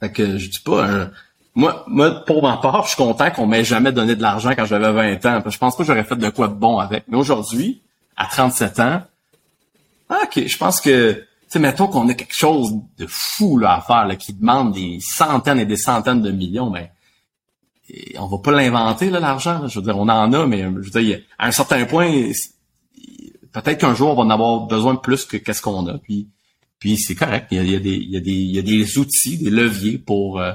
Fait 0.00 0.10
que 0.10 0.36
je 0.36 0.50
dis 0.50 0.60
pas 0.60 1.08
moi, 1.56 1.84
moi, 1.88 2.22
pour 2.26 2.42
ma 2.42 2.58
part, 2.58 2.82
je 2.84 2.88
suis 2.88 2.96
content 2.98 3.30
qu'on 3.30 3.46
m'ait 3.46 3.64
jamais 3.64 3.90
donné 3.90 4.14
de 4.14 4.20
l'argent 4.20 4.50
quand 4.54 4.66
j'avais 4.66 4.92
20 4.92 5.26
ans. 5.26 5.42
je 5.46 5.56
pense 5.56 5.74
pas 5.74 5.82
que 5.82 5.86
j'aurais 5.86 6.04
fait 6.04 6.16
de 6.16 6.28
quoi 6.28 6.48
de 6.48 6.54
bon 6.54 6.78
avec. 6.78 7.04
Mais 7.08 7.16
aujourd'hui, 7.16 7.80
à 8.14 8.26
37 8.26 8.78
ans, 8.80 9.02
ah, 10.10 10.18
ok, 10.24 10.46
je 10.46 10.56
pense 10.58 10.82
que, 10.82 11.24
sais, 11.48 11.58
mettons 11.58 11.86
qu'on 11.86 12.08
a 12.08 12.14
quelque 12.14 12.34
chose 12.34 12.74
de 12.98 13.06
fou 13.06 13.58
là, 13.58 13.76
à 13.76 13.80
faire, 13.80 14.06
là, 14.06 14.16
qui 14.16 14.32
demande 14.32 14.72
des 14.72 14.98
centaines 15.00 15.58
et 15.58 15.66
des 15.66 15.76
centaines 15.76 16.22
de 16.22 16.30
millions, 16.30 16.70
mais 16.70 16.90
ben, 17.88 18.20
on 18.20 18.26
va 18.26 18.38
pas 18.38 18.50
l'inventer, 18.50 19.10
là, 19.10 19.20
l'argent. 19.20 19.68
Je 19.68 19.78
veux 19.78 19.84
dire, 19.84 19.96
on 19.96 20.08
en 20.08 20.32
a, 20.32 20.46
mais 20.46 20.62
je 20.62 20.90
veux 20.90 21.02
dire, 21.02 21.20
à 21.38 21.46
un 21.46 21.52
certain 21.52 21.84
point, 21.84 22.10
peut-être 23.52 23.78
qu'un 23.78 23.94
jour, 23.94 24.10
on 24.10 24.14
va 24.14 24.22
en 24.22 24.30
avoir 24.30 24.60
besoin 24.66 24.94
de 24.94 24.98
plus 24.98 25.24
que 25.24 25.36
qu'est-ce 25.36 25.62
qu'on 25.62 25.86
a. 25.86 25.98
Puis, 25.98 26.28
puis 26.78 26.96
c'est 26.96 27.14
correct. 27.14 27.46
Il 27.50 27.64
y, 27.64 27.76
a, 27.76 27.80
des, 27.80 27.94
il, 27.94 28.10
y 28.10 28.16
a 28.16 28.20
des, 28.20 28.32
il 28.32 28.54
y 28.54 28.58
a 28.58 28.62
des 28.62 28.98
outils, 28.98 29.38
des 29.38 29.50
leviers 29.50 29.98
pour... 29.98 30.40
Euh, 30.40 30.52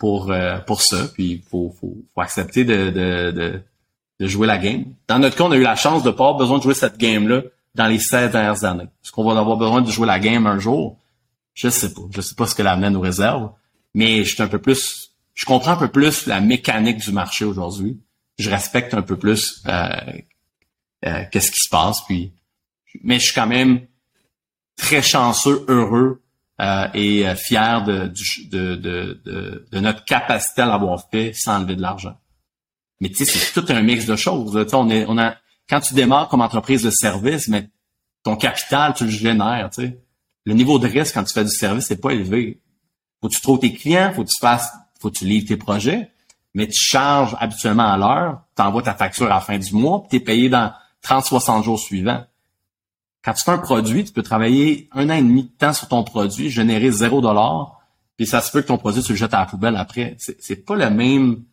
pour 0.00 0.32
euh, 0.32 0.58
pour 0.66 0.82
ça. 0.82 1.06
Puis 1.14 1.24
il 1.24 1.42
faut, 1.42 1.72
faut, 1.78 1.94
faut, 2.12 2.20
accepter 2.20 2.64
de, 2.64 2.90
de, 2.90 3.62
de, 4.18 4.26
jouer 4.26 4.48
la 4.48 4.58
game. 4.58 4.86
Dans 5.06 5.20
notre 5.20 5.36
cas, 5.36 5.44
on 5.44 5.52
a 5.52 5.56
eu 5.56 5.62
la 5.62 5.76
chance 5.76 6.02
de 6.02 6.10
pas 6.10 6.24
avoir 6.24 6.36
besoin 6.36 6.58
de 6.58 6.62
jouer 6.62 6.74
cette 6.74 6.96
game-là 6.96 7.42
dans 7.74 7.86
les 7.86 7.98
16 7.98 8.32
dernières 8.32 8.64
années. 8.64 8.88
Est-ce 9.04 9.12
qu'on 9.12 9.24
va 9.24 9.38
avoir 9.38 9.56
besoin 9.56 9.82
de 9.82 9.90
jouer 9.90 10.06
la 10.06 10.18
game 10.18 10.46
un 10.46 10.58
jour? 10.58 10.98
Je 11.54 11.68
sais 11.68 11.92
pas. 11.92 12.02
Je 12.10 12.20
sais 12.20 12.34
pas 12.34 12.46
ce 12.46 12.54
que 12.54 12.62
l'avenir 12.62 12.90
nous 12.90 13.00
réserve. 13.00 13.52
Mais 13.94 14.24
je 14.24 14.34
suis 14.34 14.42
un 14.42 14.48
peu 14.48 14.60
plus. 14.60 15.12
Je 15.34 15.44
comprends 15.44 15.72
un 15.72 15.76
peu 15.76 15.88
plus 15.88 16.26
la 16.26 16.40
mécanique 16.40 16.98
du 16.98 17.12
marché 17.12 17.44
aujourd'hui. 17.44 18.00
Je 18.38 18.50
respecte 18.50 18.94
un 18.94 19.02
peu 19.02 19.16
plus 19.16 19.62
euh, 19.66 19.88
euh, 21.06 21.24
qu'est-ce 21.30 21.50
qui 21.50 21.60
se 21.60 21.68
passe. 21.68 22.04
Puis, 22.06 22.32
mais 23.02 23.18
je 23.18 23.26
suis 23.26 23.34
quand 23.34 23.46
même 23.46 23.86
très 24.76 25.02
chanceux, 25.02 25.64
heureux 25.68 26.22
euh, 26.60 26.88
et 26.94 27.26
euh, 27.26 27.34
fier 27.36 27.84
de, 27.84 28.12
de, 28.50 28.76
de, 28.76 29.64
de, 29.70 29.80
notre 29.80 30.04
capacité 30.04 30.62
à 30.62 30.66
l'avoir 30.66 31.08
fait 31.10 31.32
sans 31.34 31.58
enlever 31.58 31.76
de 31.76 31.82
l'argent. 31.82 32.18
Mais 33.00 33.08
tu 33.08 33.16
sais, 33.16 33.24
c'est 33.24 33.58
tout 33.58 33.72
un 33.72 33.80
mix 33.82 34.06
de 34.06 34.16
choses. 34.16 34.54
on 34.74 34.90
est, 34.90 35.06
on 35.06 35.16
a, 35.16 35.36
quand 35.70 35.80
tu 35.80 35.94
démarres 35.94 36.28
comme 36.28 36.40
entreprise 36.40 36.82
de 36.82 36.90
service, 36.90 37.46
mais 37.46 37.70
ton 38.24 38.36
capital, 38.36 38.92
tu 38.92 39.04
le 39.04 39.10
génères. 39.10 39.70
Tu 39.72 39.82
sais. 39.82 39.98
Le 40.44 40.54
niveau 40.54 40.80
de 40.80 40.88
risque 40.88 41.14
quand 41.14 41.22
tu 41.22 41.32
fais 41.32 41.44
du 41.44 41.50
service, 41.50 41.86
c'est 41.86 42.00
pas 42.00 42.10
élevé. 42.10 42.60
Faut 43.20 43.28
que 43.28 43.34
tu 43.34 43.40
trouves 43.40 43.60
tes 43.60 43.72
clients, 43.72 44.12
faut 44.12 44.24
que 44.24 44.30
tu 44.30 44.40
fasses, 44.40 44.72
faut 44.98 45.10
que 45.10 45.18
tu 45.18 45.24
livres 45.24 45.46
tes 45.46 45.56
projets, 45.56 46.10
mais 46.54 46.66
tu 46.66 46.80
charges 46.80 47.36
habituellement 47.38 47.90
à 47.90 47.96
l'heure, 47.96 48.42
tu 48.56 48.62
envoies 48.62 48.82
ta 48.82 48.94
facture 48.94 49.26
à 49.26 49.36
la 49.36 49.40
fin 49.40 49.58
du 49.58 49.72
mois, 49.72 50.00
puis 50.00 50.08
tu 50.10 50.16
es 50.16 50.20
payé 50.20 50.48
dans 50.48 50.72
30-60 51.04 51.62
jours 51.62 51.78
suivants. 51.78 52.24
Quand 53.22 53.34
tu 53.34 53.44
fais 53.44 53.52
un 53.52 53.58
produit, 53.58 54.04
tu 54.04 54.12
peux 54.12 54.22
travailler 54.22 54.88
un 54.92 55.08
an 55.08 55.14
et 55.14 55.22
demi 55.22 55.44
de 55.44 55.50
temps 55.50 55.74
sur 55.74 55.88
ton 55.88 56.02
produit, 56.02 56.50
générer 56.50 56.90
zéro 56.90 57.20
dollar, 57.20 57.80
puis 58.16 58.26
ça 58.26 58.40
se 58.40 58.50
peut 58.50 58.62
que 58.62 58.66
ton 58.66 58.78
produit, 58.78 59.02
tu 59.02 59.12
le 59.12 59.18
jettes 59.18 59.34
à 59.34 59.40
la 59.40 59.46
poubelle 59.46 59.76
après. 59.76 60.16
C'est 60.18 60.64
pas 60.64 60.76
la 60.76 60.90
même, 60.90 61.44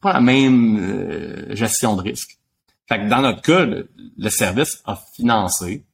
pas 0.00 0.12
la 0.12 0.20
même 0.20 0.78
euh, 0.78 1.54
gestion 1.56 1.96
de 1.96 2.02
risque. 2.02 2.38
Fait 2.88 2.98
que 2.98 3.08
dans 3.08 3.22
notre 3.22 3.42
cas, 3.42 3.64
le, 3.64 4.30
service 4.30 4.82
a 4.84 5.00
financé. 5.14 5.84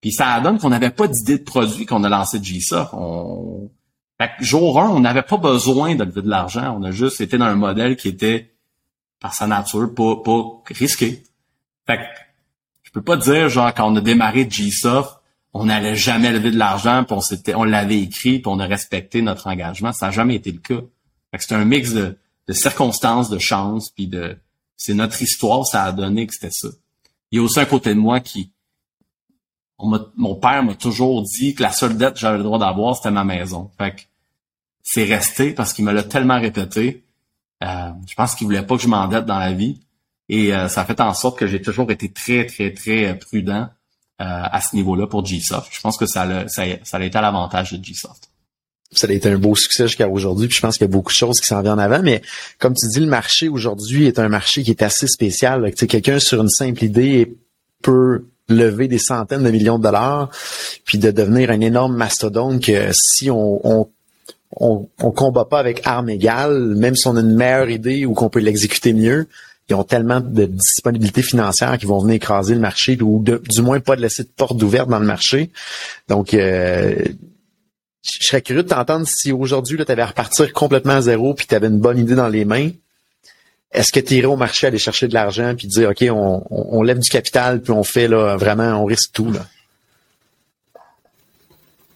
Puis 0.00 0.12
ça 0.12 0.40
donne 0.40 0.58
qu'on 0.58 0.70
n'avait 0.70 0.90
pas 0.90 1.06
d'idée 1.06 1.38
de 1.38 1.44
produit 1.44 1.84
qu'on 1.86 2.04
a 2.04 2.08
lancé 2.08 2.38
de. 2.38 2.44
Fait 2.44 4.30
que 4.38 4.44
jour 4.44 4.80
1, 4.80 4.88
on 4.90 5.00
n'avait 5.00 5.22
pas 5.22 5.36
besoin 5.36 5.94
de 5.94 6.04
lever 6.04 6.22
de 6.22 6.28
l'argent. 6.28 6.76
On 6.78 6.82
a 6.82 6.90
juste 6.90 7.20
été 7.20 7.38
dans 7.38 7.46
un 7.46 7.54
modèle 7.54 7.96
qui 7.96 8.08
était, 8.08 8.54
par 9.20 9.34
sa 9.34 9.46
nature, 9.46 9.94
pas, 9.94 10.16
pas 10.16 10.42
risqué. 10.66 11.22
Fait 11.86 11.98
que 11.98 12.02
je 12.82 12.90
peux 12.90 13.02
pas 13.02 13.16
dire 13.16 13.48
genre 13.48 13.72
quand 13.74 13.90
on 13.90 13.96
a 13.96 14.00
démarré 14.00 14.46
Gsoft, 14.46 15.20
on 15.52 15.64
n'allait 15.64 15.96
jamais 15.96 16.32
lever 16.32 16.50
de 16.50 16.58
l'argent, 16.58 17.04
puis 17.04 17.16
on 17.16 17.56
on 17.60 17.64
l'avait 17.64 18.00
écrit, 18.00 18.38
puis 18.38 18.46
on 18.46 18.58
a 18.60 18.66
respecté 18.66 19.22
notre 19.22 19.46
engagement. 19.48 19.92
Ça 19.92 20.06
n'a 20.06 20.12
jamais 20.12 20.36
été 20.36 20.52
le 20.52 20.58
cas. 20.58 20.80
c'est 21.38 21.54
un 21.54 21.64
mix 21.64 21.92
de, 21.92 22.16
circonstances, 22.50 23.30
de 23.30 23.38
chance, 23.38 23.90
puis 23.90 24.06
de, 24.06 24.36
c'est 24.80 24.94
notre 24.94 25.20
histoire, 25.20 25.66
ça 25.66 25.84
a 25.84 25.92
donné 25.92 26.26
que 26.26 26.32
c'était 26.32 26.50
ça. 26.50 26.68
Il 27.30 27.36
y 27.36 27.38
a 27.38 27.42
aussi 27.42 27.60
un 27.60 27.66
côté 27.66 27.90
de 27.90 28.00
moi 28.00 28.20
qui, 28.20 28.50
mon 29.78 30.34
père 30.36 30.62
m'a 30.62 30.74
toujours 30.74 31.22
dit 31.22 31.54
que 31.54 31.62
la 31.62 31.70
seule 31.70 31.98
dette 31.98 32.14
que 32.14 32.20
j'avais 32.20 32.38
le 32.38 32.44
droit 32.44 32.58
d'avoir, 32.58 32.96
c'était 32.96 33.10
ma 33.10 33.22
maison. 33.22 33.70
Fait 33.76 33.94
que 33.94 34.00
c'est 34.82 35.04
resté 35.04 35.52
parce 35.52 35.74
qu'il 35.74 35.84
me 35.84 35.92
l'a 35.92 36.02
tellement 36.02 36.40
répété. 36.40 37.04
Euh, 37.62 37.90
je 38.08 38.14
pense 38.14 38.34
qu'il 38.34 38.46
voulait 38.46 38.62
pas 38.62 38.76
que 38.76 38.82
je 38.82 38.88
m'endette 38.88 39.26
dans 39.26 39.38
la 39.38 39.52
vie. 39.52 39.82
Et 40.30 40.54
euh, 40.54 40.68
ça 40.68 40.86
fait 40.86 40.98
en 41.02 41.12
sorte 41.12 41.38
que 41.38 41.46
j'ai 41.46 41.60
toujours 41.60 41.90
été 41.90 42.10
très, 42.10 42.46
très, 42.46 42.72
très 42.72 43.08
euh, 43.08 43.14
prudent 43.14 43.68
à 44.18 44.60
ce 44.60 44.76
niveau-là 44.76 45.06
pour 45.06 45.24
GSoft. 45.24 45.68
Je 45.70 45.80
pense 45.80 45.96
que 45.96 46.04
ça 46.04 46.22
a, 46.22 46.48
ça, 46.48 46.62
a, 46.62 47.02
été 47.02 47.16
à 47.16 47.22
l'avantage 47.22 47.72
de 47.72 47.78
GSoft. 47.78 48.29
Ça 48.92 49.06
a 49.08 49.12
été 49.12 49.28
un 49.28 49.38
beau 49.38 49.54
succès 49.54 49.86
jusqu'à 49.86 50.08
aujourd'hui, 50.08 50.48
puis 50.48 50.56
je 50.56 50.60
pense 50.62 50.76
qu'il 50.76 50.84
y 50.86 50.90
a 50.90 50.92
beaucoup 50.92 51.12
de 51.12 51.16
choses 51.16 51.40
qui 51.40 51.46
s'en 51.46 51.62
viennent 51.62 51.74
en 51.74 51.78
avant, 51.78 52.02
mais 52.02 52.22
comme 52.58 52.74
tu 52.74 52.88
dis, 52.88 53.00
le 53.00 53.06
marché 53.06 53.48
aujourd'hui 53.48 54.06
est 54.06 54.18
un 54.18 54.28
marché 54.28 54.62
qui 54.64 54.70
est 54.70 54.82
assez 54.82 55.06
spécial. 55.06 55.72
Quelqu'un 55.74 56.18
sur 56.18 56.40
une 56.42 56.48
simple 56.48 56.82
idée 56.84 57.36
peut 57.82 58.24
lever 58.48 58.88
des 58.88 58.98
centaines 58.98 59.44
de 59.44 59.50
millions 59.50 59.78
de 59.78 59.84
dollars, 59.84 60.28
puis 60.84 60.98
de 60.98 61.12
devenir 61.12 61.50
un 61.50 61.60
énorme 61.60 61.96
mastodonte 61.96 62.64
que 62.64 62.90
si 62.92 63.30
on, 63.30 63.60
on 63.64 63.88
on, 64.56 64.88
on 65.00 65.10
combat 65.10 65.44
pas 65.44 65.60
avec 65.60 65.80
armes 65.84 66.08
égales, 66.08 66.74
même 66.74 66.96
si 66.96 67.06
on 67.06 67.16
a 67.16 67.20
une 67.20 67.34
meilleure 67.34 67.70
idée 67.70 68.04
ou 68.04 68.14
qu'on 68.14 68.30
peut 68.30 68.40
l'exécuter 68.40 68.92
mieux, 68.92 69.28
ils 69.68 69.74
ont 69.74 69.84
tellement 69.84 70.20
de 70.20 70.46
disponibilité 70.46 71.22
financière 71.22 71.78
qu'ils 71.78 71.88
vont 71.88 72.00
venir 72.00 72.16
écraser 72.16 72.54
le 72.54 72.60
marché 72.60 72.98
ou 73.00 73.22
du 73.22 73.62
moins 73.62 73.78
pas 73.78 73.94
de 73.94 74.02
laisser 74.02 74.24
de 74.24 74.28
porte 74.36 74.60
ouverte 74.62 74.88
dans 74.88 74.98
le 74.98 75.06
marché. 75.06 75.50
Donc, 76.08 76.34
euh, 76.34 76.96
je 78.02 78.26
serais 78.26 78.42
curieux 78.42 78.62
de 78.62 78.68
t'entendre 78.68 79.06
si 79.06 79.32
aujourd'hui, 79.32 79.76
tu 79.84 79.92
avais 79.92 80.02
à 80.02 80.06
repartir 80.06 80.52
complètement 80.52 80.94
à 80.94 81.00
zéro 81.02 81.34
puis 81.34 81.46
tu 81.46 81.54
une 81.54 81.78
bonne 81.80 81.98
idée 81.98 82.14
dans 82.14 82.28
les 82.28 82.44
mains. 82.44 82.70
Est-ce 83.72 83.92
que 83.92 84.00
tu 84.00 84.14
irais 84.14 84.26
au 84.26 84.36
marché 84.36 84.66
aller 84.66 84.78
chercher 84.78 85.06
de 85.06 85.14
l'argent 85.14 85.54
puis 85.56 85.68
dire, 85.68 85.90
OK, 85.90 86.04
on, 86.10 86.82
lève 86.82 86.98
du 86.98 87.08
capital 87.08 87.60
puis 87.60 87.72
on 87.72 87.84
fait 87.84 88.08
là, 88.08 88.36
vraiment, 88.36 88.82
on 88.82 88.84
risque 88.84 89.12
tout? 89.12 89.30
Là? 89.30 89.46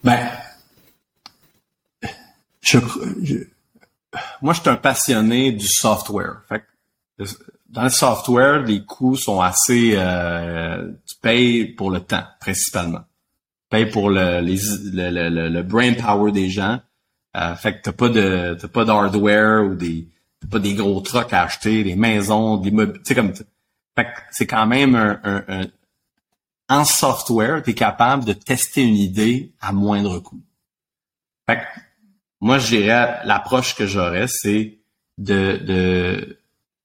Ben, 0.03 0.29
moi, 4.41 4.53
je 4.53 4.61
suis 4.61 4.69
un 4.69 4.75
passionné 4.75 5.51
du 5.51 5.67
software. 5.67 6.41
Fait 6.47 6.63
dans 7.69 7.83
le 7.83 7.89
software, 7.89 8.61
les 8.61 8.85
coûts 8.85 9.17
sont 9.17 9.41
assez... 9.41 9.93
Euh, 9.95 10.91
tu 11.05 11.15
payes 11.21 11.65
pour 11.65 11.91
le 11.91 11.99
temps, 11.99 12.23
principalement. 12.39 13.03
Pour 13.83 14.09
le, 14.09 14.39
les, 14.39 14.57
le, 14.93 15.49
le, 15.49 15.63
brain 15.63 15.93
power 15.93 16.31
des 16.31 16.49
gens. 16.49 16.79
Euh, 17.35 17.55
fait 17.55 17.73
que 17.73 17.81
t'as 17.83 17.91
pas 17.91 18.09
de 18.09 18.57
t'as 18.59 18.67
pas 18.69 18.85
d'hardware 18.85 19.65
ou 19.65 19.75
des 19.75 20.07
pas 20.49 20.59
des 20.59 20.73
gros 20.73 21.01
trucks 21.01 21.33
à 21.33 21.43
acheter, 21.43 21.83
des 21.83 21.95
maisons, 21.95 22.57
des 22.57 22.71
meubles. 22.71 23.01
Tu 23.03 23.13
comme 23.15 23.33
fait 23.33 24.05
que 24.05 24.21
c'est 24.31 24.47
quand 24.47 24.67
même 24.67 24.95
un, 24.95 25.65
en 26.69 26.85
software, 26.85 27.61
tu 27.63 27.71
es 27.71 27.73
capable 27.73 28.25
de 28.25 28.33
tester 28.33 28.83
une 28.83 28.95
idée 28.95 29.53
à 29.59 29.71
moindre 29.71 30.19
coût. 30.19 30.41
Fait 31.47 31.57
que 31.57 31.63
moi 32.39 32.59
je 32.59 32.77
dirais 32.77 33.19
l'approche 33.25 33.75
que 33.75 33.85
j'aurais, 33.85 34.27
c'est 34.27 34.77
de 35.17 35.57
de, 35.63 36.37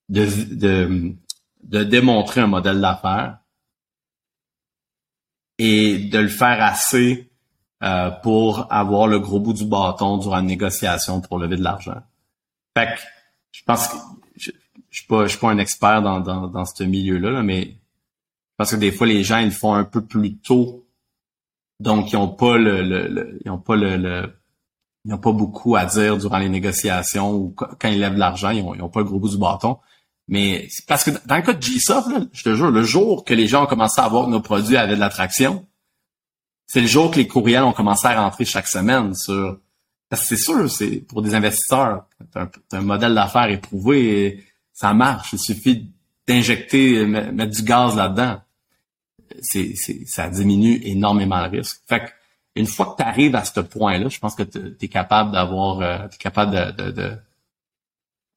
de, 0.08 1.14
de 1.62 1.84
démontrer 1.84 2.40
un 2.40 2.46
modèle 2.46 2.80
d'affaires 2.80 3.38
et 5.62 5.98
de 5.98 6.18
le 6.18 6.28
faire 6.28 6.62
assez 6.62 7.30
euh, 7.82 8.10
pour 8.10 8.66
avoir 8.72 9.06
le 9.06 9.18
gros 9.18 9.40
bout 9.40 9.52
du 9.52 9.66
bâton 9.66 10.16
durant 10.16 10.38
une 10.38 10.46
négociation 10.46 11.20
pour 11.20 11.38
lever 11.38 11.56
de 11.56 11.62
l'argent. 11.62 12.00
Fait 12.74 12.86
que 12.86 13.00
je 13.52 13.62
pense 13.66 13.88
que 13.88 13.96
je, 14.36 14.52
je 14.88 14.98
suis 14.98 15.06
pas 15.06 15.24
je 15.24 15.28
suis 15.28 15.38
pas 15.38 15.50
un 15.50 15.58
expert 15.58 16.00
dans, 16.00 16.20
dans, 16.20 16.48
dans 16.48 16.64
ce 16.64 16.82
milieu-là, 16.82 17.42
mais 17.42 17.76
parce 18.56 18.70
que 18.70 18.76
des 18.76 18.90
fois 18.90 19.06
les 19.06 19.22
gens 19.22 19.36
ils 19.36 19.46
le 19.46 19.50
font 19.50 19.74
un 19.74 19.84
peu 19.84 20.02
plus 20.02 20.38
tôt, 20.38 20.86
donc 21.78 22.10
ils 22.10 22.16
ont 22.16 22.28
pas 22.28 22.56
le, 22.56 22.82
le, 22.82 23.38
ils 23.44 23.50
ont 23.50 23.58
pas 23.58 23.76
le, 23.76 23.98
le 23.98 24.32
ils 25.04 25.10
n'ont 25.10 25.18
pas 25.18 25.32
beaucoup 25.32 25.76
à 25.76 25.84
dire 25.84 26.16
durant 26.16 26.38
les 26.38 26.48
négociations 26.48 27.34
ou 27.34 27.50
quand 27.50 27.88
ils 27.88 28.00
lèvent 28.00 28.14
de 28.14 28.18
l'argent, 28.18 28.50
ils 28.50 28.64
n'ont 28.64 28.88
pas 28.88 29.00
le 29.00 29.06
gros 29.06 29.18
bout 29.18 29.28
du 29.28 29.38
bâton. 29.38 29.78
Mais 30.30 30.68
parce 30.86 31.02
que 31.02 31.10
dans 31.26 31.36
le 31.36 31.42
cas 31.42 31.52
de 31.52 31.60
G-Soft, 31.60 32.08
je 32.32 32.44
te 32.44 32.54
jure, 32.54 32.70
le 32.70 32.84
jour 32.84 33.24
que 33.24 33.34
les 33.34 33.48
gens 33.48 33.64
ont 33.64 33.66
commencé 33.66 34.00
à 34.00 34.06
voir 34.06 34.26
que 34.26 34.30
nos 34.30 34.40
produits 34.40 34.76
avaient 34.76 34.94
de 34.94 35.00
l'attraction, 35.00 35.66
c'est 36.68 36.80
le 36.80 36.86
jour 36.86 37.10
que 37.10 37.16
les 37.16 37.26
courriels 37.26 37.64
ont 37.64 37.72
commencé 37.72 38.06
à 38.06 38.22
rentrer 38.22 38.44
chaque 38.44 38.68
semaine 38.68 39.12
sur. 39.16 39.58
Parce 40.08 40.22
que 40.22 40.28
c'est 40.28 40.42
sûr, 40.42 40.70
c'est 40.70 40.98
pour 41.00 41.20
des 41.22 41.34
investisseurs, 41.34 42.04
t'as 42.32 42.42
un, 42.42 42.50
un, 42.72 42.80
modèle 42.80 43.12
d'affaires 43.12 43.50
éprouvé, 43.50 44.24
et 44.24 44.44
ça 44.72 44.94
marche. 44.94 45.32
Il 45.32 45.40
suffit 45.40 45.90
d'injecter, 46.28 47.04
mettre 47.06 47.50
du 47.52 47.62
gaz 47.62 47.96
là-dedans. 47.96 48.40
Ça 50.06 50.28
diminue 50.28 50.80
énormément 50.84 51.42
le 51.42 51.58
risque. 51.58 51.80
Fait 51.88 52.00
que, 52.00 52.10
une 52.54 52.66
fois 52.66 52.86
que 52.86 53.02
tu 53.02 53.08
arrives 53.08 53.34
à 53.34 53.44
ce 53.44 53.60
point-là, 53.60 54.08
je 54.08 54.18
pense 54.20 54.36
que 54.36 54.44
tu 54.44 54.76
es 54.80 54.88
capable 54.88 55.32
d'avoir, 55.32 55.80
euh, 55.80 56.06
capable 56.20 56.52
de, 56.52 56.84
de, 56.84 56.90
de 56.92 57.16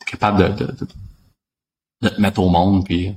capable 0.06 0.56
de, 0.56 0.66
de, 0.66 0.88
de, 2.04 2.10
te 2.16 2.22
mettre 2.22 2.42
au 2.42 2.50
monde, 2.50 2.86
puis 2.86 3.14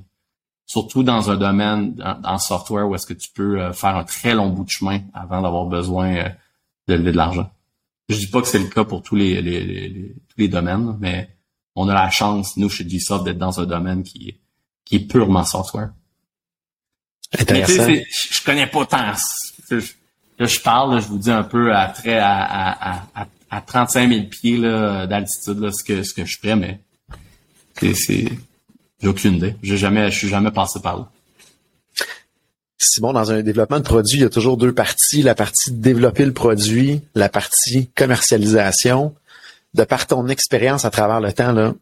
surtout 0.67 1.03
dans 1.03 1.31
un 1.31 1.37
domaine, 1.37 1.95
dans, 1.95 2.39
software, 2.39 2.89
où 2.89 2.95
est-ce 2.95 3.07
que 3.07 3.15
tu 3.15 3.31
peux 3.31 3.61
euh, 3.61 3.73
faire 3.73 3.97
un 3.97 4.05
très 4.05 4.35
long 4.35 4.51
bout 4.51 4.65
de 4.65 4.71
chemin 4.71 5.01
avant 5.15 5.43
d'avoir 5.43 5.67
besoin 5.67 6.15
euh, 6.17 6.29
de 6.89 6.95
lever 6.95 7.13
de 7.13 7.17
l'argent. 7.17 7.51
Je 8.09 8.17
dis 8.17 8.29
pas 8.29 8.41
que 8.41 8.49
c'est 8.49 8.59
le 8.59 8.69
cas 8.69 8.85
pour 8.85 9.03
tous 9.03 9.17
les, 9.17 9.41
les, 9.43 9.65
les, 9.65 10.15
tous 10.29 10.39
les 10.39 10.49
domaines, 10.49 10.97
mais 11.01 11.29
on 11.75 11.89
a 11.89 11.95
la 11.95 12.11
chance, 12.11 12.57
nous, 12.57 12.69
chez 12.69 12.85
GSoft, 12.85 13.25
d'être 13.25 13.39
dans 13.39 13.61
un 13.61 13.67
domaine 13.67 14.03
qui 14.03 14.29
est, 14.29 14.41
qui 14.85 14.97
est 14.97 15.01
purement 15.01 15.45
software. 15.45 15.91
Intéressant. 17.39 17.89
je 17.89 18.45
connais 18.45 18.69
pas 18.69 18.87
tant. 18.87 19.13
Là, 20.39 20.47
je 20.47 20.61
parle, 20.61 21.01
je 21.01 21.09
vous 21.09 21.19
dis 21.19 21.31
un 21.31 21.43
peu 21.43 21.75
à 21.75 21.89
très 21.89 22.19
à, 22.19 22.41
à, 22.41 23.03
à, 23.15 23.27
à 23.51 23.61
35 23.61 24.09
000 24.09 24.27
pieds 24.27 24.61
d'altitude 24.61 25.71
ce 25.73 25.83
que 25.83 26.03
ce 26.03 26.15
que 26.15 26.25
je 26.25 26.39
ferais, 26.39 26.57
mais 26.57 26.81
c'est 27.95 28.29
j'ai 29.01 29.09
aucune 29.09 29.35
idée. 29.35 29.57
J'ai 29.63 29.77
jamais, 29.77 30.11
je 30.11 30.19
suis 30.19 30.29
jamais 30.29 30.51
passé 30.51 30.81
par 30.81 30.97
là. 30.97 31.11
Simon, 32.79 33.13
dans 33.13 33.33
un 33.33 33.43
développement 33.43 33.79
de 33.79 33.85
produit, 33.85 34.19
il 34.19 34.23
y 34.23 34.25
a 34.25 34.31
toujours 34.31 34.57
deux 34.57 34.73
parties. 34.73 35.23
La 35.23 35.35
partie 35.35 35.71
de 35.71 35.81
développer 35.81 36.25
le 36.25 36.33
produit, 36.33 37.01
la 37.15 37.29
partie 37.29 37.89
commercialisation. 37.89 39.15
De 39.75 39.85
par 39.85 40.07
ton 40.07 40.29
expérience 40.29 40.87
à 40.87 40.91
travers 40.91 41.21
le 41.21 41.33
temps, 41.33 41.53
là, 41.53 41.75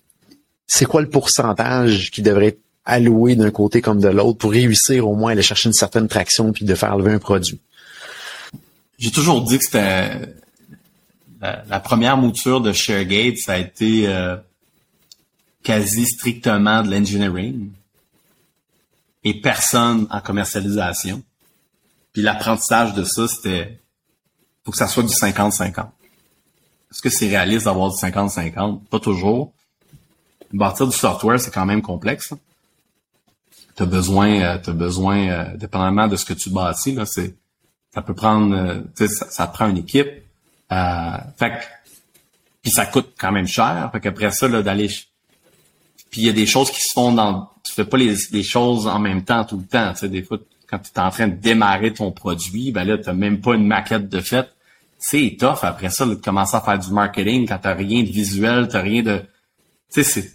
c'est 0.67 0.85
quoi 0.85 1.01
le 1.01 1.09
pourcentage 1.09 2.11
qui 2.11 2.23
devrait 2.23 2.49
être 2.49 2.61
alloué 2.85 3.37
d'un 3.37 3.51
côté 3.51 3.81
comme 3.81 4.01
de 4.01 4.09
l'autre 4.09 4.39
pour 4.39 4.51
réussir 4.51 5.09
au 5.09 5.15
moins 5.15 5.31
à 5.31 5.33
aller 5.33 5.43
chercher 5.43 5.69
une 5.69 5.75
certaine 5.75 6.09
traction 6.09 6.53
puis 6.53 6.65
de 6.65 6.75
faire 6.75 6.97
lever 6.97 7.13
un 7.13 7.19
produit? 7.19 7.61
J'ai 8.99 9.11
toujours 9.11 9.43
dit 9.43 9.59
que 9.59 9.65
c'était 9.65 10.11
la, 11.41 11.81
première 11.81 12.17
mouture 12.17 12.61
de 12.61 12.73
ShareGate, 12.73 13.39
ça 13.39 13.55
a 13.55 13.59
été 13.59 14.09
euh, 14.09 14.37
quasi 15.65 16.07
strictement 16.07 16.83
de 16.83 16.91
l'engineering 16.91 17.73
et 19.25 19.41
personne 19.41 20.07
en 20.11 20.21
commercialisation. 20.21 21.23
Puis 22.13 22.23
l'apprentissage 22.23 22.95
de 22.95 23.03
ça, 23.03 23.27
c'était 23.27 23.81
faut 24.65 24.71
que 24.71 24.79
ça 24.79 24.87
soit 24.87 25.03
du 25.03 25.13
50-50. 25.13 25.81
Est-ce 26.91 27.03
que 27.03 27.11
c'est 27.11 27.29
réaliste 27.29 27.65
d'avoir 27.65 27.91
du 27.91 27.97
50-50? 27.97 28.85
Pas 28.85 29.01
toujours. 29.01 29.53
Bâtir 30.53 30.87
du 30.87 30.97
software, 30.97 31.41
c'est 31.41 31.51
quand 31.51 31.67
même 31.67 31.83
complexe. 31.83 32.33
Tu 33.77 33.83
as 33.83 33.87
besoin, 33.87 34.41
euh, 34.41 34.59
as 34.65 34.73
besoin, 34.73 35.29
euh, 35.29 35.57
dépendamment 35.57 36.07
de 36.07 36.15
ce 36.17 36.25
que 36.25 36.33
tu 36.33 36.51
bâtis, 36.51 36.93
là, 36.93 37.05
c'est, 37.05 37.35
ça 37.93 38.03
peut 38.03 38.15
prendre, 38.15 38.55
euh, 38.55 38.81
ça, 38.95 39.09
ça 39.09 39.47
prend 39.49 39.69
une 39.69 39.79
équipe. 39.79 40.09
Euh, 40.71 41.17
fait 41.37 41.61
puis 42.63 42.71
ça 42.71 42.87
coûte 42.87 43.15
quand 43.19 43.33
même 43.33 43.47
cher. 43.47 43.91
Fait 43.93 44.01
qu'après 44.01 44.31
ça, 44.31 44.49
là, 44.49 44.63
d'aller 44.63 44.89
puis 46.15 46.23
il 46.23 46.27
y 46.27 46.31
a 46.31 46.33
des 46.33 46.47
choses 46.47 46.71
qui 46.71 46.81
se 46.81 46.93
font 46.93 47.11
dans. 47.11 47.49
Tu 47.65 47.73
fais 47.73 47.85
pas 47.85 47.97
les, 47.97 48.15
les 48.31 48.45
choses 48.45 48.87
en 48.87 49.01
même 49.01 49.25
temps 49.25 49.45
tout 49.45 49.57
le 49.57 49.65
temps. 49.65 49.93
Tu 49.95 49.99
sais, 49.99 50.09
des 50.09 50.23
fois, 50.23 50.39
quand 50.69 50.79
tu 50.79 50.93
es 50.95 51.01
en 51.01 51.11
train 51.11 51.27
de 51.27 51.35
démarrer 51.35 51.93
ton 51.93 52.13
produit, 52.13 52.71
ben 52.71 52.85
là, 52.85 52.99
tu 52.99 53.11
même 53.11 53.41
pas 53.41 53.57
une 53.57 53.67
maquette 53.67 54.09
de 54.09 54.21
fait. 54.21 54.49
C'est 54.97 55.37
tough 55.41 55.59
après 55.63 55.91
ça 55.91 56.07
de 56.07 56.15
commencer 56.15 56.57
à 56.57 56.61
faire 56.61 56.79
du 56.79 56.93
marketing 56.93 57.49
quand 57.49 57.59
t'as 57.61 57.75
rien 57.75 58.05
de 58.05 58.11
visuel, 58.11 58.69
t'as 58.71 58.81
rien 58.81 59.03
de. 59.03 59.23
Tu 59.93 60.05
sais, 60.05 60.05
c'est. 60.05 60.33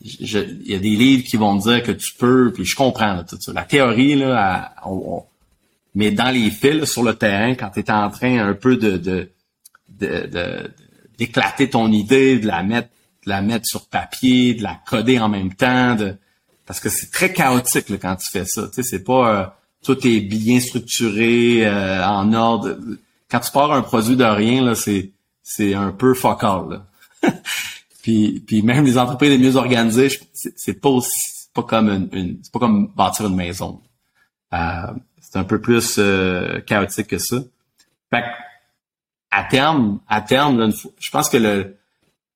Il 0.00 0.66
y 0.66 0.74
a 0.74 0.78
des 0.78 0.96
livres 0.96 1.24
qui 1.24 1.36
vont 1.36 1.52
me 1.52 1.60
dire 1.60 1.82
que 1.82 1.92
tu 1.92 2.14
peux, 2.18 2.50
puis 2.50 2.64
je 2.64 2.74
comprends 2.74 3.12
là, 3.12 3.24
tout 3.24 3.36
ça. 3.38 3.52
La 3.52 3.64
théorie, 3.64 4.14
là, 4.14 4.72
mais 5.94 6.10
dans 6.10 6.30
les 6.30 6.50
fils 6.50 6.86
sur 6.86 7.02
le 7.02 7.14
terrain, 7.14 7.54
quand 7.54 7.68
tu 7.68 7.80
es 7.80 7.90
en 7.90 8.08
train 8.08 8.38
un 8.48 8.54
peu 8.54 8.78
de, 8.78 8.96
de, 8.96 9.28
de, 10.00 10.70
d'éclater 11.18 11.68
ton 11.68 11.92
idée, 11.92 12.38
de 12.38 12.46
la 12.46 12.62
mettre 12.62 12.88
de 13.28 13.34
la 13.34 13.42
mettre 13.42 13.66
sur 13.66 13.86
papier, 13.88 14.54
de 14.54 14.62
la 14.62 14.80
coder 14.86 15.20
en 15.20 15.28
même 15.28 15.52
temps, 15.52 15.94
de, 15.94 16.16
parce 16.64 16.80
que 16.80 16.88
c'est 16.88 17.10
très 17.10 17.30
chaotique 17.30 17.90
là, 17.90 17.98
quand 18.00 18.16
tu 18.16 18.30
fais 18.30 18.46
ça. 18.46 18.66
Tu 18.68 18.76
sais, 18.76 18.82
c'est 18.82 19.04
pas 19.04 19.28
euh, 19.28 19.46
tout 19.84 20.06
est 20.06 20.20
bien 20.20 20.60
structuré 20.60 21.66
euh, 21.66 22.02
en 22.06 22.32
ordre. 22.32 22.78
Quand 23.30 23.40
tu 23.40 23.52
pars 23.52 23.70
un 23.72 23.82
produit 23.82 24.16
de 24.16 24.24
rien 24.24 24.64
là, 24.64 24.74
c'est 24.74 25.12
c'est 25.42 25.74
un 25.74 25.90
peu 25.90 26.14
focal. 26.14 26.80
puis 28.02 28.42
puis 28.46 28.62
même 28.62 28.86
les 28.86 28.96
entreprises 28.96 29.30
les 29.30 29.38
mieux 29.38 29.56
organisées, 29.56 30.08
c'est 30.32 30.80
pas 30.80 30.88
aussi 30.88 31.48
pas 31.52 31.64
comme 31.64 32.08
une, 32.12 32.38
c'est 32.42 32.52
pas 32.52 32.60
comme 32.60 32.88
bâtir 32.96 33.26
une 33.26 33.36
maison. 33.36 33.82
Euh, 34.54 34.92
c'est 35.20 35.36
un 35.36 35.44
peu 35.44 35.60
plus 35.60 36.00
chaotique 36.66 37.08
que 37.08 37.18
ça. 37.18 37.36
Fait 38.08 38.24
à 39.30 39.44
terme, 39.44 40.00
à 40.08 40.22
terme, 40.22 40.72
je 40.98 41.10
pense 41.10 41.28
que 41.28 41.36
le 41.36 41.77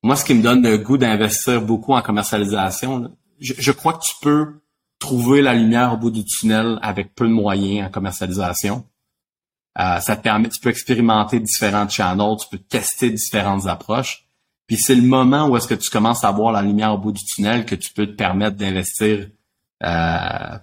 moi, 0.02 0.16
ce 0.16 0.24
qui 0.24 0.34
me 0.34 0.42
donne 0.42 0.62
le 0.62 0.78
goût 0.78 0.98
d'investir 0.98 1.62
beaucoup 1.62 1.92
en 1.92 2.02
commercialisation, 2.02 3.16
je, 3.38 3.72
crois 3.72 3.94
que 3.94 4.04
tu 4.04 4.14
peux 4.20 4.60
trouver 4.98 5.42
la 5.42 5.54
lumière 5.54 5.92
au 5.92 5.96
bout 5.96 6.10
du 6.10 6.24
tunnel 6.24 6.78
avec 6.82 7.14
peu 7.14 7.26
de 7.26 7.32
moyens 7.32 7.86
en 7.86 7.90
commercialisation. 7.90 8.84
Euh, 9.78 10.00
ça 10.00 10.16
te 10.16 10.22
permet, 10.22 10.48
tu 10.48 10.60
peux 10.60 10.70
expérimenter 10.70 11.40
différents 11.40 11.88
channels, 11.88 12.36
tu 12.40 12.48
peux 12.50 12.62
tester 12.62 13.10
différentes 13.10 13.66
approches. 13.66 14.26
Puis 14.66 14.76
c'est 14.76 14.94
le 14.94 15.02
moment 15.02 15.48
où 15.48 15.56
est-ce 15.56 15.68
que 15.68 15.74
tu 15.74 15.88
commences 15.88 16.24
à 16.24 16.30
voir 16.30 16.52
la 16.52 16.62
lumière 16.62 16.92
au 16.92 16.98
bout 16.98 17.12
du 17.12 17.24
tunnel 17.24 17.64
que 17.64 17.74
tu 17.74 17.92
peux 17.92 18.06
te 18.06 18.12
permettre 18.12 18.56
d'investir 18.56 19.28
euh, 19.84 20.58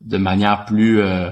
de 0.00 0.16
manière 0.16 0.64
plus 0.64 1.00
euh, 1.00 1.30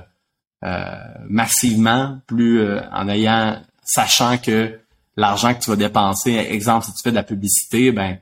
massivement, 1.29 2.21
plus 2.27 2.63
en 2.93 3.09
ayant, 3.09 3.61
sachant 3.83 4.39
que 4.39 4.80
l'argent 5.21 5.55
que 5.55 5.61
tu 5.61 5.71
vas 5.71 5.77
dépenser, 5.77 6.33
exemple, 6.33 6.87
si 6.87 6.93
tu 6.95 7.03
fais 7.03 7.11
de 7.11 7.17
la 7.17 7.23
publicité, 7.23 7.93
ben, 7.93 8.19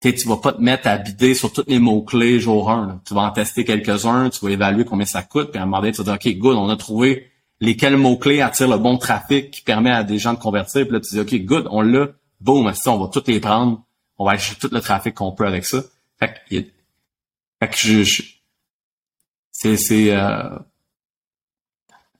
tu 0.00 0.28
vas 0.28 0.36
pas 0.36 0.52
te 0.52 0.60
mettre 0.60 0.88
à 0.88 0.96
bider 0.96 1.34
sur 1.34 1.52
tous 1.52 1.64
les 1.66 1.78
mots-clés 1.78 2.40
jour 2.40 2.70
1. 2.70 3.02
Tu 3.06 3.14
vas 3.14 3.22
en 3.22 3.30
tester 3.30 3.64
quelques-uns, 3.64 4.30
tu 4.30 4.44
vas 4.44 4.52
évaluer 4.52 4.84
combien 4.84 5.06
ça 5.06 5.22
coûte, 5.22 5.50
puis 5.50 5.58
à 5.58 5.62
un 5.62 5.66
moment 5.66 5.80
donné, 5.80 5.92
tu 5.92 6.02
vas 6.02 6.16
dire, 6.16 6.32
OK, 6.32 6.38
good, 6.38 6.56
on 6.56 6.68
a 6.68 6.76
trouvé 6.76 7.30
lesquels 7.60 7.96
mots-clés 7.96 8.40
attirent 8.40 8.68
le 8.68 8.78
bon 8.78 8.98
trafic 8.98 9.50
qui 9.50 9.62
permet 9.62 9.90
à 9.90 10.02
des 10.02 10.18
gens 10.18 10.32
de 10.32 10.38
convertir. 10.38 10.84
Puis 10.84 10.92
là, 10.92 11.00
tu 11.00 11.14
dis, 11.14 11.20
OK, 11.20 11.44
good, 11.44 11.66
on 11.70 11.80
l'a, 11.80 12.08
boum, 12.40 12.72
on 12.86 12.98
va 12.98 13.08
tous 13.08 13.24
les 13.26 13.40
prendre, 13.40 13.82
on 14.18 14.24
va 14.24 14.32
aller 14.32 14.40
chercher 14.40 14.60
tout 14.60 14.70
le 14.72 14.80
trafic 14.80 15.14
qu'on 15.14 15.32
peut 15.32 15.46
avec 15.46 15.64
ça. 15.64 15.82
Fait 16.18 16.34
que, 16.48 16.56
fait 17.60 17.68
que 17.68 17.76
je, 17.76 18.22
c'est, 19.50 19.76
c'est, 19.76 20.10
euh... 20.10 20.58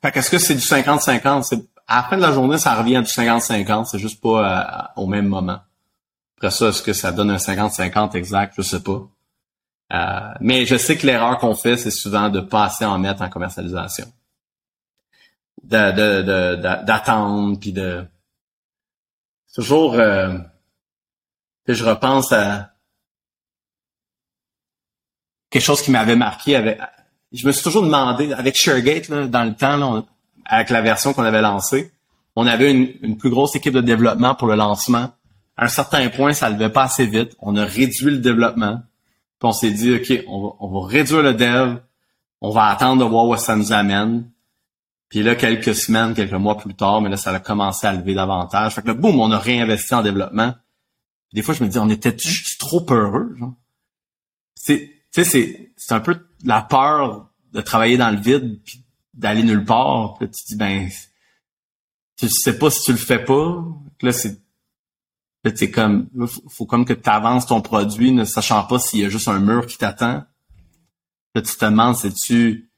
fait 0.00 0.12
qu'est-ce 0.12 0.30
que 0.30 0.38
c'est 0.38 0.54
du 0.54 0.60
50-50? 0.60 1.64
À 1.86 1.96
la 1.96 2.02
fin 2.04 2.16
de 2.16 2.22
la 2.22 2.32
journée, 2.32 2.58
ça 2.58 2.74
revient 2.74 3.02
du 3.04 3.10
50-50, 3.10 3.86
c'est 3.86 3.98
juste 3.98 4.20
pas 4.20 4.88
euh, 4.96 5.02
au 5.02 5.06
même 5.06 5.26
moment. 5.26 5.60
Après 6.36 6.50
ça, 6.50 6.68
est-ce 6.68 6.82
que 6.82 6.92
ça 6.92 7.12
donne 7.12 7.30
un 7.30 7.36
50-50 7.36 8.16
exact? 8.16 8.54
Je 8.56 8.62
sais 8.62 8.82
pas. 8.82 9.06
Euh, 9.92 10.34
mais 10.40 10.66
je 10.66 10.76
sais 10.76 10.96
que 10.96 11.06
l'erreur 11.06 11.38
qu'on 11.38 11.54
fait, 11.54 11.76
c'est 11.76 11.90
souvent 11.90 12.28
de 12.30 12.40
pas 12.40 12.64
assez 12.64 12.84
en 12.84 12.98
mettre 12.98 13.22
en 13.22 13.28
commercialisation. 13.28 14.12
D'attendre, 15.62 16.88
puis 17.60 17.72
de... 17.72 18.04
Toujours... 19.54 19.94
Euh, 19.94 20.36
je 21.68 21.84
repense 21.84 22.32
à 22.32 22.72
quelque 25.50 25.62
chose 25.62 25.82
qui 25.82 25.90
m'avait 25.90 26.16
marqué 26.16 26.56
avec... 26.56 26.80
Je 27.30 27.46
me 27.46 27.52
suis 27.52 27.62
toujours 27.62 27.82
demandé, 27.82 28.32
avec 28.32 28.56
ShareGate, 28.56 29.08
là, 29.08 29.26
dans 29.26 29.44
le 29.44 29.54
temps, 29.54 29.76
là, 29.76 30.02
avec 30.44 30.70
la 30.70 30.82
version 30.82 31.12
qu'on 31.12 31.22
avait 31.22 31.42
lancée, 31.42 31.92
on 32.36 32.46
avait 32.46 32.70
une, 32.70 33.16
plus 33.16 33.30
grosse 33.30 33.54
équipe 33.56 33.74
de 33.74 33.80
développement 33.80 34.34
pour 34.34 34.48
le 34.48 34.54
lancement. 34.54 35.10
À 35.56 35.64
un 35.64 35.68
certain 35.68 36.08
point, 36.08 36.32
ça 36.32 36.48
ne 36.48 36.54
levait 36.54 36.70
pas 36.70 36.84
assez 36.84 37.06
vite. 37.06 37.36
On 37.40 37.56
a 37.56 37.64
réduit 37.64 38.10
le 38.10 38.18
développement. 38.18 38.80
Puis 39.38 39.48
on 39.48 39.52
s'est 39.52 39.70
dit, 39.70 39.94
OK, 39.94 40.24
on 40.28 40.68
va, 40.68 40.86
réduire 40.86 41.22
le 41.22 41.34
dev. 41.34 41.78
On 42.40 42.50
va 42.50 42.66
attendre 42.66 43.04
de 43.04 43.08
voir 43.08 43.26
où 43.26 43.36
ça 43.36 43.54
nous 43.54 43.72
amène. 43.72 44.30
Puis 45.08 45.22
là, 45.22 45.34
quelques 45.34 45.74
semaines, 45.74 46.14
quelques 46.14 46.32
mois 46.32 46.56
plus 46.56 46.74
tard, 46.74 47.02
mais 47.02 47.10
là, 47.10 47.18
ça 47.18 47.32
a 47.32 47.38
commencé 47.38 47.86
à 47.86 47.92
lever 47.92 48.14
davantage. 48.14 48.74
Fait 48.74 48.82
que 48.82 48.88
là, 48.88 48.94
boum, 48.94 49.20
on 49.20 49.30
a 49.30 49.38
réinvesti 49.38 49.94
en 49.94 50.02
développement. 50.02 50.54
des 51.34 51.42
fois, 51.42 51.54
je 51.54 51.62
me 51.62 51.68
dis, 51.68 51.78
on 51.78 51.90
était 51.90 52.16
juste 52.16 52.58
trop 52.58 52.80
peureux. 52.80 53.36
Tu 54.64 55.04
sais, 55.10 55.24
c'est 55.76 55.92
un 55.92 56.00
peu 56.00 56.16
la 56.44 56.62
peur 56.62 57.28
de 57.52 57.60
travailler 57.60 57.98
dans 57.98 58.10
le 58.10 58.16
vide, 58.16 58.58
d'aller 59.14 59.42
nulle 59.42 59.64
part. 59.64 60.14
Puis 60.18 60.30
tu 60.30 60.44
dis 60.48 60.56
ben 60.56 60.88
tu 62.16 62.28
sais 62.28 62.58
pas 62.58 62.70
si 62.70 62.82
tu 62.82 62.92
le 62.92 62.98
fais 62.98 63.24
pas. 63.24 63.64
Là 64.02 64.12
c'est 64.12 64.40
c'est 65.56 65.70
comme 65.70 66.08
faut 66.48 66.66
comme 66.66 66.84
que 66.84 66.92
tu 66.92 67.10
avances 67.10 67.46
ton 67.46 67.60
produit 67.60 68.12
ne 68.12 68.24
sachant 68.24 68.62
pas 68.64 68.78
s'il 68.78 69.00
y 69.00 69.04
a 69.04 69.08
juste 69.08 69.28
un 69.28 69.40
mur 69.40 69.66
qui 69.66 69.78
t'attend. 69.78 70.24
Là 71.34 71.42
tu 71.42 71.56
te 71.56 71.64
demandes 71.64 71.96
si 71.96 72.12
tu 72.12 72.68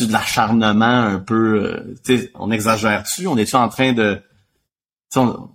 de 0.00 0.12
l'acharnement 0.12 0.84
un 0.84 1.18
peu 1.18 1.96
euh, 2.08 2.30
on 2.34 2.50
exagère-tu? 2.50 3.26
On 3.26 3.36
est-tu 3.36 3.56
en 3.56 3.68
train 3.68 3.92
de 3.92 4.22
on, 5.16 5.50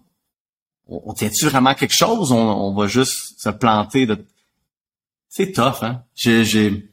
on 0.87 1.13
tient-tu 1.13 1.45
vraiment 1.47 1.73
quelque 1.73 1.95
chose? 1.95 2.31
On, 2.31 2.37
on 2.37 2.73
va 2.73 2.87
juste 2.87 3.39
se 3.39 3.49
planter 3.49 4.05
de 4.05 4.25
c'est 5.29 5.51
tough, 5.51 5.83
hein? 5.83 6.01
J'ai, 6.15 6.89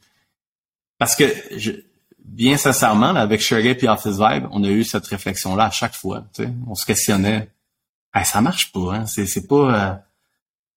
parce 1.03 1.17
que 1.17 1.25
je, 1.57 1.71
bien 2.17 2.55
sincèrement, 2.55 3.13
avec 3.13 3.41
Sugar 3.41 3.75
et 3.77 3.87
Office 3.89 4.17
Vibe, 4.17 4.47
on 4.51 4.63
a 4.63 4.69
eu 4.69 4.85
cette 4.85 5.05
réflexion-là 5.05 5.65
à 5.65 5.69
chaque 5.69 5.95
fois. 5.95 6.23
On 6.65 6.75
se 6.75 6.85
questionnait. 6.85 7.49
Hey, 8.13 8.25
ça 8.25 8.39
marche 8.39 8.71
pas, 8.71 8.93
hein? 8.93 9.05
C'est, 9.05 9.25
c'est 9.25 9.45
pas. 9.45 9.55
Euh... 9.55 9.93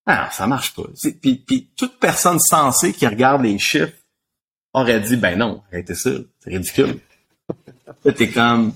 Non, 0.09 0.27
ça 0.33 0.49
marche 0.49 0.75
pas. 0.75 0.83
Puis, 1.23 1.37
puis 1.37 1.71
toute 1.77 2.01
personne 2.01 2.41
sensée 2.41 2.93
qui 2.93 3.07
regarde 3.07 3.43
les 3.43 3.57
chiffres 3.61 3.93
aurait 4.73 4.99
dit 4.99 5.17
ben 5.17 5.39
non, 5.39 5.63
arrêtez 5.71 5.95
ça, 5.95 6.11
c'est 6.41 6.51
ridicule. 6.51 6.99
T'es 8.17 8.29
comme 8.29 8.73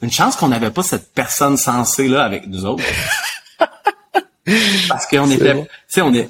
une 0.00 0.12
chance 0.12 0.36
qu'on 0.36 0.46
n'avait 0.46 0.70
pas 0.70 0.84
cette 0.84 1.12
personne 1.12 1.56
sensée 1.56 2.06
là 2.06 2.22
avec 2.22 2.46
nous 2.46 2.64
autres. 2.64 2.84
Parce 4.88 5.06
qu'on 5.08 5.28
était, 5.28 5.60
tu 5.64 5.68
sais, 5.88 6.02
on 6.02 6.14
est, 6.14 6.28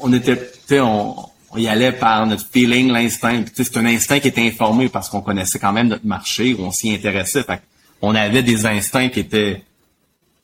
on, 0.00 0.12
était, 0.14 0.38
tu 0.38 0.58
sais, 0.68 0.80
on, 0.80 1.33
on 1.54 1.58
y 1.58 1.68
allait 1.68 1.92
par 1.92 2.26
notre 2.26 2.46
feeling, 2.46 2.90
l'instinct. 2.90 3.44
C'est 3.54 3.76
un 3.76 3.86
instinct 3.86 4.18
qui 4.20 4.28
était 4.28 4.46
informé 4.46 4.88
parce 4.88 5.08
qu'on 5.08 5.20
connaissait 5.20 5.58
quand 5.58 5.72
même 5.72 5.88
notre 5.88 6.06
marché, 6.06 6.56
on 6.58 6.70
s'y 6.70 6.92
intéressait. 6.92 7.42
Fait 7.44 7.62
on 8.02 8.14
avait 8.14 8.42
des 8.42 8.66
instincts 8.66 9.08
qui 9.08 9.20
étaient 9.20 9.62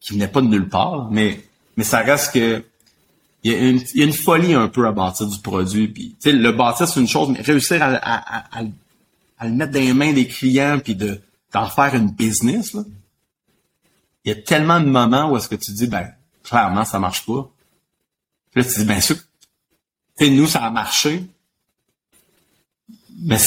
qui 0.00 0.14
venaient 0.14 0.28
pas 0.28 0.40
de 0.40 0.46
nulle 0.46 0.68
part, 0.68 1.10
mais 1.10 1.40
mais 1.76 1.84
ça 1.84 1.98
reste 1.98 2.32
que 2.32 2.64
il 3.42 3.52
y, 3.52 3.54
a 3.54 3.58
une, 3.58 3.80
y 3.94 4.02
a 4.02 4.04
une 4.04 4.12
folie 4.12 4.52
un 4.52 4.68
peu 4.68 4.86
à 4.86 4.92
bâtir 4.92 5.26
du 5.26 5.38
produit. 5.38 5.88
Puis, 5.88 6.14
le 6.26 6.50
bâtir, 6.52 6.86
c'est 6.86 7.00
une 7.00 7.08
chose, 7.08 7.30
mais 7.30 7.40
réussir 7.40 7.82
à, 7.82 7.94
à, 7.94 8.58
à, 8.58 8.62
à, 9.38 9.48
le 9.48 9.54
mettre 9.54 9.72
dans 9.72 9.80
les 9.80 9.94
mains 9.94 10.12
des 10.12 10.26
clients 10.26 10.78
puis 10.78 10.94
de 10.94 11.20
d'en 11.52 11.66
faire 11.66 11.94
une 11.94 12.10
business, 12.10 12.74
là, 12.74 12.82
il 14.24 14.28
y 14.28 14.32
a 14.32 14.40
tellement 14.40 14.78
de 14.78 14.86
moments 14.86 15.30
où 15.30 15.36
est-ce 15.36 15.48
que 15.48 15.56
tu 15.56 15.72
dis, 15.72 15.86
ben, 15.86 16.12
clairement, 16.44 16.84
ça 16.84 16.98
marche 16.98 17.24
pas. 17.26 17.50
Puis 18.52 18.62
là, 18.62 18.68
tu 18.68 18.78
dis, 18.78 18.84
ben 18.84 19.00
sûr, 19.00 19.16
nous, 20.28 20.46
ça 20.46 20.64
a 20.64 20.70
marché. 20.70 21.24
Mais 23.22 23.38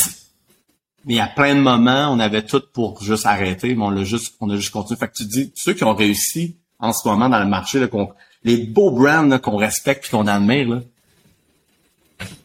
mais 1.06 1.20
a 1.20 1.28
plein 1.28 1.56
de 1.56 1.60
moments, 1.60 2.10
on 2.12 2.20
avait 2.20 2.46
tout 2.46 2.64
pour 2.72 3.04
juste 3.04 3.26
arrêter, 3.26 3.76
mais 3.76 3.84
on 3.84 3.90
l'a 3.90 4.04
juste, 4.04 4.36
on 4.40 4.50
a 4.50 4.56
juste 4.56 4.72
continué. 4.72 4.98
Fait 4.98 5.08
que 5.08 5.14
tu 5.14 5.26
dis, 5.26 5.52
ceux 5.56 5.74
qui 5.74 5.84
ont 5.84 5.94
réussi 5.94 6.56
en 6.80 6.94
ce 6.94 7.08
moment 7.08 7.30
dans 7.30 7.40
le 7.40 7.48
marché, 7.48 7.80
là, 7.80 7.88
les 8.44 8.58
beaux 8.58 8.92
brands 8.92 9.38
qu'on 9.40 9.58
respecte 9.58 10.08
et 10.08 10.10
qu'on 10.10 10.28
admire, 10.28 10.70
là, 10.70 10.82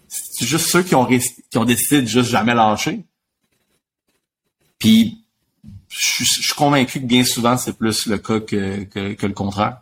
c'est 0.09 0.47
juste 0.47 0.66
ceux 0.66 0.83
qui 0.83 0.95
ont, 0.95 1.07
qui 1.07 1.59
ont 1.59 1.64
décidé 1.64 2.03
de 2.03 2.07
juste 2.07 2.31
jamais 2.31 2.55
lâcher. 2.55 3.05
Puis, 4.79 5.24
je, 5.89 6.24
suis 6.24 6.55
convaincu 6.55 7.01
que 7.01 7.07
bien 7.07 7.24
souvent, 7.24 7.57
c'est 7.57 7.76
plus 7.76 8.07
le 8.07 8.18
cas 8.18 8.41
que, 8.41 8.85
que, 8.85 9.26
le 9.26 9.33
contraire. 9.33 9.79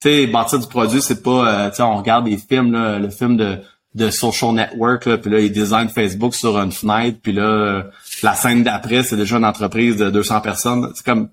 Tu 0.00 0.08
sais, 0.08 0.26
bâtir 0.26 0.58
du 0.60 0.66
produit, 0.68 1.02
c'est 1.02 1.22
pas, 1.22 1.66
euh, 1.66 1.70
tu 1.70 1.76
sais, 1.76 1.82
on 1.82 1.96
regarde 1.96 2.26
des 2.26 2.36
films, 2.36 2.72
là, 2.72 2.98
le 2.98 3.10
film 3.10 3.36
de, 3.36 3.58
de 3.94 4.10
social 4.10 4.52
network, 4.52 5.06
là, 5.06 5.18
puis 5.18 5.30
là, 5.30 5.40
ils 5.40 5.52
designent 5.52 5.88
Facebook 5.88 6.34
sur 6.34 6.58
une 6.58 6.72
fenêtre, 6.72 7.18
puis 7.22 7.32
là, 7.32 7.84
la 8.22 8.34
scène 8.34 8.62
d'après, 8.62 9.02
c'est 9.02 9.16
déjà 9.16 9.36
une 9.36 9.44
entreprise 9.44 9.96
de 9.96 10.10
200 10.10 10.40
personnes. 10.40 10.92
C'est 10.94 11.04
comme, 11.04 11.30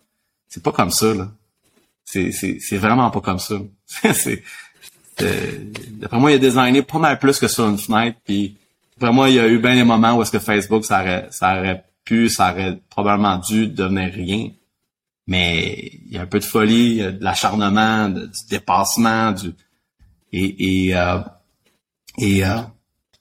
c'est 0.48 0.64
pas 0.64 0.72
comme 0.72 0.92
ça, 0.92 1.14
là. 1.14 1.28
C'est, 2.04 2.32
c'est, 2.32 2.78
vraiment 2.78 3.10
pas 3.10 3.20
comme 3.20 3.40
ça. 3.40 3.56
c'est, 4.14 4.44
d'après 5.18 6.20
moi, 6.20 6.32
il 6.32 6.36
a 6.36 6.38
designé 6.38 6.82
pas 6.82 7.00
mal 7.00 7.20
plus 7.20 7.40
que 7.40 7.48
sur 7.48 7.68
une 7.68 7.78
fenêtre, 7.78 8.18
puis 8.26 8.58
d'après 8.98 9.14
moi, 9.14 9.30
il 9.30 9.36
y 9.36 9.40
a 9.40 9.48
eu 9.48 9.60
bien 9.60 9.76
des 9.76 9.84
moments 9.84 10.16
où 10.16 10.22
est-ce 10.22 10.32
que 10.32 10.40
Facebook, 10.40 10.86
ça 10.86 11.02
aurait, 11.02 11.28
ça 11.32 11.58
aurait 11.58 11.84
pu, 12.04 12.30
ça 12.30 12.52
aurait 12.52 12.80
probablement 12.90 13.38
dû 13.38 13.68
devenir 13.68 14.14
rien. 14.14 14.50
Mais 15.28 15.92
il 16.06 16.14
y 16.14 16.18
a 16.18 16.22
un 16.22 16.28
peu 16.28 16.40
de 16.40 16.44
folie, 16.44 17.00
de 17.00 17.18
l'acharnement, 17.22 18.10
du 18.10 18.30
dépassement, 18.50 19.32
du 19.32 19.54
et 20.32 20.88
et 20.88 20.96
euh, 20.96 21.20
et 22.18 22.46
euh, 22.46 22.62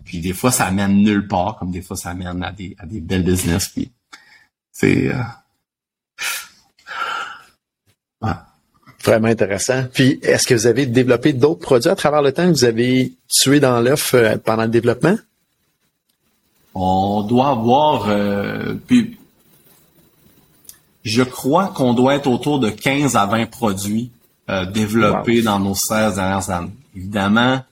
puis 0.04 0.20
des 0.20 0.32
fois 0.32 0.50
ça 0.50 0.70
mène 0.70 1.02
nulle 1.02 1.26
part, 1.26 1.56
comme 1.58 1.70
des 1.70 1.82
fois 1.82 1.96
ça 1.96 2.14
mène 2.14 2.42
à 2.42 2.52
des 2.52 2.76
à 2.78 2.86
des 2.86 3.00
belles 3.00 3.24
business. 3.24 3.68
Puis 3.68 3.90
c'est 4.72 5.08
euh, 5.08 5.22
Vraiment 9.04 9.28
intéressant. 9.28 9.84
Puis, 9.92 10.18
est-ce 10.22 10.46
que 10.46 10.54
vous 10.54 10.66
avez 10.66 10.86
développé 10.86 11.34
d'autres 11.34 11.60
produits 11.60 11.90
à 11.90 11.94
travers 11.94 12.22
le 12.22 12.32
temps? 12.32 12.46
Que 12.46 12.56
vous 12.56 12.64
avez 12.64 13.12
tué 13.28 13.60
dans 13.60 13.78
l'œuf 13.80 14.14
euh, 14.14 14.38
pendant 14.42 14.62
le 14.62 14.70
développement? 14.70 15.16
On 16.74 17.22
doit 17.22 17.50
avoir, 17.50 18.08
euh, 18.08 18.74
puis 18.86 19.18
je 21.04 21.22
crois 21.22 21.68
qu'on 21.68 21.94
doit 21.94 22.16
être 22.16 22.26
autour 22.26 22.58
de 22.58 22.70
15 22.70 23.14
à 23.16 23.26
20 23.26 23.46
produits 23.46 24.10
euh, 24.50 24.66
développés 24.66 25.42
dans 25.42 25.60
nos 25.60 25.74
16 25.74 26.16
dernières 26.16 26.50
années. 26.50 26.72
Évidemment, 26.96 27.62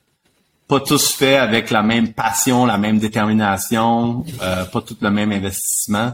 pas 0.69 0.81
tous 0.81 1.13
faits 1.13 1.41
avec 1.41 1.71
la 1.71 1.83
même 1.83 2.13
passion, 2.13 2.67
la 2.67 2.79
même 2.79 2.99
détermination, 2.99 4.25
pas 4.39 4.81
tout 4.81 4.97
le 5.01 5.11
même 5.11 5.33
investissement 5.33 6.13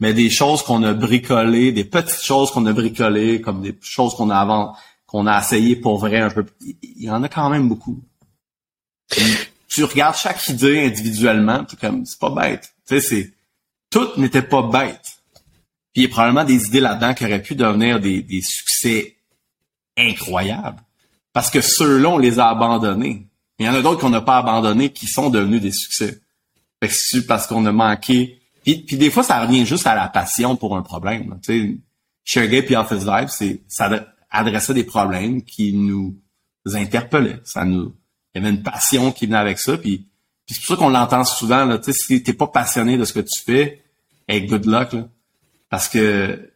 mais 0.00 0.14
des 0.14 0.30
choses 0.30 0.62
qu'on 0.62 0.82
a 0.82 0.94
bricolées, 0.94 1.72
des 1.72 1.84
petites 1.84 2.22
choses 2.22 2.50
qu'on 2.50 2.66
a 2.66 2.72
bricolées, 2.72 3.40
comme 3.40 3.60
des 3.60 3.78
choses 3.82 4.14
qu'on 4.14 4.30
a 4.30 4.36
avant, 4.36 4.74
qu'on 5.06 5.26
a 5.26 5.38
essayé 5.38 5.76
pour 5.76 5.98
vrai 5.98 6.18
un 6.18 6.30
peu. 6.30 6.44
Il 6.82 7.04
y 7.04 7.10
en 7.10 7.22
a 7.22 7.28
quand 7.28 7.50
même 7.50 7.68
beaucoup. 7.68 8.00
tu 9.68 9.84
regardes 9.84 10.16
chaque 10.16 10.48
idée 10.48 10.86
individuellement, 10.86 11.64
puis 11.64 11.76
comme 11.76 12.06
c'est 12.06 12.18
pas 12.18 12.30
bête. 12.30 12.72
Tu 12.88 12.94
sais, 12.94 13.00
c'est 13.00 13.32
tout 13.90 14.08
n'était 14.16 14.42
pas 14.42 14.62
bête. 14.62 15.19
Puis 15.92 16.02
il 16.02 16.04
y 16.04 16.06
a 16.06 16.08
probablement 16.08 16.44
des 16.44 16.66
idées 16.66 16.80
là-dedans 16.80 17.14
qui 17.14 17.24
auraient 17.24 17.42
pu 17.42 17.54
devenir 17.54 18.00
des, 18.00 18.22
des 18.22 18.42
succès 18.42 19.16
incroyables. 19.96 20.82
Parce 21.32 21.50
que 21.50 21.60
ceux-là, 21.60 22.10
on 22.10 22.18
les 22.18 22.38
a 22.38 22.48
abandonnés. 22.48 23.26
Il 23.58 23.66
y 23.66 23.68
en 23.68 23.74
a 23.74 23.82
d'autres 23.82 24.00
qu'on 24.00 24.10
n'a 24.10 24.20
pas 24.20 24.38
abandonnés 24.38 24.90
qui 24.90 25.06
sont 25.06 25.30
devenus 25.30 25.60
des 25.60 25.72
succès. 25.72 26.20
Fait 26.82 26.88
que 26.88 26.94
c'est 26.94 27.26
parce 27.26 27.46
qu'on 27.46 27.66
a 27.66 27.72
manqué 27.72 28.40
puis, 28.62 28.96
des 28.96 29.10
fois, 29.10 29.22
ça 29.22 29.40
revient 29.40 29.64
juste 29.64 29.86
à 29.86 29.94
la 29.94 30.08
passion 30.08 30.56
pour 30.56 30.76
un 30.76 30.82
problème. 30.82 31.38
Tu 31.42 31.52
sais, 31.52 31.78
ShareGate 32.24 32.66
puis 32.66 32.76
Office 32.76 33.04
Vibe, 33.04 33.28
c'est 33.28 33.62
ça 33.68 33.90
adressait 34.30 34.74
des 34.74 34.84
problèmes 34.84 35.42
qui 35.42 35.72
nous 35.72 36.16
interpellaient. 36.66 37.40
Ça 37.44 37.64
nous, 37.64 37.94
il 38.34 38.42
y 38.42 38.44
avait 38.44 38.54
une 38.54 38.62
passion 38.62 39.12
qui 39.12 39.26
venait 39.26 39.38
avec 39.38 39.58
ça. 39.58 39.76
Puis, 39.78 40.06
c'est 40.46 40.58
pour 40.58 40.76
ça 40.76 40.76
qu'on 40.76 40.90
l'entend 40.90 41.24
souvent. 41.24 41.64
Là, 41.64 41.78
tu 41.78 41.92
sais, 41.92 41.92
si 41.92 42.22
t'es 42.22 42.32
pas 42.32 42.48
passionné 42.48 42.96
de 42.96 43.04
ce 43.04 43.12
que 43.12 43.20
tu 43.20 43.42
fais, 43.44 43.82
hey, 44.28 44.46
good 44.46 44.66
luck. 44.66 44.92
Là, 44.92 45.08
parce 45.70 45.88
que 45.88 46.52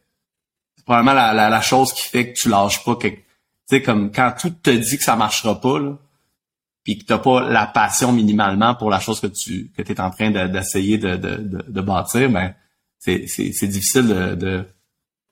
c'est 0.75 0.85
probablement 0.85 1.13
la, 1.13 1.33
la, 1.33 1.61
chose 1.61 1.93
qui 1.93 2.03
fait 2.03 2.31
que 2.31 2.39
tu 2.39 2.49
lâches 2.49 2.83
pas. 2.83 2.95
Tu 3.01 3.25
sais, 3.65 3.81
comme 3.81 4.11
quand 4.11 4.33
tout 4.39 4.51
te 4.51 4.69
dit 4.69 4.97
que 4.97 5.03
ça 5.03 5.15
marchera 5.15 5.59
pas, 5.59 5.79
là, 5.79 5.97
puis 6.83 6.99
que 6.99 7.05
t'as 7.05 7.17
pas 7.17 7.49
la 7.49 7.65
passion 7.65 8.11
minimalement 8.11 8.75
pour 8.75 8.91
la 8.91 8.99
chose 8.99 9.19
que 9.19 9.27
tu 9.27 9.71
que 9.75 9.81
es 9.81 9.99
en 9.99 10.11
train 10.11 10.29
d'essayer 10.47 10.99
de, 10.99 11.15
de, 11.15 11.37
de, 11.37 11.65
de, 11.67 11.81
bâtir, 11.81 12.29
ben 12.29 12.53
c'est, 12.99 13.17
difficile 13.67 14.07
de, 14.07 14.35
de, 14.35 14.65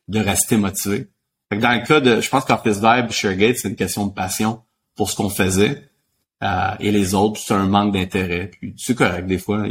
de 0.07 0.19
rester 0.19 0.57
motivé. 0.57 1.09
Fait 1.49 1.57
que 1.57 1.61
dans 1.61 1.73
le 1.73 1.85
cas 1.85 1.99
de, 1.99 2.21
je 2.21 2.29
pense 2.29 2.45
qu'Office 2.45 2.79
Vibe, 2.81 3.11
ShareGate, 3.11 3.57
c'est 3.57 3.69
une 3.69 3.75
question 3.75 4.07
de 4.07 4.13
passion 4.13 4.63
pour 4.95 5.11
ce 5.11 5.15
qu'on 5.15 5.29
faisait. 5.29 5.87
Euh, 6.41 6.71
et 6.79 6.91
les 6.91 7.13
autres, 7.13 7.39
c'est 7.39 7.53
un 7.53 7.67
manque 7.67 7.93
d'intérêt. 7.93 8.47
Puis 8.47 8.73
c'est 8.77 8.95
correct 8.95 9.27
des 9.27 9.37
fois. 9.37 9.65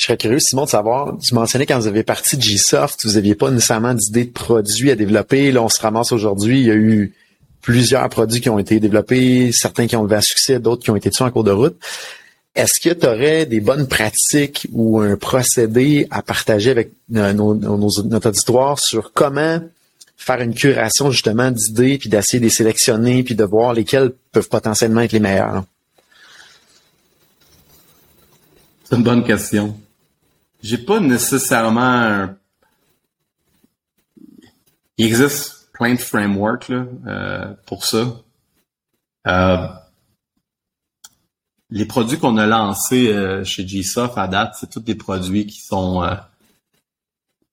Je 0.00 0.06
serais 0.06 0.16
curieux, 0.16 0.38
Simon, 0.40 0.64
de 0.64 0.70
savoir, 0.70 1.18
tu 1.18 1.34
mentionnais 1.34 1.66
quand 1.66 1.78
vous 1.78 1.86
avez 1.86 2.02
parti 2.02 2.38
de 2.38 2.40
G-Soft, 2.40 3.04
vous 3.04 3.18
aviez 3.18 3.34
pas 3.34 3.50
nécessairement 3.50 3.92
d'idée 3.92 4.24
de 4.24 4.30
produit 4.30 4.90
à 4.90 4.96
développer. 4.96 5.52
Là, 5.52 5.62
on 5.62 5.68
se 5.68 5.78
ramasse 5.78 6.10
aujourd'hui. 6.10 6.58
Il 6.60 6.66
y 6.66 6.70
a 6.70 6.74
eu 6.74 7.12
plusieurs 7.60 8.08
produits 8.08 8.40
qui 8.40 8.48
ont 8.48 8.58
été 8.58 8.80
développés, 8.80 9.50
certains 9.52 9.86
qui 9.86 9.96
ont 9.96 10.04
levé 10.04 10.16
un 10.16 10.22
succès, 10.22 10.58
d'autres 10.58 10.82
qui 10.82 10.90
ont 10.90 10.96
été 10.96 11.10
tués 11.10 11.24
en 11.24 11.30
cours 11.30 11.44
de 11.44 11.50
route. 11.50 11.76
Est-ce 12.54 12.80
que 12.80 12.94
tu 12.94 13.06
aurais 13.06 13.44
des 13.44 13.60
bonnes 13.60 13.88
pratiques 13.88 14.66
ou 14.72 15.00
un 15.00 15.16
procédé 15.16 16.06
à 16.10 16.22
partager 16.22 16.70
avec 16.70 16.92
euh, 17.14 17.34
notre 17.34 18.28
auditoire 18.30 18.78
sur 18.80 19.12
comment 19.12 19.60
faire 20.16 20.40
une 20.40 20.54
curation 20.54 21.10
justement 21.10 21.50
d'idées, 21.50 21.98
puis 21.98 22.08
d'essayer 22.08 22.38
de 22.38 22.44
les 22.44 22.50
sélectionner, 22.50 23.22
puis 23.22 23.34
de 23.34 23.44
voir 23.44 23.74
lesquelles 23.74 24.12
peuvent 24.32 24.48
potentiellement 24.48 25.02
être 25.02 25.12
les 25.12 25.20
meilleures? 25.20 25.62
C'est 28.88 28.96
une 28.96 29.02
bonne 29.02 29.24
question. 29.24 29.76
J'ai 30.62 30.78
pas 30.78 31.00
nécessairement 31.00 31.80
un... 31.80 32.36
Il 34.98 35.06
existe 35.06 35.70
plein 35.72 35.94
de 35.94 36.00
frameworks 36.00 36.68
là, 36.68 36.84
euh, 37.06 37.54
pour 37.66 37.86
ça. 37.86 38.20
Euh, 39.26 39.66
les 41.70 41.86
produits 41.86 42.18
qu'on 42.18 42.36
a 42.36 42.46
lancés 42.46 43.08
euh, 43.08 43.42
chez 43.44 43.64
GSoft 43.64 44.18
à 44.18 44.28
date, 44.28 44.56
c'est 44.60 44.68
tous 44.68 44.80
des 44.80 44.94
produits 44.94 45.46
qui 45.46 45.60
sont 45.60 46.04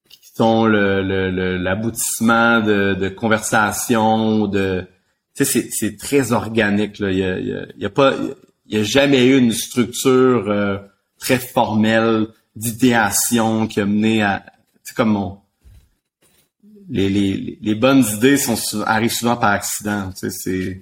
qui 0.10 0.20
sont 0.36 0.66
l'aboutissement 0.66 2.60
le, 2.60 2.95
de, 2.95 2.99
de 2.99 3.10
conversations, 3.10 4.47
de 4.47 4.86
tu 5.34 5.45
sais, 5.45 5.70
c'est 5.72 5.97
très 5.97 6.34
organique. 6.34 6.99
Là. 6.99 7.12
Il 7.12 7.18
y 7.18 7.24
a, 7.24 7.39
il 7.39 7.78
y 7.78 7.86
a, 7.86 7.89
pas, 7.89 8.14
il 8.66 8.78
y 8.78 8.82
a 8.82 8.84
jamais 8.84 9.26
eu 9.26 9.38
une 9.38 9.53
structure 9.53 10.82
très 11.18 11.39
formelle 11.39 12.28
d'idéation 12.58 13.68
qui 13.68 13.80
a 13.80 13.86
mené 13.86 14.24
à, 14.24 14.45
c'est 14.84 14.95
comme 14.95 15.12
mon, 15.12 15.39
les, 16.89 17.10
les, 17.10 17.60
les 17.62 17.76
bonnes 17.76 18.03
idées 18.16 18.38
sont 18.38 18.55
arrivent 18.86 19.14
souvent 19.14 19.38
par 19.38 19.51
accident. 19.51 20.12
Tu 20.12 20.30
sais, 20.30 20.30
c'est 20.30 20.82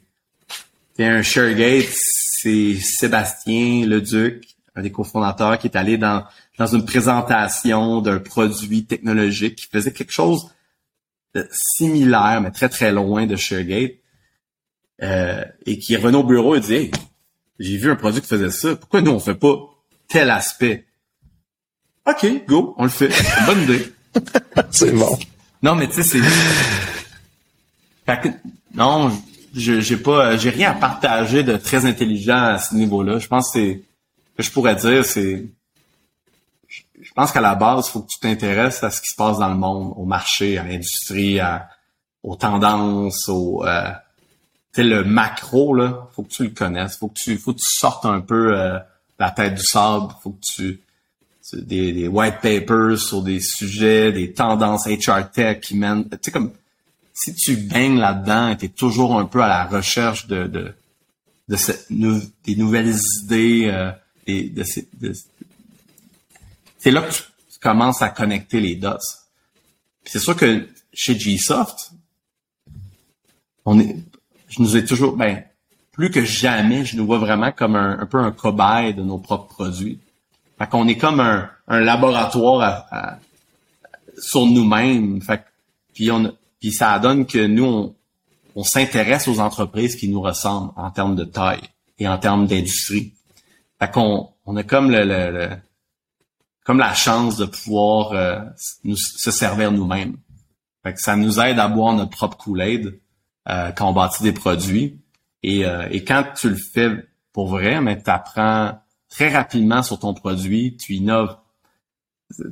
c'est 0.95 1.05
un 1.05 1.21
ShareGate, 1.21 1.89
c'est 1.91 2.75
Sébastien 2.75 3.85
Leduc, 3.85 4.47
un 4.75 4.81
des 4.81 4.91
cofondateurs, 4.91 5.57
qui 5.57 5.67
est 5.67 5.75
allé 5.75 5.97
dans, 5.97 6.23
dans 6.57 6.67
une 6.67 6.85
présentation 6.85 7.99
d'un 7.99 8.19
produit 8.19 8.85
technologique 8.85 9.57
qui 9.57 9.67
faisait 9.67 9.91
quelque 9.91 10.13
chose 10.13 10.49
de 11.33 11.45
similaire, 11.51 12.39
mais 12.41 12.51
très 12.51 12.69
très 12.69 12.93
loin 12.93 13.25
de 13.25 13.35
ShareGate. 13.35 13.95
Euh, 15.03 15.43
et 15.65 15.77
qui 15.77 15.97
revenu 15.97 16.15
au 16.15 16.23
bureau 16.23 16.55
et 16.55 16.61
dit 16.61 16.73
Hey, 16.73 16.91
j'ai 17.59 17.75
vu 17.75 17.91
un 17.91 17.97
produit 17.97 18.21
qui 18.21 18.27
faisait 18.27 18.49
ça, 18.49 18.77
pourquoi 18.77 19.01
nous 19.01 19.11
on 19.11 19.19
fait 19.19 19.35
pas 19.35 19.57
tel 20.07 20.29
aspect? 20.29 20.85
OK, 22.05 22.45
go, 22.47 22.75
on 22.77 22.83
le 22.83 22.89
fait. 22.89 23.11
Bonne 23.45 23.63
idée. 23.63 23.93
c'est 24.71 24.91
bon. 24.91 25.17
Non, 25.61 25.75
mais 25.75 25.87
tu 25.87 26.03
sais, 26.03 26.03
c'est. 26.03 26.21
non, 28.75 29.11
je 29.55 29.79
j'ai 29.79 29.97
pas 29.97 30.37
j'ai 30.37 30.51
rien 30.51 30.71
à 30.71 30.73
partager 30.75 31.43
de 31.43 31.57
très 31.57 31.85
intelligent 31.85 32.37
à 32.37 32.59
ce 32.59 32.75
niveau-là. 32.75 33.17
Je 33.17 33.27
pense 33.27 33.51
que 33.51 33.59
c'est 33.59 33.83
que 34.37 34.43
je 34.43 34.51
pourrais 34.51 34.75
dire 34.75 35.03
c'est 35.03 35.45
je 37.01 37.11
pense 37.13 37.31
qu'à 37.31 37.41
la 37.41 37.55
base, 37.55 37.87
il 37.87 37.91
faut 37.91 38.01
que 38.01 38.09
tu 38.09 38.19
t'intéresses 38.19 38.83
à 38.83 38.91
ce 38.91 39.01
qui 39.01 39.07
se 39.07 39.15
passe 39.15 39.37
dans 39.37 39.49
le 39.49 39.55
monde, 39.55 39.93
au 39.95 40.05
marché, 40.05 40.57
à 40.57 40.63
l'industrie, 40.63 41.39
aux 42.23 42.35
tendances, 42.35 43.29
au 43.29 43.63
euh, 43.65 43.91
le 44.77 45.03
macro 45.03 45.73
là, 45.73 46.07
faut 46.13 46.23
que 46.23 46.29
tu 46.29 46.43
le 46.43 46.49
connaisses, 46.49 46.97
faut 46.97 47.07
que 47.07 47.19
tu 47.19 47.37
faut 47.37 47.53
que 47.53 47.59
tu 47.59 47.65
sortes 47.67 48.05
un 48.05 48.21
peu 48.21 48.57
euh, 48.57 48.77
la 49.19 49.31
tête 49.31 49.55
du 49.55 49.63
sable, 49.63 50.13
faut 50.21 50.31
que 50.31 50.41
tu 50.41 50.84
des, 51.53 51.91
des 51.93 52.07
white 52.07 52.41
papers 52.41 52.99
sur 52.99 53.21
des 53.21 53.39
sujets, 53.39 54.11
des 54.11 54.33
tendances 54.33 54.87
HR 54.87 55.29
tech 55.31 55.61
qui 55.61 55.75
mènent, 55.75 56.09
tu 56.09 56.17
sais 56.21 56.31
comme 56.31 56.51
si 57.13 57.33
tu 57.33 57.55
baignes 57.55 57.97
là-dedans 57.97 58.49
et 58.49 58.57
tu 58.57 58.65
es 58.65 58.69
toujours 58.69 59.17
un 59.17 59.25
peu 59.25 59.41
à 59.41 59.47
la 59.47 59.65
recherche 59.65 60.27
de, 60.27 60.47
de, 60.47 60.73
de 61.47 62.21
des 62.43 62.55
nouvelles 62.55 62.95
idées, 63.23 63.69
euh, 63.71 63.91
et 64.27 64.49
de, 64.49 64.63
de 64.99 65.13
c'est 66.77 66.91
là 66.91 67.01
que 67.01 67.13
tu 67.13 67.59
commences 67.61 68.01
à 68.01 68.09
connecter 68.09 68.59
les 68.59 68.75
dots. 68.75 68.97
C'est 70.03 70.19
sûr 70.19 70.35
que 70.35 70.67
chez 70.93 71.15
Gsoft, 71.15 71.91
on 73.65 73.79
est, 73.79 73.95
je 74.49 74.61
nous 74.61 74.77
ai 74.77 74.85
toujours, 74.85 75.15
ben, 75.15 75.43
plus 75.91 76.11
que 76.11 76.23
jamais, 76.23 76.85
je 76.85 76.97
nous 76.97 77.05
vois 77.05 77.17
vraiment 77.17 77.51
comme 77.51 77.75
un, 77.75 77.97
un 77.99 78.05
peu 78.05 78.19
un 78.19 78.31
cobaye 78.31 78.93
de 78.93 79.01
nos 79.01 79.17
propres 79.17 79.47
produits. 79.47 79.99
Fait 80.57 80.67
qu'on 80.69 80.87
est 80.87 80.97
comme 80.97 81.19
un, 81.19 81.49
un 81.67 81.79
laboratoire 81.81 82.85
à, 82.91 83.19
sur 84.17 84.45
nous-mêmes. 84.45 85.21
Fait 85.21 85.43
puis 85.93 86.11
on, 86.11 86.33
puis 86.59 86.71
ça 86.71 86.97
donne 86.99 87.25
que 87.25 87.45
nous, 87.45 87.95
on, 88.55 88.63
s'intéresse 88.63 89.27
aux 89.27 89.39
entreprises 89.39 89.95
qui 89.95 90.09
nous 90.09 90.21
ressemblent 90.21 90.71
en 90.75 90.91
termes 90.91 91.15
de 91.15 91.23
taille 91.23 91.61
et 91.99 92.07
en 92.07 92.17
termes 92.17 92.47
d'industrie. 92.47 93.13
Fait 93.79 93.91
qu'on 93.91 94.29
on 94.45 94.55
a 94.55 94.63
comme 94.63 94.91
le, 94.91 95.49
comme 96.63 96.79
la 96.79 96.93
chance 96.93 97.37
de 97.37 97.45
pouvoir 97.45 98.11
euh, 98.13 98.39
nous, 98.83 98.97
se 98.97 99.31
servir 99.31 99.71
nous-mêmes. 99.71 100.17
Fait 100.83 100.93
que 100.93 101.01
ça 101.01 101.15
nous 101.15 101.39
aide 101.39 101.59
à 101.59 101.67
boire 101.67 101.93
notre 101.93 102.11
propre 102.11 102.37
Kool-Aid 102.37 102.99
euh, 103.49 103.71
quand 103.71 103.89
on 103.89 103.93
bâtit 103.93 104.23
des 104.23 104.33
produits. 104.33 104.99
Et, 105.43 105.65
euh, 105.65 105.87
et 105.91 106.03
quand 106.03 106.25
tu 106.35 106.49
le 106.49 106.55
fais 106.55 106.89
pour 107.33 107.49
vrai, 107.49 107.81
mais 107.81 108.01
tu 108.01 108.09
apprends 108.09 108.79
très 109.15 109.29
rapidement 109.29 109.81
sur 109.81 109.97
ton 109.97 110.13
produit, 110.13 110.75
tu 110.75 110.93
innoves 110.93 111.37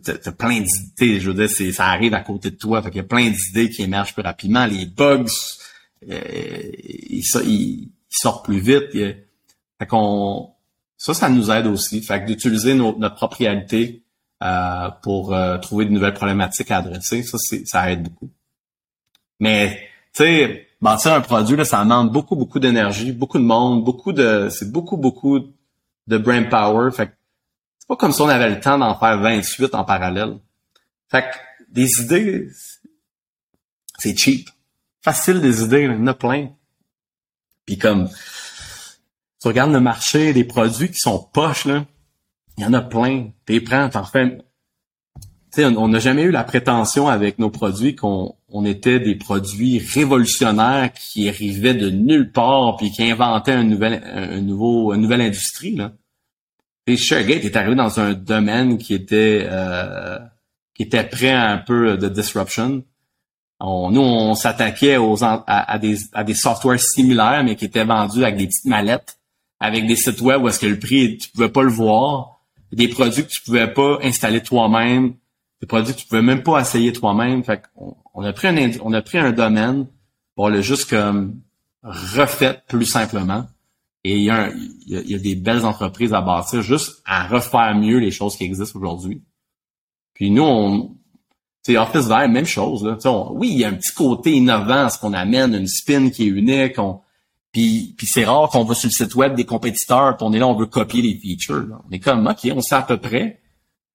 t'as 0.03 0.31
plein 0.31 0.61
d'idées. 0.61 1.19
Je 1.19 1.31
veux 1.31 1.47
dire, 1.47 1.73
ça 1.73 1.87
arrive 1.87 2.13
à 2.13 2.21
côté 2.21 2.51
de 2.51 2.55
toi. 2.55 2.81
Fait 2.81 2.89
qu'il 2.89 2.97
y 2.97 3.05
a 3.05 3.07
plein 3.07 3.29
d'idées 3.29 3.69
qui 3.69 3.81
émergent 3.81 4.13
plus 4.13 4.23
rapidement. 4.23 4.65
Les 4.65 4.85
bugs, 4.85 5.25
euh, 6.09 6.71
ils, 7.09 7.89
sortent 8.09 8.45
plus 8.45 8.59
vite. 8.59 8.91
Fait 8.91 9.87
qu'on, 9.87 10.51
ça, 10.97 11.13
ça 11.13 11.29
nous 11.29 11.51
aide 11.51 11.67
aussi. 11.67 12.01
Fait 12.01 12.23
d'utiliser 12.23 12.75
notre 12.75 13.15
propre 13.15 13.37
réalité 13.37 14.03
euh, 14.43 14.89
pour 15.01 15.33
euh, 15.33 15.57
trouver 15.57 15.85
de 15.85 15.91
nouvelles 15.91 16.13
problématiques 16.13 16.71
à 16.71 16.77
adresser, 16.77 17.23
ça, 17.23 17.37
ça 17.65 17.91
aide 17.91 18.03
beaucoup. 18.03 18.29
Mais, 19.39 19.89
tu 20.13 20.23
sais, 20.23 20.67
bâtir 20.81 21.13
un 21.13 21.21
produit, 21.21 21.57
là, 21.57 21.65
ça 21.65 21.83
demande 21.83 22.11
beaucoup, 22.11 22.35
beaucoup 22.35 22.59
d'énergie, 22.59 23.11
beaucoup 23.11 23.39
de 23.39 23.43
monde, 23.43 23.83
beaucoup 23.83 24.13
de, 24.13 24.47
c'est 24.49 24.71
beaucoup, 24.71 24.97
beaucoup 24.97 25.52
de 26.07 26.17
brain 26.17 26.43
power. 26.43 26.91
Fait 26.91 27.11
c'est 27.79 27.87
pas 27.87 27.95
comme 27.95 28.13
si 28.13 28.21
on 28.21 28.29
avait 28.29 28.49
le 28.49 28.59
temps 28.59 28.77
d'en 28.77 28.97
faire 28.97 29.19
28 29.19 29.75
en 29.75 29.83
parallèle. 29.83 30.39
Fait 31.09 31.23
que 31.23 31.37
des 31.69 31.89
idées, 32.01 32.49
c'est 33.99 34.17
cheap. 34.17 34.49
Facile 35.01 35.41
des 35.41 35.63
idées, 35.63 35.81
il 35.81 35.91
y 35.91 35.95
en 35.95 36.07
a 36.07 36.13
plein. 36.13 36.49
Puis 37.65 37.77
comme 37.77 38.09
tu 39.41 39.47
regardes 39.47 39.73
le 39.73 39.81
marché 39.81 40.31
des 40.31 40.45
produits 40.45 40.89
qui 40.89 40.99
sont 40.99 41.19
poches, 41.33 41.65
là, 41.65 41.85
il 42.57 42.63
y 42.63 42.65
en 42.65 42.73
a 42.73 42.81
plein. 42.81 43.31
T'es 43.45 43.59
prends, 43.59 43.89
t'en 43.89 44.05
fais. 44.05 44.37
On 45.57 45.87
n'a 45.87 45.99
jamais 45.99 46.23
eu 46.23 46.31
la 46.31 46.43
prétention 46.43 47.07
avec 47.07 47.39
nos 47.39 47.49
produits 47.49 47.95
qu'on 47.95 48.35
on 48.49 48.65
était 48.65 48.99
des 48.99 49.15
produits 49.15 49.79
révolutionnaires 49.79 50.91
qui 50.93 51.29
arrivaient 51.29 51.73
de 51.73 51.89
nulle 51.89 52.31
part 52.31 52.77
puis 52.77 52.91
qui 52.91 53.03
inventaient 53.03 53.51
un 53.51 53.63
nouvel, 53.63 54.03
un 54.05 54.41
nouveau, 54.41 54.93
une 54.93 55.01
nouvelle 55.01 55.21
industrie. 55.21 55.75
Là. 55.75 55.91
Et 56.87 56.97
ShareGate 56.97 57.45
est 57.45 57.55
arrivé 57.55 57.75
dans 57.75 57.99
un 57.99 58.13
domaine 58.13 58.77
qui 58.77 58.93
était 58.93 59.47
euh, 59.49 60.19
qui 60.75 60.83
était 60.83 61.03
prêt 61.03 61.31
à 61.31 61.51
un 61.51 61.57
peu 61.57 61.97
de 61.97 62.09
disruption. 62.09 62.83
On, 63.59 63.91
nous, 63.91 64.01
on 64.01 64.35
s'attaquait 64.35 64.97
aux 64.97 65.23
à, 65.23 65.79
des 65.79 65.97
à 66.13 66.23
des 66.23 66.33
softwares 66.33 66.79
similaires, 66.79 67.43
mais 67.43 67.55
qui 67.55 67.65
étaient 67.65 67.85
vendus 67.85 68.23
avec 68.23 68.37
des 68.37 68.47
petites 68.47 68.65
mallettes, 68.65 69.17
avec 69.59 69.85
des 69.87 69.95
sites 69.95 70.19
web 70.19 70.41
où 70.41 70.47
est-ce 70.49 70.59
que 70.59 70.65
le 70.65 70.79
prix 70.79 71.17
tu 71.17 71.29
pouvais 71.29 71.49
pas 71.49 71.63
le 71.63 71.69
voir, 71.69 72.41
des 72.73 72.87
produits 72.87 73.23
que 73.23 73.29
tu 73.29 73.41
pouvais 73.41 73.71
pas 73.71 73.99
installer 74.03 74.41
toi-même, 74.41 75.13
des 75.63 75.67
produits 75.67 75.93
que 75.93 75.99
tu 75.99 76.07
pouvais 76.07 76.21
même 76.21 76.43
pas 76.43 76.59
essayer 76.59 76.91
toi-même. 76.91 77.41
Fait 77.45 77.61
qu'on 77.73 77.95
on 78.13 78.23
a 78.25 78.33
pris 78.33 78.49
un 78.49 78.71
on 78.83 78.91
a 78.91 79.01
pris 79.01 79.17
un 79.17 79.31
domaine 79.31 79.87
pour 80.35 80.49
le 80.49 80.61
juste 80.61 80.89
comme 80.89 81.39
refait 81.83 82.61
plus 82.67 82.85
simplement 82.85 83.45
et 84.03 84.17
il 84.17 84.23
y, 84.23 84.29
a 84.29 84.51
il, 84.85 85.09
y 85.09 85.15
a, 85.15 85.19
des 85.19 85.35
belles 85.35 85.65
entreprises 85.65 86.13
à 86.13 86.19
bâtir 86.19 86.61
juste 86.61 87.01
à 87.05 87.27
refaire 87.27 87.75
mieux 87.75 87.99
les 87.99 88.11
choses 88.11 88.35
qui 88.35 88.43
existent 88.43 88.77
aujourd'hui. 88.77 89.21
Puis 90.13 90.31
nous, 90.31 90.43
on, 90.43 90.97
c'est 91.61 91.77
Office 91.77 92.07
Vert, 92.07 92.27
même 92.27 92.45
chose. 92.45 92.83
Là. 92.83 92.97
oui, 93.31 93.49
il 93.51 93.59
y 93.59 93.63
a 93.63 93.69
un 93.69 93.75
petit 93.75 93.93
côté 93.93 94.33
innovant, 94.33 94.89
ce 94.89 94.99
qu'on 94.99 95.13
amène 95.13 95.55
une 95.55 95.67
spin 95.67 96.09
qui 96.09 96.23
est 96.23 96.31
unique. 96.31 96.77
On, 96.77 96.99
puis, 97.53 97.95
puis 97.97 98.05
c'est 98.05 98.25
rare 98.25 98.49
qu'on 98.49 98.65
va 98.65 98.75
sur 98.75 98.87
le 98.87 98.91
site 98.91 99.15
web 99.15 99.35
des 99.35 99.45
compétiteurs, 99.45 100.17
puis 100.17 100.27
on 100.27 100.33
est 100.33 100.39
là, 100.39 100.47
on 100.47 100.55
veut 100.55 100.65
copier 100.65 101.01
les 101.01 101.17
features. 101.17 101.79
On 101.87 101.91
est 101.91 101.99
comme, 101.99 102.27
OK, 102.27 102.51
on 102.53 102.59
sait 102.59 102.75
à 102.75 102.81
peu 102.81 102.97
près. 102.97 103.42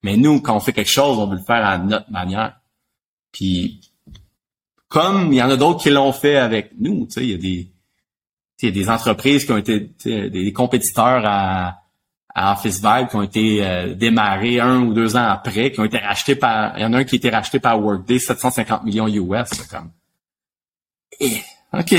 Mais 0.03 0.17
nous, 0.17 0.41
quand 0.41 0.57
on 0.57 0.61
fait 0.61 0.73
quelque 0.73 0.91
chose, 0.91 1.19
on 1.19 1.27
veut 1.27 1.37
le 1.37 1.43
faire 1.43 1.65
à 1.65 1.79
notre 1.79 2.11
manière. 2.11 2.61
Puis, 3.33 3.81
comme 4.89 5.33
il 5.33 5.37
y 5.37 5.43
en 5.43 5.51
a 5.51 5.57
d'autres 5.57 5.83
qui 5.83 5.91
l'ont 5.91 6.13
fait 6.13 6.37
avec 6.37 6.73
nous, 6.79 7.07
tu 7.07 7.13
sais, 7.13 7.25
il 7.25 7.31
y 7.31 7.35
a 7.35 7.39
des, 7.39 7.73
il 8.63 8.65
y 8.65 8.69
a 8.69 8.73
des 8.73 8.91
entreprises 8.91 9.45
qui 9.45 9.53
ont 9.53 9.57
été 9.57 9.91
des 10.05 10.53
compétiteurs 10.53 11.23
à, 11.25 11.79
à 12.35 12.53
Office 12.53 12.81
Vibe 12.81 13.09
qui 13.09 13.17
ont 13.17 13.23
été 13.23 13.65
euh, 13.65 13.95
démarrés 13.95 14.61
un 14.61 14.83
ou 14.83 14.95
deux 14.95 15.17
ans 15.17 15.29
après, 15.29 15.73
qui 15.73 15.81
ont 15.81 15.85
été 15.85 15.99
rachetés 15.99 16.37
par. 16.37 16.77
Il 16.79 16.83
y 16.83 16.85
en 16.85 16.93
a 16.93 16.99
un 16.99 17.05
qui 17.05 17.17
a 17.17 17.19
été 17.19 17.31
racheté 17.31 17.59
par 17.59 17.83
Workday, 17.83 18.19
750 18.19 18.85
millions 18.85 19.09
US. 19.09 19.51
comme. 19.71 19.91
Et, 21.21 21.33
eh, 21.33 21.79
OK. 21.79 21.95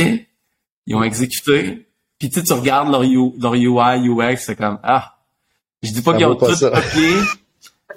Ils 0.85 0.95
ont 0.95 1.03
exécuté. 1.03 1.87
Puis 2.17 2.29
tu, 2.29 2.43
tu 2.43 2.53
regardes 2.53 2.89
leur, 2.89 3.03
leur 3.03 3.53
UI, 3.53 4.09
UX, 4.09 4.37
c'est 4.37 4.55
comme 4.55 4.79
Ah. 4.83 5.15
Je 5.81 5.91
dis 5.91 6.01
pas 6.01 6.13
qu'ils 6.15 6.25
ont 6.25 6.35
tout 6.35 6.45
copié. 6.45 7.13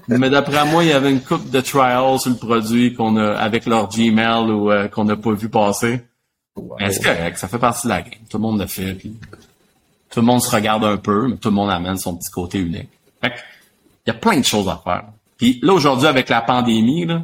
mais 0.09 0.30
d'après 0.30 0.64
moi, 0.66 0.84
il 0.84 0.90
y 0.90 0.92
avait 0.92 1.11
une 1.11 1.20
coupe 1.20 1.50
de 1.50 1.61
trials 1.61 2.18
sur 2.18 2.30
le 2.30 2.36
produit 2.36 2.94
qu'on 2.94 3.16
a 3.16 3.34
avec 3.34 3.66
leur 3.66 3.88
Gmail 3.88 4.50
ou 4.50 4.70
euh, 4.70 4.88
qu'on 4.88 5.05
n'a 5.05 5.16
pas 5.16 5.32
vu 5.32 5.48
passer. 5.48 6.03
Est-ce 6.78 7.00
que 7.00 7.38
ça 7.38 7.48
fait 7.48 7.59
partie 7.59 7.86
de 7.86 7.92
la 7.92 8.03
game. 8.03 8.20
Tout 8.28 8.36
le 8.36 8.42
monde 8.42 8.61
le 8.61 8.66
fait. 8.66 8.94
Puis 8.94 9.16
tout 10.11 10.20
le 10.20 10.26
monde 10.26 10.42
se 10.42 10.55
regarde 10.55 10.84
un 10.84 10.98
peu, 10.98 11.28
mais 11.28 11.36
tout 11.36 11.48
le 11.48 11.55
monde 11.55 11.70
amène 11.70 11.96
son 11.96 12.16
petit 12.16 12.30
côté 12.30 12.59
unique. 12.59 12.90
Fait 13.20 13.32
il 14.07 14.09
y 14.09 14.11
a 14.11 14.14
plein 14.14 14.38
de 14.38 14.44
choses 14.44 14.68
à 14.68 14.80
faire. 14.82 15.05
Puis 15.38 15.61
là, 15.62 15.72
aujourd'hui, 15.72 16.09
avec 16.09 16.28
la 16.28 16.42
pandémie, 16.42 17.07
là, 17.07 17.22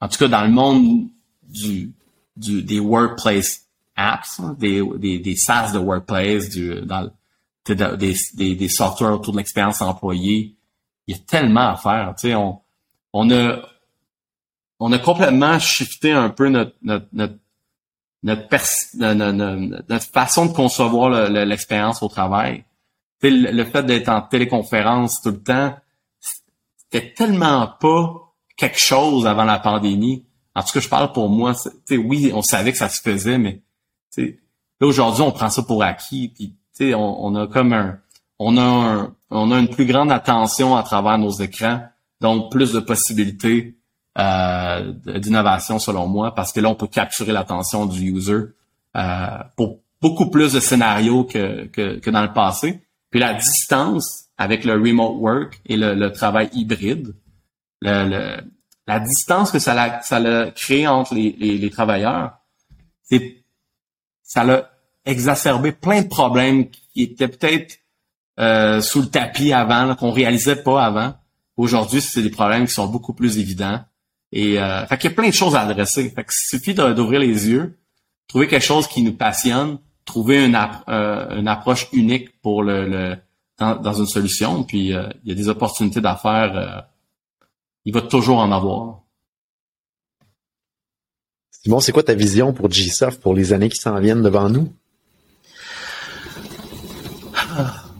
en 0.00 0.08
tout 0.08 0.18
cas 0.18 0.28
dans 0.28 0.44
le 0.44 0.50
monde 0.50 1.08
du, 1.42 1.90
du 2.36 2.62
des 2.62 2.78
workplace 2.78 3.62
apps, 3.96 4.40
des, 4.58 4.82
des, 4.96 5.18
des 5.18 5.36
SaaS 5.36 5.72
de 5.72 5.78
workplace, 5.78 6.48
du, 6.48 6.80
dans, 6.82 7.10
des, 7.66 8.14
des, 8.34 8.54
des 8.54 8.68
softwares 8.68 9.14
autour 9.14 9.32
de 9.32 9.38
l'expérience 9.38 9.82
employée, 9.82 10.54
il 11.08 11.16
y 11.16 11.18
a 11.18 11.22
tellement 11.22 11.70
à 11.70 11.76
faire. 11.76 12.14
Tu 12.16 12.28
sais, 12.28 12.34
on, 12.34 12.60
on 13.12 13.30
a 13.30 13.58
on 14.78 14.92
a 14.92 14.98
complètement 14.98 15.58
shifté 15.58 16.12
un 16.12 16.30
peu 16.30 16.48
notre, 16.48 16.76
notre, 16.82 17.06
notre 17.12 17.34
notre, 18.22 19.30
notre, 19.88 20.04
façon 20.06 20.46
de 20.46 20.52
concevoir 20.52 21.30
l'expérience 21.30 22.02
au 22.02 22.08
travail. 22.08 22.64
Le, 23.22 23.50
le 23.50 23.64
fait 23.64 23.82
d'être 23.84 24.08
en 24.08 24.22
téléconférence 24.22 25.20
tout 25.22 25.30
le 25.30 25.42
temps, 25.42 25.74
c'était 26.76 27.12
tellement 27.12 27.66
pas 27.80 28.34
quelque 28.56 28.78
chose 28.78 29.26
avant 29.26 29.44
la 29.44 29.58
pandémie. 29.58 30.24
En 30.54 30.62
tout 30.62 30.72
cas, 30.72 30.80
je 30.80 30.88
parle 30.88 31.12
pour 31.12 31.28
moi. 31.28 31.54
Oui, 31.90 32.30
on 32.34 32.42
savait 32.42 32.72
que 32.72 32.78
ça 32.78 32.88
se 32.88 33.00
faisait, 33.00 33.38
mais 33.38 33.62
là 34.16 34.86
aujourd'hui, 34.86 35.22
on 35.22 35.32
prend 35.32 35.50
ça 35.50 35.62
pour 35.62 35.82
acquis, 35.82 36.28
puis 36.28 36.50
tu 36.76 36.88
sais, 36.88 36.94
on, 36.94 37.24
on, 37.24 37.34
a 37.34 37.46
comme 37.46 37.72
un, 37.72 38.00
on 38.38 38.56
a 38.56 38.62
un, 38.62 39.14
on 39.30 39.50
a 39.50 39.58
une 39.58 39.68
plus 39.68 39.86
grande 39.86 40.10
attention 40.10 40.76
à 40.76 40.82
travers 40.82 41.18
nos 41.18 41.30
écrans, 41.30 41.82
donc 42.20 42.50
plus 42.50 42.72
de 42.72 42.80
possibilités 42.80 43.76
euh, 44.18 44.92
d'innovation 44.92 45.78
selon 45.78 46.06
moi, 46.06 46.34
parce 46.34 46.52
que 46.52 46.60
là, 46.60 46.68
on 46.68 46.74
peut 46.74 46.86
capturer 46.86 47.32
l'attention 47.32 47.86
du 47.86 48.10
user 48.10 48.40
euh, 48.96 49.26
pour 49.56 49.80
beaucoup 50.00 50.30
plus 50.30 50.52
de 50.52 50.60
scénarios 50.60 51.24
que, 51.24 51.66
que, 51.66 52.10
dans 52.10 52.22
le 52.22 52.32
passé. 52.32 52.80
Puis 53.10 53.20
la 53.20 53.34
distance 53.34 54.28
avec 54.36 54.64
le 54.64 54.74
remote 54.74 55.16
work 55.18 55.60
et 55.66 55.76
le, 55.76 56.10
travail 56.12 56.48
hybride, 56.52 57.14
la 58.88 59.00
distance 59.00 59.50
que 59.50 59.58
ça 59.58 59.80
a, 59.80 60.00
ça 60.00 60.16
a 60.16 60.50
créé 60.50 60.86
entre 60.86 61.14
les, 61.14 61.70
travailleurs, 61.70 62.38
c'est 63.02 63.44
ça 64.22 64.42
a 64.42 64.70
exacerbé 65.04 65.72
plein 65.72 66.02
de 66.02 66.08
problèmes 66.08 66.68
qui 66.70 67.02
étaient 67.02 67.28
peut-être 67.28 67.78
euh, 68.38 68.80
sous 68.80 69.00
le 69.00 69.08
tapis 69.08 69.52
avant, 69.52 69.94
qu'on 69.94 70.10
réalisait 70.10 70.62
pas 70.62 70.84
avant. 70.84 71.14
Aujourd'hui, 71.56 72.00
c'est 72.00 72.22
des 72.22 72.30
problèmes 72.30 72.66
qui 72.66 72.72
sont 72.72 72.86
beaucoup 72.86 73.12
plus 73.12 73.38
évidents. 73.38 73.80
Et 74.30 74.60
euh, 74.60 74.86
fait 74.86 75.04
y 75.04 75.06
a 75.08 75.10
plein 75.10 75.28
de 75.28 75.34
choses 75.34 75.56
à 75.56 75.62
adresser. 75.62 76.10
Fait 76.10 76.26
suffit 76.30 76.74
d'ouvrir 76.74 77.20
les 77.20 77.48
yeux, 77.48 77.78
trouver 78.28 78.46
quelque 78.46 78.64
chose 78.64 78.86
qui 78.86 79.02
nous 79.02 79.14
passionne, 79.14 79.78
trouver 80.04 80.44
une, 80.44 80.58
euh, 80.88 81.46
approche 81.46 81.88
unique 81.92 82.40
pour 82.40 82.62
le, 82.62 82.86
le 82.88 83.16
dans, 83.58 83.92
une 83.92 84.06
solution. 84.06 84.64
Puis 84.64 84.94
euh, 84.94 85.08
il 85.24 85.30
y 85.30 85.32
a 85.32 85.34
des 85.34 85.48
opportunités 85.48 86.00
d'affaires. 86.00 86.56
Euh, 86.56 86.80
il 87.84 87.92
va 87.92 88.02
toujours 88.02 88.38
en 88.38 88.52
avoir. 88.52 89.02
Simon, 91.50 91.80
c'est 91.80 91.92
quoi 91.92 92.02
ta 92.02 92.14
vision 92.14 92.52
pour 92.52 92.68
GSoft 92.68 93.20
pour 93.20 93.34
les 93.34 93.52
années 93.52 93.68
qui 93.68 93.78
s'en 93.78 93.98
viennent 93.98 94.22
devant 94.22 94.48
nous? 94.48 94.72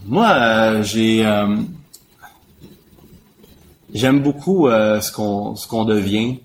Moi, 0.08 0.82
j'ai 0.82 1.24
J'aime 3.94 4.20
beaucoup 4.20 4.68
euh, 4.68 5.00
ce 5.00 5.10
qu'on 5.10 5.56
ce 5.56 5.66
qu'on 5.66 5.84
devient. 5.84 6.40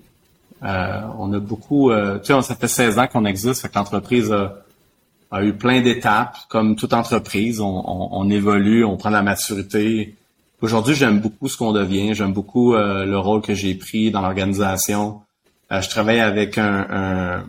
Euh, 0.64 1.02
on 1.20 1.34
a 1.34 1.40
beaucoup, 1.40 1.92
euh, 1.92 2.18
tu 2.20 2.34
sais, 2.34 2.42
ça 2.42 2.56
fait 2.56 2.70
16 2.70 2.98
ans 3.00 3.08
qu'on 3.08 3.26
existe, 3.26 3.62
fait 3.62 3.68
que 3.68 3.76
l'entreprise 3.76 4.32
a, 4.32 5.44
eu 5.44 5.52
plein 5.54 5.82
d'étapes, 5.82 6.38
comme 6.48 6.78
toute 6.78 6.94
entreprise. 6.94 7.60
On, 7.60 7.84
on, 8.12 8.30
évolue, 8.30 8.86
on 8.86 8.96
prend 8.96 9.10
la 9.10 9.24
maturité. 9.24 10.16
Aujourd'hui, 10.62 10.96
j'aime 10.96 11.20
beaucoup 11.20 11.50
ce 11.50 11.58
qu'on 11.58 11.74
devient. 11.74 12.16
J'aime 12.16 12.32
beaucoup 12.32 12.74
le 12.76 13.16
rôle 13.18 13.42
que 13.42 13.54
j'ai 13.54 13.74
pris 13.74 14.12
dans 14.12 14.22
l'organisation. 14.22 15.22
je 15.70 15.90
travaille 15.90 16.22
avec 16.22 16.58
un, 16.58 16.88
un 16.90 17.46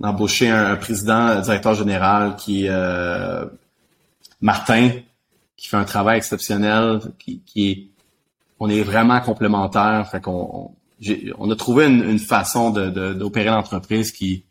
on 0.00 0.04
a 0.04 0.10
embauché 0.10 0.48
un, 0.48 0.76
président, 0.76 1.14
un 1.14 1.40
directeur 1.40 1.74
général 1.74 2.36
qui 2.36 2.66
est 2.66 2.70
Martin, 4.40 4.90
qui 5.56 5.68
fait 5.68 5.76
un 5.76 5.84
travail 5.84 6.18
exceptionnel, 6.18 7.00
qui, 7.18 7.40
qui 7.44 7.70
est 7.70 7.86
on 8.60 8.68
est 8.68 8.82
vraiment 8.82 9.20
complémentaires. 9.20 10.06
Fait 10.10 10.20
qu'on 10.20 10.72
on, 11.38 11.50
a 11.50 11.56
trouvé 11.56 11.86
une, 11.86 12.18
façon 12.18 12.70
d'opérer 12.70 13.46
de, 13.46 13.50
l'entreprise 13.50 14.12
qui 14.12 14.44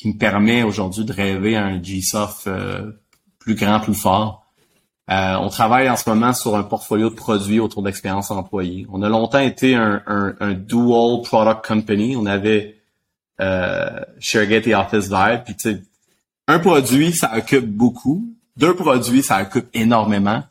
qui 0.00 0.08
me 0.08 0.14
permet 0.14 0.62
aujourd'hui 0.62 1.04
de 1.04 1.12
rêver 1.12 1.56
à 1.56 1.64
un 1.64 1.78
GSoft 1.78 2.46
euh, 2.46 2.90
plus 3.38 3.54
grand, 3.54 3.80
plus 3.80 3.94
fort. 3.94 4.46
Euh, 5.10 5.34
on 5.34 5.48
travaille 5.48 5.90
en 5.90 5.96
ce 5.96 6.08
moment 6.08 6.32
sur 6.32 6.56
un 6.56 6.62
portfolio 6.62 7.10
de 7.10 7.14
produits 7.14 7.60
autour 7.60 7.82
d'expérience 7.82 8.30
employée. 8.30 8.86
On 8.90 9.02
a 9.02 9.08
longtemps 9.08 9.40
été 9.40 9.74
un, 9.74 10.02
un, 10.06 10.54
dual 10.54 11.20
product 11.22 11.66
company. 11.66 12.16
On 12.16 12.26
avait 12.26 12.80
euh, 13.40 14.00
ShareGate 14.20 14.68
et 14.68 14.74
Office 14.74 15.10
Vibe. 15.10 15.42
Puis 15.44 15.82
un 16.46 16.60
produit, 16.60 17.12
ça 17.12 17.32
occupe 17.36 17.66
beaucoup. 17.66 18.24
Deux 18.56 18.74
produits, 18.74 19.22
ça 19.22 19.42
occupe 19.42 19.68
énormément. 19.74 20.42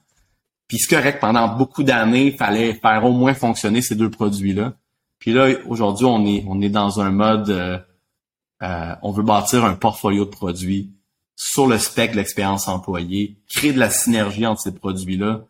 Puis 0.68 0.78
c'est 0.78 0.96
correct, 0.96 1.20
pendant 1.20 1.48
beaucoup 1.48 1.84
d'années, 1.84 2.28
il 2.28 2.38
fallait 2.38 2.74
faire 2.74 3.04
au 3.06 3.12
moins 3.12 3.34
fonctionner 3.34 3.82
ces 3.82 3.96
deux 3.96 4.10
produits-là. 4.10 4.74
Puis 5.18 5.34
là, 5.34 5.50
aujourd'hui, 5.68 6.06
on 6.06 6.26
est, 6.26 6.46
on 6.48 6.62
est 6.62 6.70
dans 6.70 7.02
un 7.02 7.12
mode, 7.12 7.50
euh, 7.50 7.78
euh, 8.62 8.96
on 9.02 9.12
veut 9.12 9.24
bâtir 9.24 9.66
un 9.66 9.74
portfolio 9.74 10.26
de 10.26 10.30
produits 10.30 10.92
sur 11.36 11.68
le 11.68 11.78
spectre 11.78 12.14
de 12.14 12.20
l'expérience 12.20 12.68
employée, 12.68 13.38
créer 13.48 13.74
de 13.74 13.80
la 13.80 13.90
synergie 13.90 14.46
entre 14.46 14.62
ces 14.62 14.74
produits-là. 14.74 15.42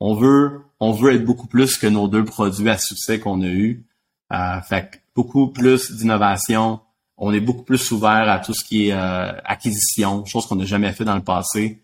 On 0.00 0.14
veut, 0.14 0.62
on 0.80 0.92
veut 0.92 1.14
être 1.14 1.24
beaucoup 1.24 1.46
plus 1.46 1.76
que 1.76 1.86
nos 1.86 2.08
deux 2.08 2.24
produits 2.24 2.68
à 2.68 2.78
succès 2.78 3.20
qu'on 3.20 3.42
a 3.42 3.48
eu. 3.48 3.86
Euh, 4.32 4.60
fait 4.62 5.02
beaucoup 5.14 5.48
plus 5.48 5.92
d'innovation. 5.92 6.80
On 7.16 7.32
est 7.32 7.40
beaucoup 7.40 7.62
plus 7.62 7.90
ouvert 7.92 8.28
à 8.28 8.38
tout 8.38 8.54
ce 8.54 8.64
qui 8.64 8.88
est 8.88 8.92
euh, 8.92 9.32
acquisition, 9.44 10.24
chose 10.24 10.46
qu'on 10.46 10.56
n'a 10.56 10.64
jamais 10.64 10.92
fait 10.92 11.04
dans 11.04 11.14
le 11.14 11.22
passé. 11.22 11.83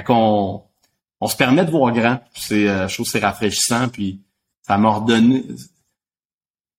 Fait 0.00 0.04
qu'on 0.04 0.62
on 1.20 1.26
se 1.26 1.36
permet 1.36 1.66
de 1.66 1.70
voir 1.70 1.92
grand. 1.92 2.20
C'est, 2.32 2.66
euh, 2.66 2.88
je 2.88 2.94
trouve 2.94 3.06
c'est 3.06 3.18
rafraîchissant. 3.18 3.90
Puis 3.90 4.22
ça 4.62 4.78
m'a 4.78 4.88
redonné, 4.88 5.44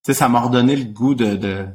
ça 0.02 0.28
m'a 0.28 0.42
redonné 0.42 0.76
le 0.76 0.86
goût 0.86 1.14
de, 1.14 1.36
de 1.36 1.68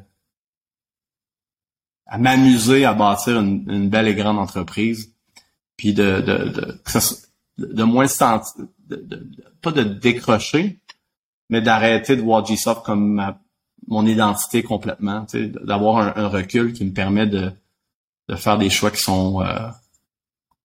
à 2.07 2.19
m'amuser 2.19 2.85
à 2.85 2.95
bâtir 2.95 3.39
une, 3.39 3.89
belle 3.89 4.09
et 4.09 4.17
grande 4.17 4.41
entreprise. 4.41 5.15
Puis 5.77 5.95
de, 5.95 6.21
de, 6.21 6.49
de, 6.49 6.81
de 7.59 7.83
moins 7.85 8.09
sentir, 8.09 8.65
pas 9.63 9.71
de 9.71 9.85
décrocher, 9.85 10.81
mais 11.49 11.61
d'arrêter 11.61 12.17
de 12.17 12.23
voir 12.23 12.45
G-Soft 12.45 12.83
comme 12.83 13.37
mon 13.87 14.05
identité 14.05 14.65
complètement, 14.65 15.27
d'avoir 15.63 16.19
un, 16.19 16.27
recul 16.27 16.73
qui 16.73 16.85
me 16.85 16.93
permet 16.93 17.29
de, 17.29 17.53
de 18.29 18.35
faire 18.35 18.59
des 18.59 18.71
choix 18.71 18.91
qui 18.91 19.01
sont 19.01 19.43
euh, 19.43 19.69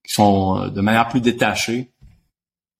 qui 0.04 0.14
sont 0.14 0.58
euh, 0.58 0.70
de 0.70 0.82
manière 0.82 1.08
plus 1.08 1.22
détachée. 1.22 1.92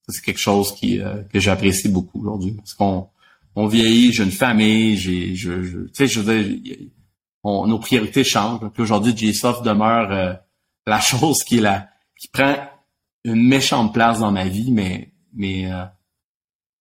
C'est 0.08 0.24
quelque 0.24 0.40
chose 0.40 0.74
qui, 0.76 1.00
euh, 1.00 1.22
que 1.32 1.40
j'apprécie 1.40 1.90
beaucoup 1.90 2.22
aujourd'hui. 2.22 2.54
Parce 2.54 2.74
qu'on 2.74 3.08
on 3.56 3.68
vieillit, 3.68 4.12
j'ai 4.12 4.24
une 4.24 4.32
famille, 4.32 4.98
j'ai, 4.98 5.36
je, 5.36 5.64
je, 5.64 5.80
tu 5.80 5.90
sais, 5.94 6.08
je 6.08 6.20
veux 6.20 6.44
dire, 6.44 6.78
nos 7.44 7.80
priorités 7.80 8.24
changent. 8.24 8.70
Puis 8.74 8.84
aujourd'hui, 8.84 9.14
GSoft 9.14 9.64
demeure 9.64 10.12
euh, 10.12 10.34
la 10.86 11.00
chose 11.02 11.44
qui 11.44 11.58
est 11.58 11.62
la, 11.62 11.88
qui 12.20 12.28
prend 12.28 12.56
une 13.24 13.48
méchante 13.48 13.94
place 13.94 14.20
dans 14.20 14.32
ma 14.32 14.46
vie, 14.46 14.72
mais, 14.72 15.12
mais, 15.34 15.70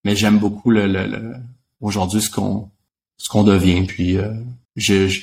mais 0.05 0.17
j'aime 0.17 0.39
beaucoup 0.39 0.71
le, 0.71 0.87
le, 0.87 1.35
aujourd'hui 1.83 2.23
ce 2.23 2.31
qu'on, 2.31 2.71
ce 3.19 3.29
qu'on 3.29 3.45
devient. 3.45 3.83
Puis, 3.83 4.17
je 4.75 5.21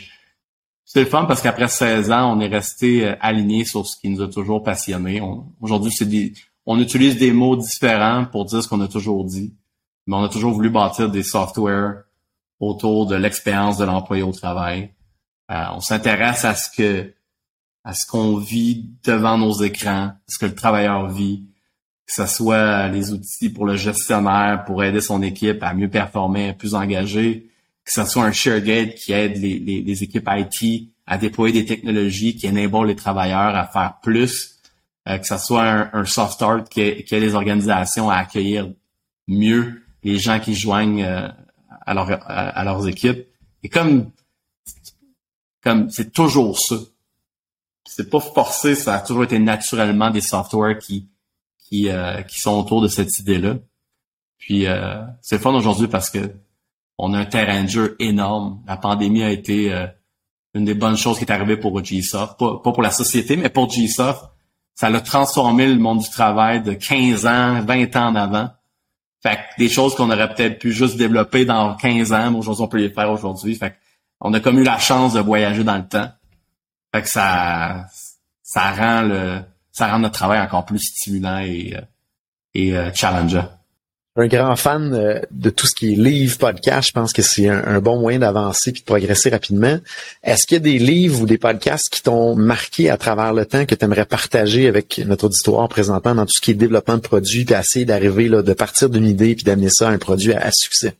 c'est 0.89 1.01
le 1.01 1.05
fun 1.05 1.25
parce 1.25 1.41
qu'après 1.41 1.67
16 1.67 2.11
ans, 2.11 2.33
on 2.33 2.39
est 2.39 2.47
resté 2.47 3.05
euh, 3.05 3.15
aligné 3.19 3.65
sur 3.65 3.85
ce 3.85 3.99
qui 3.99 4.07
nous 4.07 4.21
a 4.21 4.29
toujours 4.29 4.63
passionné. 4.63 5.21
Aujourd'hui, 5.59 5.91
c'est 5.91 6.07
des, 6.07 6.31
on 6.65 6.79
utilise 6.79 7.17
des 7.17 7.33
mots 7.33 7.57
différents 7.57 8.25
pour 8.25 8.45
dire 8.45 8.63
ce 8.63 8.69
qu'on 8.69 8.79
a 8.79 8.87
toujours 8.87 9.25
dit, 9.25 9.53
mais 10.07 10.15
on 10.15 10.23
a 10.23 10.29
toujours 10.29 10.53
voulu 10.53 10.69
bâtir 10.69 11.09
des 11.09 11.23
softwares 11.23 12.03
autour 12.61 13.05
de 13.05 13.15
l'expérience 13.15 13.77
de 13.77 13.83
l'employé 13.83 14.23
au 14.23 14.31
travail. 14.31 14.93
Euh, 15.51 15.65
on 15.73 15.81
s'intéresse 15.81 16.45
à 16.45 16.55
ce 16.55 16.69
que 16.71 17.13
à 17.83 17.93
ce 17.93 18.05
qu'on 18.05 18.37
vit 18.37 18.89
devant 19.03 19.37
nos 19.37 19.53
écrans, 19.63 20.13
ce 20.27 20.37
que 20.37 20.45
le 20.45 20.55
travailleur 20.55 21.09
vit, 21.09 21.47
que 22.05 22.13
ce 22.13 22.25
soit 22.25 22.87
les 22.87 23.11
outils 23.11 23.49
pour 23.49 23.65
le 23.65 23.75
gestionnaire, 23.75 24.63
pour 24.65 24.83
aider 24.83 25.01
son 25.01 25.21
équipe 25.21 25.61
à 25.63 25.73
mieux 25.73 25.89
performer, 25.89 26.49
à 26.49 26.53
plus 26.53 26.75
engager, 26.75 27.49
que 27.87 27.93
ce 27.93 28.03
soit 28.03 28.25
un 28.25 28.33
ShareGate 28.33 28.95
qui 28.95 29.13
aide 29.13 29.37
les, 29.37 29.59
les, 29.59 30.03
équipes 30.03 30.29
IT 30.29 30.89
à 31.05 31.17
déployer 31.17 31.53
des 31.53 31.65
technologies 31.65 32.35
qui 32.35 32.49
enable 32.49 32.85
les 32.85 32.97
travailleurs 32.97 33.55
à 33.55 33.65
faire 33.65 33.99
plus, 34.01 34.59
euh, 35.07 35.17
que 35.17 35.25
ce 35.25 35.37
soit 35.37 35.63
un, 35.63 35.89
un 35.93 36.03
soft 36.03 36.41
art 36.41 36.65
qui, 36.65 36.81
aide 36.81 37.09
les 37.09 37.33
organisations 37.33 38.09
à 38.09 38.17
accueillir 38.17 38.69
mieux 39.29 39.83
les 40.03 40.19
gens 40.19 40.37
qui 40.41 40.53
joignent 40.53 41.01
euh, 41.01 41.29
à, 41.85 41.93
à, 41.93 42.63
leurs 42.65 42.85
équipes. 42.89 43.25
Et 43.63 43.69
comme 43.69 44.11
comme 45.63 45.89
c'est 45.89 46.11
toujours 46.11 46.59
ça. 46.59 46.75
C'est 47.85 48.09
pas 48.09 48.19
forcé, 48.19 48.75
ça 48.75 48.95
a 48.95 48.99
toujours 48.99 49.23
été 49.23 49.39
naturellement 49.39 50.09
des 50.09 50.21
softwares 50.21 50.77
qui 50.77 51.07
qui, 51.57 51.87
euh, 51.87 52.21
qui 52.23 52.39
sont 52.39 52.59
autour 52.59 52.81
de 52.81 52.89
cette 52.89 53.17
idée-là. 53.19 53.55
Puis 54.39 54.65
c'est 55.21 55.39
fun 55.39 55.53
aujourd'hui 55.53 55.87
parce 55.87 56.09
que 56.09 56.33
on 56.97 57.13
a 57.13 57.19
un 57.19 57.25
terrain 57.25 57.63
de 57.63 57.69
jeu 57.69 57.95
énorme. 57.99 58.61
La 58.67 58.77
pandémie 58.77 59.23
a 59.23 59.31
été 59.31 59.73
euh, 59.73 59.87
une 60.53 60.65
des 60.65 60.73
bonnes 60.73 60.97
choses 60.97 61.17
qui 61.19 61.25
est 61.25 61.31
arrivée 61.31 61.57
pour 61.57 61.81
GSoft. 61.81 62.37
Pas, 62.37 62.59
pour 62.63 62.81
la 62.81 62.91
société, 62.91 63.35
mais 63.35 63.49
pour 63.49 63.69
GSoft. 63.69 64.21
Ça 64.75 64.87
a 64.87 65.01
transformé 65.01 65.67
le 65.67 65.79
monde 65.79 65.99
du 65.99 66.09
travail 66.09 66.61
de 66.61 66.73
15 66.73 67.25
ans, 67.25 67.61
20 67.61 67.95
ans 67.95 68.07
en 68.09 68.15
avant. 68.15 68.49
Fait 69.23 69.35
que 69.35 69.59
des 69.59 69.69
choses 69.69 69.95
qu'on 69.95 70.11
aurait 70.11 70.33
peut-être 70.33 70.59
pu 70.59 70.71
juste 70.71 70.97
développer 70.97 71.45
dans 71.45 71.75
15 71.75 72.13
ans, 72.13 72.31
mais 72.31 72.37
aujourd'hui, 72.37 72.63
on 72.63 72.67
peut 72.67 72.77
les 72.77 72.89
faire 72.91 73.11
aujourd'hui. 73.11 73.55
Fait 73.55 73.75
on 74.21 74.33
a 74.33 74.39
comme 74.39 74.59
eu 74.59 74.63
la 74.63 74.77
chance 74.77 75.13
de 75.13 75.19
voyager 75.19 75.63
dans 75.63 75.77
le 75.77 75.87
temps. 75.87 76.09
Fait 76.93 77.01
que 77.01 77.09
ça, 77.09 77.85
ça 78.43 78.71
rend 78.71 79.01
le, 79.01 79.41
ça 79.71 79.87
rend 79.87 79.99
notre 79.99 80.15
travail 80.15 80.41
encore 80.41 80.65
plus 80.65 80.79
stimulant 80.79 81.39
et, 81.39 81.75
euh, 81.75 81.81
et 82.53 82.77
euh, 82.77 82.91
challengeant. 82.93 83.47
Un 84.17 84.27
grand 84.27 84.55
fan 84.55 84.93
euh, 84.93 85.19
de 85.29 85.51
tout 85.51 85.67
ce 85.67 85.75
qui 85.75 85.93
est 85.93 85.95
livre, 85.95 86.37
podcast. 86.39 86.87
Je 86.87 86.91
pense 86.91 87.13
que 87.13 87.21
c'est 87.21 87.47
un, 87.47 87.79
bon 87.79 87.99
moyen 87.99 88.19
d'avancer 88.19 88.71
puis 88.71 88.81
de 88.81 88.85
progresser 88.85 89.29
rapidement. 89.29 89.77
Est-ce 90.23 90.47
qu'il 90.47 90.55
y 90.55 90.57
a 90.57 90.59
des 90.59 90.79
livres 90.79 91.21
ou 91.21 91.25
des 91.27 91.37
podcasts 91.37 91.87
qui 91.89 92.01
t'ont 92.01 92.35
marqué 92.35 92.89
à 92.89 92.97
travers 92.97 93.31
le 93.31 93.45
temps 93.45 93.65
que 93.65 93.75
tu 93.75 93.85
aimerais 93.85 94.05
partager 94.05 94.67
avec 94.67 94.99
notre 95.05 95.25
auditoire 95.25 95.69
présentement 95.69 96.15
dans 96.15 96.25
tout 96.25 96.33
ce 96.35 96.41
qui 96.41 96.51
est 96.51 96.55
développement 96.55 96.95
de 96.95 97.01
produits 97.01 97.45
puis 97.45 97.53
essayer 97.53 97.85
d'arriver 97.85 98.27
là, 98.27 98.41
de 98.41 98.53
partir 98.53 98.89
d'une 98.89 99.05
idée 99.05 99.35
puis 99.35 99.43
d'amener 99.43 99.69
ça 99.69 99.87
à 99.87 99.91
un 99.91 99.99
produit 99.99 100.33
à, 100.33 100.49
succès? 100.51 100.95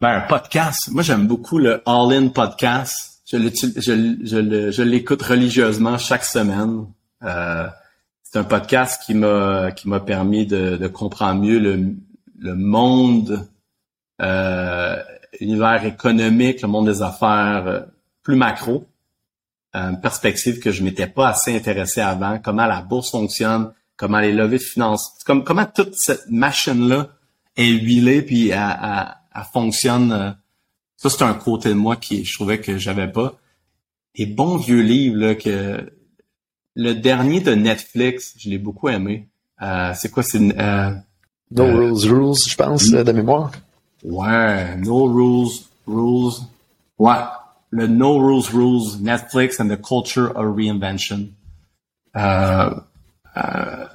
Ben, 0.00 0.16
un 0.16 0.20
podcast. 0.20 0.90
Moi, 0.90 1.02
j'aime 1.02 1.26
beaucoup 1.26 1.58
le 1.58 1.82
All-In 1.86 2.28
podcast. 2.28 3.22
Je, 3.30 3.38
je, 3.38 4.70
je 4.70 4.82
l'écoute 4.82 5.22
religieusement 5.22 5.96
chaque 5.96 6.24
semaine. 6.24 6.84
Euh, 7.24 7.66
c'est 8.22 8.38
un 8.38 8.44
podcast 8.44 9.02
qui 9.06 9.14
m'a 9.14 9.70
qui 9.72 9.88
m'a 9.88 10.00
permis 10.00 10.46
de, 10.46 10.76
de 10.76 10.86
comprendre 10.86 11.40
mieux 11.40 11.58
le, 11.58 11.94
le 12.38 12.54
monde, 12.54 13.48
euh, 14.22 15.02
l'univers 15.40 15.84
économique, 15.84 16.62
le 16.62 16.68
monde 16.68 16.86
des 16.86 17.02
affaires 17.02 17.66
euh, 17.66 17.80
plus 18.22 18.36
macro, 18.36 18.86
une 19.74 20.00
perspective 20.00 20.60
que 20.60 20.72
je 20.72 20.82
m'étais 20.82 21.06
pas 21.06 21.28
assez 21.28 21.54
intéressé 21.54 22.00
avant, 22.00 22.38
comment 22.38 22.66
la 22.66 22.80
bourse 22.82 23.10
fonctionne, 23.10 23.72
comment 23.96 24.18
les 24.18 24.32
levées 24.32 24.58
de 24.58 24.62
finances, 24.62 25.18
comme, 25.26 25.44
comment 25.44 25.66
toute 25.66 25.94
cette 25.94 26.28
machine-là 26.30 27.08
est 27.56 27.68
huilée 27.68 28.22
puis 28.22 28.48
elle, 28.48 29.14
fonctionne. 29.52 30.12
Euh, 30.12 30.30
ça, 30.96 31.10
c'est 31.10 31.22
un 31.22 31.34
côté 31.34 31.68
de 31.68 31.74
moi 31.74 31.96
qui 31.96 32.24
je 32.24 32.34
trouvais 32.34 32.60
que 32.60 32.78
j'avais 32.78 33.10
pas. 33.10 33.38
Des 34.16 34.26
bons 34.26 34.56
vieux 34.56 34.80
livres 34.80 35.16
là, 35.16 35.34
que 35.34 35.92
le 36.74 36.94
dernier 36.94 37.40
de 37.40 37.54
Netflix, 37.54 38.34
je 38.38 38.48
l'ai 38.50 38.58
beaucoup 38.58 38.88
aimé. 38.88 39.28
Euh, 39.62 39.92
c'est 39.94 40.10
quoi? 40.10 40.22
C'est 40.22 40.40
euh, 40.58 40.94
No 41.50 41.64
euh, 41.64 41.76
Rules 41.76 42.12
Rules, 42.12 42.36
je 42.46 42.56
pense, 42.56 42.90
de 42.90 43.12
mémoire. 43.12 43.52
Ouais, 44.04 44.76
No 44.76 45.04
Rules 45.06 45.50
Rules. 45.86 46.34
Ouais, 46.98 47.14
le 47.70 47.86
No 47.86 48.18
Rules 48.18 48.48
Rules, 48.52 49.00
Netflix 49.00 49.60
and 49.60 49.68
the 49.68 49.80
Culture 49.80 50.32
of 50.36 50.56
Reinvention. 50.56 51.28
Euh, 52.16 52.70
euh, 53.36 53.86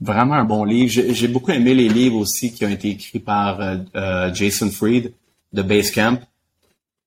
vraiment 0.00 0.34
un 0.34 0.44
bon 0.44 0.64
livre. 0.64 0.90
J'ai 0.90 1.28
beaucoup 1.28 1.50
aimé 1.50 1.74
les 1.74 1.88
livres 1.88 2.16
aussi 2.16 2.52
qui 2.52 2.64
ont 2.64 2.70
été 2.70 2.90
écrits 2.90 3.18
par 3.18 3.60
euh, 3.60 4.32
Jason 4.34 4.70
Fried 4.70 5.12
de 5.52 5.62
Basecamp. 5.62 6.18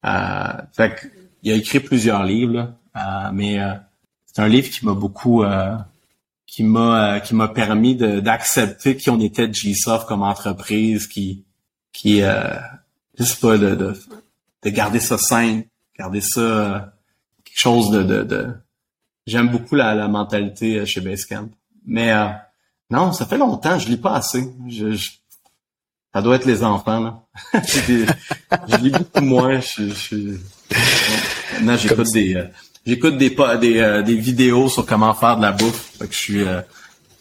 Euh, 0.06 0.54
fait 0.74 1.12
il 1.44 1.52
a 1.52 1.56
écrit 1.56 1.80
plusieurs 1.80 2.24
livres, 2.24 2.54
là, 2.94 3.32
mais 3.34 3.58
c'est 4.28 4.44
un 4.44 4.48
livre 4.48 4.70
qui 4.70 4.86
m'a 4.86 4.94
beaucoup 4.94 5.44
qui 6.52 6.64
m'a 6.64 7.16
euh, 7.16 7.20
qui 7.20 7.34
m'a 7.34 7.48
permis 7.48 7.96
d'accepter 7.96 8.98
qui 8.98 9.10
on 9.10 9.20
était 9.22 9.48
de 9.48 9.54
GSoft 9.54 10.06
comme 10.06 10.22
entreprise 10.22 11.08
qui 11.08 11.46
qui 11.94 12.22
euh, 12.22 12.54
je 13.18 13.24
sais 13.24 13.40
pas 13.40 13.58
de, 13.58 13.74
de, 13.74 13.94
de 14.64 14.70
garder 14.70 15.00
ça 15.00 15.18
simple 15.18 15.68
garder 15.98 16.20
ça 16.20 16.42
euh, 16.42 16.80
quelque 17.46 17.60
chose 17.60 17.90
de 17.92 18.04
de, 18.04 18.24
de... 18.24 18.50
j'aime 19.26 19.48
beaucoup 19.48 19.76
la, 19.76 19.96
la 19.96 20.10
mentalité 20.10 20.80
euh, 20.80 20.86
chez 20.86 21.00
Basecamp. 21.00 21.50
Mais 21.86 22.12
non 22.90 23.14
ça 23.14 23.26
fait 23.26 23.38
longtemps 23.38 23.80
je 23.80 23.88
lis 23.88 23.98
pas 23.98 24.16
assez. 24.16 24.44
Je, 24.68 25.00
ça 26.14 26.22
doit 26.22 26.36
être 26.36 26.46
les 26.46 26.64
enfants 26.64 27.00
là. 27.00 27.24
Je 27.64 28.76
lis 28.76 28.92
beaucoup 28.92 29.22
moins 29.22 29.62
je, 29.62 29.88
je, 29.90 30.38
maintenant 31.54 31.78
j'écoute 31.78 32.12
des 32.12 32.46
j'écoute 32.86 33.18
des 33.18 33.36
des, 33.60 33.80
euh, 33.80 34.02
des 34.02 34.16
vidéos 34.16 34.70
sur 34.70 34.86
comment 34.86 35.14
faire 35.14 35.38
de 35.38 35.42
la 35.42 35.52
bouffe. 35.52 35.92
Fait 36.00 36.08
que 36.08 36.14
je 36.14 36.20
suis 36.20 36.44
euh, 36.44 36.62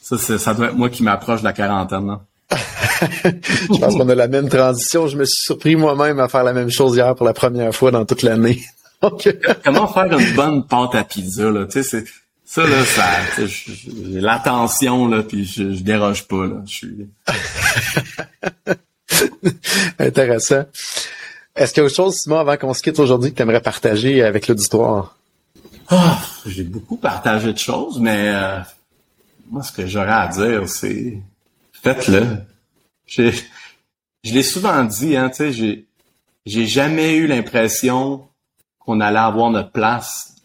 ça 0.03 0.19
ça 0.39 0.55
doit 0.55 0.69
être 0.69 0.77
moi 0.77 0.91
qui 0.91 1.03
m'approche 1.03 1.41
de 1.41 1.45
la 1.45 1.53
quarantaine. 1.53 2.17
je 2.51 3.79
pense 3.79 3.95
qu'on 3.95 4.09
a 4.09 4.15
la 4.15 4.29
même 4.29 4.49
transition. 4.49 5.07
Je 5.07 5.17
me 5.17 5.25
suis 5.25 5.43
surpris 5.43 5.77
moi-même 5.77 6.19
à 6.19 6.29
faire 6.29 6.43
la 6.43 6.53
même 6.53 6.71
chose 6.71 6.97
hier 6.97 7.15
pour 7.15 7.27
la 7.27 7.33
première 7.33 7.75
fois 7.75 7.91
dans 7.91 8.05
toute 8.05 8.23
l'année. 8.23 8.61
comment 9.65 9.89
faire 9.93 10.19
une 10.19 10.35
bonne 10.35 10.67
pâte 10.67 10.95
à 10.95 11.05
pizza 11.05 11.51
là, 11.51 11.65
tu 11.65 11.83
sais 11.83 11.83
c'est 11.83 12.05
ça 12.45 12.67
là 12.67 12.85
ça 12.85 13.05
j'ai 13.39 14.21
l'attention 14.21 15.09
là 15.09 15.23
puis 15.23 15.47
je, 15.47 15.75
je 15.75 15.83
déroge 15.83 16.27
pas 16.27 16.47
là, 16.47 16.57
je 16.67 16.75
suis 16.75 17.09
Intéressant. 19.99 20.65
Est-ce 21.57 21.75
qu'il 21.75 21.81
y 21.81 21.85
a 21.85 21.87
autre 21.87 21.95
chose, 21.95 22.15
Simon, 22.17 22.39
avant 22.39 22.57
qu'on 22.57 22.73
se 22.73 22.83
quitte 22.83 22.99
aujourd'hui, 22.99 23.33
que 23.33 23.37
tu 23.37 23.43
aimerais 23.43 23.61
partager 23.61 24.23
avec 24.23 24.49
l'auditoire? 24.49 25.17
Ah, 25.91 26.20
j'ai 26.47 26.62
beaucoup 26.62 26.97
partagé 26.97 27.53
de 27.53 27.59
choses, 27.59 27.99
mais 27.99 28.28
euh, 28.28 28.61
moi, 29.51 29.62
ce 29.64 29.72
que 29.72 29.86
j'aurais 29.86 30.12
à 30.12 30.28
dire, 30.28 30.68
c'est 30.68 31.20
faites-le. 31.72 32.24
Je 33.07 33.32
l'ai 34.24 34.43
souvent 34.45 34.84
dit, 34.84 35.16
hein, 35.16 35.30
tu 35.30 35.53
sais, 35.53 35.86
j'ai, 36.47 36.66
jamais 36.66 37.16
eu 37.16 37.26
l'impression 37.26 38.24
qu'on 38.78 39.01
allait 39.01 39.18
avoir 39.18 39.51
notre 39.51 39.72
place, 39.72 40.36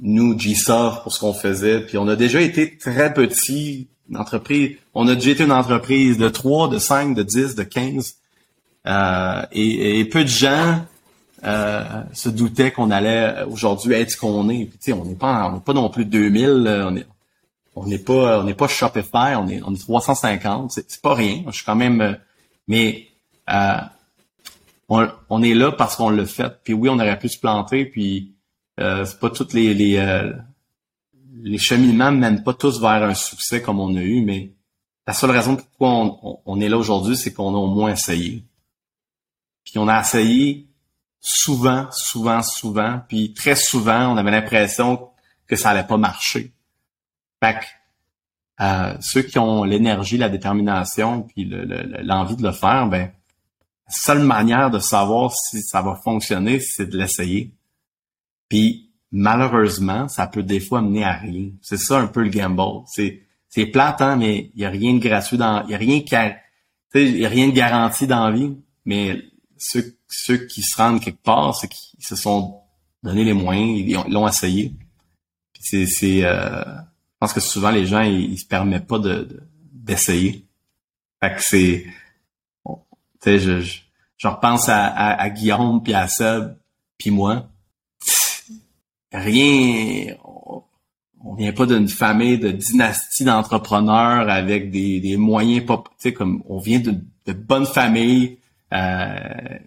nous, 0.00 0.36
GSoft, 0.36 1.02
pour 1.02 1.14
ce 1.14 1.20
qu'on 1.20 1.32
faisait. 1.32 1.80
Puis 1.80 1.96
on 1.96 2.06
a 2.06 2.16
déjà 2.16 2.42
été 2.42 2.76
très 2.76 3.14
petits, 3.14 3.88
une 4.10 4.18
entreprise. 4.18 4.76
On 4.92 5.08
a 5.08 5.14
déjà 5.14 5.30
été 5.30 5.44
une 5.44 5.52
entreprise 5.52 6.18
de 6.18 6.28
3, 6.28 6.68
de 6.68 6.78
5, 6.78 7.14
de 7.14 7.22
10, 7.22 7.54
de 7.54 7.62
15. 7.62 8.16
Euh, 8.86 9.42
et, 9.52 10.00
et, 10.00 10.04
peu 10.04 10.24
de 10.24 10.28
gens 10.28 10.84
euh, 11.44 12.02
se 12.12 12.28
doutait 12.28 12.70
qu'on 12.70 12.90
allait 12.90 13.42
aujourd'hui 13.44 13.94
être 13.94 14.10
ce 14.10 14.16
qu'on 14.16 14.48
est. 14.48 14.66
Puis, 14.66 14.92
on 14.92 15.04
n'est 15.04 15.14
pas, 15.14 15.48
on 15.48 15.54
n'est 15.54 15.60
pas 15.60 15.72
non 15.72 15.88
plus 15.88 16.04
2000. 16.04 16.50
on 16.86 16.96
est, 16.96 17.06
on 17.76 17.86
n'est 17.86 17.98
pas, 17.98 18.40
on 18.40 18.44
n'est 18.44 18.54
pas 18.54 18.68
Shopify. 18.68 19.34
On 19.36 19.48
est, 19.48 19.62
on 19.64 19.74
est 19.74 19.80
350. 19.80 20.72
C'est, 20.72 21.00
pas 21.00 21.14
rien. 21.14 21.44
Je 21.46 21.52
suis 21.52 21.64
quand 21.64 21.76
même, 21.76 22.00
euh, 22.00 22.14
mais 22.68 23.08
euh, 23.50 23.80
on, 24.88 25.08
on, 25.28 25.42
est 25.42 25.54
là 25.54 25.72
parce 25.72 25.96
qu'on 25.96 26.10
l'a 26.10 26.26
fait. 26.26 26.52
Puis 26.62 26.74
oui, 26.74 26.88
on 26.88 26.98
aurait 26.98 27.18
pu 27.18 27.28
se 27.28 27.38
planter. 27.38 27.84
Puis 27.84 28.34
euh, 28.80 29.04
c'est 29.04 29.18
pas 29.18 29.30
toutes 29.30 29.52
les 29.52 29.74
les, 29.74 29.96
euh, 29.96 30.32
les 31.42 31.58
cheminements 31.58 32.12
mènent 32.12 32.42
pas 32.42 32.54
tous 32.54 32.80
vers 32.80 33.02
un 33.02 33.14
succès 33.14 33.62
comme 33.62 33.80
on 33.80 33.94
a 33.96 34.00
eu, 34.00 34.22
mais 34.22 34.52
la 35.06 35.12
seule 35.12 35.30
raison 35.30 35.56
pourquoi 35.56 35.90
on, 35.90 36.40
on 36.44 36.60
est 36.60 36.68
là 36.68 36.78
aujourd'hui, 36.78 37.16
c'est 37.16 37.32
qu'on 37.32 37.54
a 37.54 37.58
au 37.58 37.66
moins 37.66 37.92
essayé. 37.92 38.44
Puis 39.64 39.78
on 39.78 39.88
a 39.88 40.00
essayé 40.00 40.69
souvent, 41.20 41.86
souvent, 41.92 42.42
souvent, 42.42 43.00
puis 43.08 43.34
très 43.34 43.54
souvent, 43.54 44.12
on 44.12 44.16
avait 44.16 44.30
l'impression 44.30 45.08
que 45.46 45.56
ça 45.56 45.70
allait 45.70 45.86
pas 45.86 45.96
marcher. 45.96 46.52
Fait 47.42 47.54
que, 47.54 47.64
euh, 48.62 48.96
ceux 49.00 49.22
qui 49.22 49.38
ont 49.38 49.64
l'énergie, 49.64 50.18
la 50.18 50.28
détermination, 50.28 51.22
puis 51.22 51.50
l'envie 52.02 52.36
de 52.36 52.42
le 52.42 52.52
faire, 52.52 52.86
ben, 52.88 53.10
la 53.86 53.92
seule 53.92 54.22
manière 54.22 54.70
de 54.70 54.78
savoir 54.78 55.32
si 55.32 55.62
ça 55.62 55.82
va 55.82 55.96
fonctionner, 55.96 56.60
c'est 56.60 56.86
de 56.86 56.96
l'essayer. 56.96 57.54
Puis 58.48 58.90
malheureusement, 59.10 60.08
ça 60.08 60.26
peut 60.26 60.42
des 60.42 60.60
fois 60.60 60.82
mener 60.82 61.04
à 61.04 61.14
rien. 61.14 61.50
C'est 61.62 61.78
ça 61.78 61.98
un 61.98 62.06
peu 62.06 62.22
le 62.22 62.30
gamble. 62.30 62.84
C'est 62.86 63.22
c'est 63.50 63.76
hein, 63.76 64.16
mais 64.16 64.52
il 64.54 64.60
y 64.60 64.64
a 64.64 64.70
rien 64.70 64.94
de 64.94 65.00
gratuit 65.00 65.36
dans, 65.36 65.64
il 65.64 65.72
y 65.72 65.74
a 65.74 65.78
rien 65.78 66.00
qui, 66.02 66.14
il 66.94 67.18
y 67.18 67.26
a 67.26 67.28
rien 67.28 67.48
de 67.48 67.52
garanti 67.52 68.06
dans 68.06 68.28
la 68.28 68.30
vie. 68.30 68.56
Mais 68.84 69.24
ceux, 69.58 69.96
ceux 70.10 70.46
qui 70.46 70.62
se 70.62 70.76
rendent 70.76 71.00
quelque 71.00 71.22
part, 71.22 71.54
c'est 71.56 71.68
qu'ils 71.68 72.04
se 72.04 72.16
sont 72.16 72.60
donné 73.02 73.24
les 73.24 73.32
moyens, 73.32 73.78
ils 73.78 74.12
l'ont 74.12 74.28
essayé. 74.28 74.74
C'est, 75.58 75.86
c'est, 75.86 76.24
euh, 76.24 76.64
je 76.64 77.16
pense 77.18 77.32
que 77.32 77.40
souvent 77.40 77.70
les 77.70 77.86
gens 77.86 78.00
ils, 78.00 78.38
se 78.38 78.46
permettent 78.46 78.86
pas 78.86 78.98
de, 78.98 79.42
d'essayer. 79.72 80.46
Fait 81.20 81.34
que 81.34 81.42
c'est, 81.42 81.86
tu 82.66 82.72
sais, 83.20 83.38
je, 83.38 83.60
je, 83.60 83.80
je, 84.16 84.28
repense 84.28 84.68
à, 84.68 85.28
Guillaume 85.30 85.82
puis 85.82 85.94
à 85.94 86.08
Seb 86.08 86.56
puis 86.98 87.10
moi. 87.10 87.48
Rien, 89.12 90.14
on, 90.24 91.34
vient 91.34 91.52
pas 91.52 91.66
d'une 91.66 91.88
famille 91.88 92.38
de 92.38 92.50
dynastie 92.50 93.24
d'entrepreneurs 93.24 94.30
avec 94.30 94.70
des, 94.70 95.00
des 95.00 95.16
moyens 95.16 95.66
pas, 95.66 95.82
tu 95.86 95.92
sais, 95.98 96.12
comme 96.12 96.42
on 96.48 96.58
vient 96.58 96.80
de, 96.80 96.94
de 97.26 97.32
bonnes 97.32 97.66
familles 97.66 98.38
euh, 98.72 99.58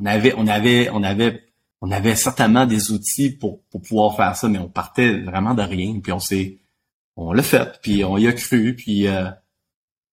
on 0.00 0.06
avait, 0.06 0.34
on 0.36 0.46
avait, 0.46 0.90
on 0.90 1.02
avait, 1.02 1.44
on 1.80 1.90
avait 1.90 2.14
certainement 2.14 2.66
des 2.66 2.90
outils 2.90 3.30
pour, 3.30 3.62
pour 3.70 3.82
pouvoir 3.82 4.16
faire 4.16 4.34
ça, 4.36 4.48
mais 4.48 4.58
on 4.58 4.68
partait 4.68 5.20
vraiment 5.20 5.54
de 5.54 5.62
rien. 5.62 6.00
Puis 6.00 6.12
on 6.12 6.18
s'est, 6.18 6.58
on 7.16 7.32
l'a 7.32 7.42
fait, 7.42 7.80
puis 7.82 8.04
on 8.04 8.16
y 8.18 8.26
a 8.26 8.32
cru, 8.32 8.74
puis 8.74 9.06
euh, 9.06 9.30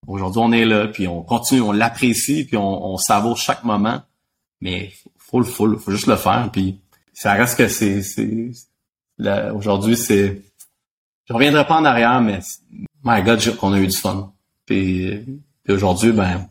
aujourd'hui 0.06 0.40
on 0.42 0.52
est 0.52 0.64
là, 0.64 0.88
puis 0.88 1.08
on 1.08 1.22
continue, 1.22 1.60
on 1.60 1.72
l'apprécie, 1.72 2.44
puis 2.44 2.56
on, 2.56 2.92
on 2.92 2.96
savoure 2.96 3.36
chaque 3.36 3.64
moment. 3.64 4.02
Mais 4.60 4.92
faut 5.16 5.40
le, 5.40 5.46
faut, 5.46 5.78
faut 5.78 5.90
juste 5.90 6.06
le 6.06 6.16
faire. 6.16 6.50
Puis 6.52 6.80
ça 7.12 7.32
reste 7.32 7.56
que 7.56 7.68
c'est, 7.68 8.02
c'est 8.02 8.50
aujourd'hui 9.54 9.96
c'est, 9.96 10.42
je 11.28 11.32
reviendrai 11.32 11.66
pas 11.66 11.76
en 11.76 11.84
arrière, 11.84 12.20
mais 12.20 12.40
my 13.04 13.22
God, 13.22 13.56
qu'on 13.56 13.72
a 13.72 13.78
eu 13.78 13.86
du 13.86 13.96
fun. 13.96 14.32
Puis 14.66 15.42
aujourd'hui, 15.68 16.12
ben 16.12 16.48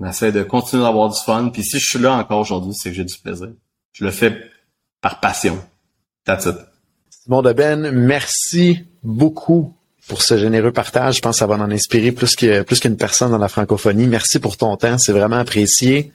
on 0.00 0.08
essaie 0.08 0.32
de 0.32 0.42
continuer 0.42 0.82
d'avoir 0.82 1.10
du 1.10 1.18
fun. 1.20 1.50
Puis 1.52 1.62
si 1.62 1.78
je 1.78 1.86
suis 1.86 1.98
là 1.98 2.14
encore 2.14 2.40
aujourd'hui, 2.40 2.72
c'est 2.74 2.90
que 2.90 2.96
j'ai 2.96 3.04
du 3.04 3.16
plaisir. 3.18 3.50
Je 3.92 4.04
le 4.04 4.10
fais 4.10 4.34
par 5.00 5.20
passion. 5.20 5.58
That's 6.24 6.46
it. 6.46 6.56
Simon 7.10 7.42
Ben, 7.42 7.90
merci 7.90 8.84
beaucoup 9.02 9.74
pour 10.08 10.22
ce 10.22 10.38
généreux 10.38 10.72
partage. 10.72 11.16
Je 11.16 11.20
pense 11.20 11.36
que 11.36 11.38
ça 11.40 11.46
va 11.46 11.56
en 11.56 11.70
inspirer 11.70 12.12
plus 12.12 12.34
plus 12.34 12.80
qu'une 12.80 12.96
personne 12.96 13.30
dans 13.30 13.38
la 13.38 13.48
francophonie. 13.48 14.06
Merci 14.06 14.38
pour 14.38 14.56
ton 14.56 14.76
temps, 14.76 14.98
c'est 14.98 15.12
vraiment 15.12 15.36
apprécié. 15.36 16.12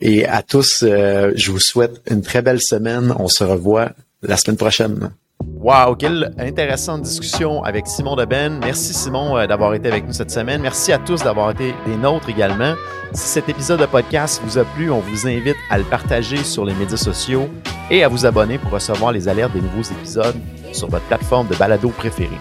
Et 0.00 0.26
à 0.26 0.42
tous, 0.42 0.82
euh, 0.82 1.32
je 1.34 1.50
vous 1.50 1.60
souhaite 1.60 2.02
une 2.10 2.22
très 2.22 2.42
belle 2.42 2.60
semaine. 2.60 3.14
On 3.18 3.28
se 3.28 3.44
revoit 3.44 3.92
la 4.22 4.36
semaine 4.36 4.56
prochaine. 4.56 5.10
Wow, 5.58 5.96
quelle 5.96 6.32
intéressante 6.38 7.02
discussion 7.02 7.64
avec 7.64 7.86
Simon 7.86 8.14
Deben. 8.14 8.60
Merci 8.60 8.92
Simon 8.92 9.36
euh, 9.36 9.46
d'avoir 9.46 9.72
été 9.72 9.88
avec 9.88 10.06
nous 10.06 10.12
cette 10.12 10.30
semaine. 10.30 10.60
Merci 10.60 10.92
à 10.92 10.98
tous 10.98 11.22
d'avoir 11.22 11.50
été 11.50 11.74
des 11.86 11.96
nôtres 11.96 12.28
également. 12.28 12.74
Si 13.14 13.26
cet 13.26 13.48
épisode 13.48 13.80
de 13.80 13.86
podcast 13.86 14.42
vous 14.44 14.58
a 14.58 14.64
plu, 14.64 14.90
on 14.90 15.00
vous 15.00 15.26
invite 15.26 15.56
à 15.70 15.78
le 15.78 15.84
partager 15.84 16.44
sur 16.44 16.66
les 16.66 16.74
médias 16.74 16.98
sociaux 16.98 17.48
et 17.90 18.04
à 18.04 18.08
vous 18.08 18.26
abonner 18.26 18.58
pour 18.58 18.70
recevoir 18.70 19.12
les 19.12 19.28
alertes 19.28 19.54
des 19.54 19.62
nouveaux 19.62 19.82
épisodes 19.82 20.36
sur 20.72 20.88
votre 20.88 21.06
plateforme 21.06 21.48
de 21.48 21.56
balado 21.56 21.88
préférée. 21.88 22.38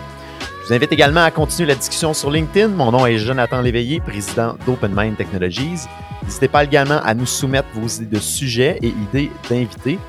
Je 0.63 0.67
vous 0.67 0.73
invite 0.73 0.91
également 0.91 1.23
à 1.23 1.31
continuer 1.31 1.69
la 1.69 1.75
discussion 1.75 2.13
sur 2.13 2.29
LinkedIn. 2.29 2.67
Mon 2.67 2.91
nom 2.91 3.05
est 3.05 3.17
Jonathan 3.17 3.61
Léveillé, 3.61 4.01
président 4.01 4.57
d'Open 4.65 4.93
Mind 4.93 5.15
Technologies. 5.15 5.85
N'hésitez 6.23 6.49
pas 6.49 6.65
également 6.65 6.99
à 7.01 7.13
nous 7.13 7.25
soumettre 7.25 7.69
vos 7.75 7.87
idées 7.87 8.17
de 8.17 8.19
sujets 8.19 8.77
et 8.81 8.87
idées 8.87 9.31
d'invités. 9.49 9.99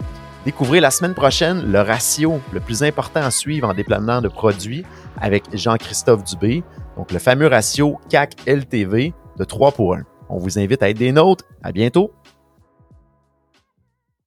Découvrez 0.47 0.78
la 0.78 0.92
semaine 0.92 1.14
prochaine 1.14 1.72
le 1.72 1.80
ratio 1.80 2.40
le 2.53 2.61
plus 2.61 2.84
important 2.84 3.20
à 3.20 3.32
suivre 3.32 3.68
en 3.68 3.74
déploiement 3.74 4.20
de 4.20 4.28
produits 4.28 4.84
avec 5.20 5.42
Jean-Christophe 5.53 6.22
Dubé, 6.22 6.62
donc 6.97 7.11
le 7.11 7.18
fameux 7.18 7.49
ratio 7.49 7.99
CAC-LTV 8.09 9.12
de 9.36 9.44
3 9.44 9.72
pour 9.72 9.97
1. 9.97 10.05
On 10.28 10.38
vous 10.38 10.61
invite 10.61 10.84
à 10.84 10.90
être 10.90 10.99
des 10.99 11.11
nôtres. 11.11 11.44
À 11.64 11.72
bientôt! 11.72 12.12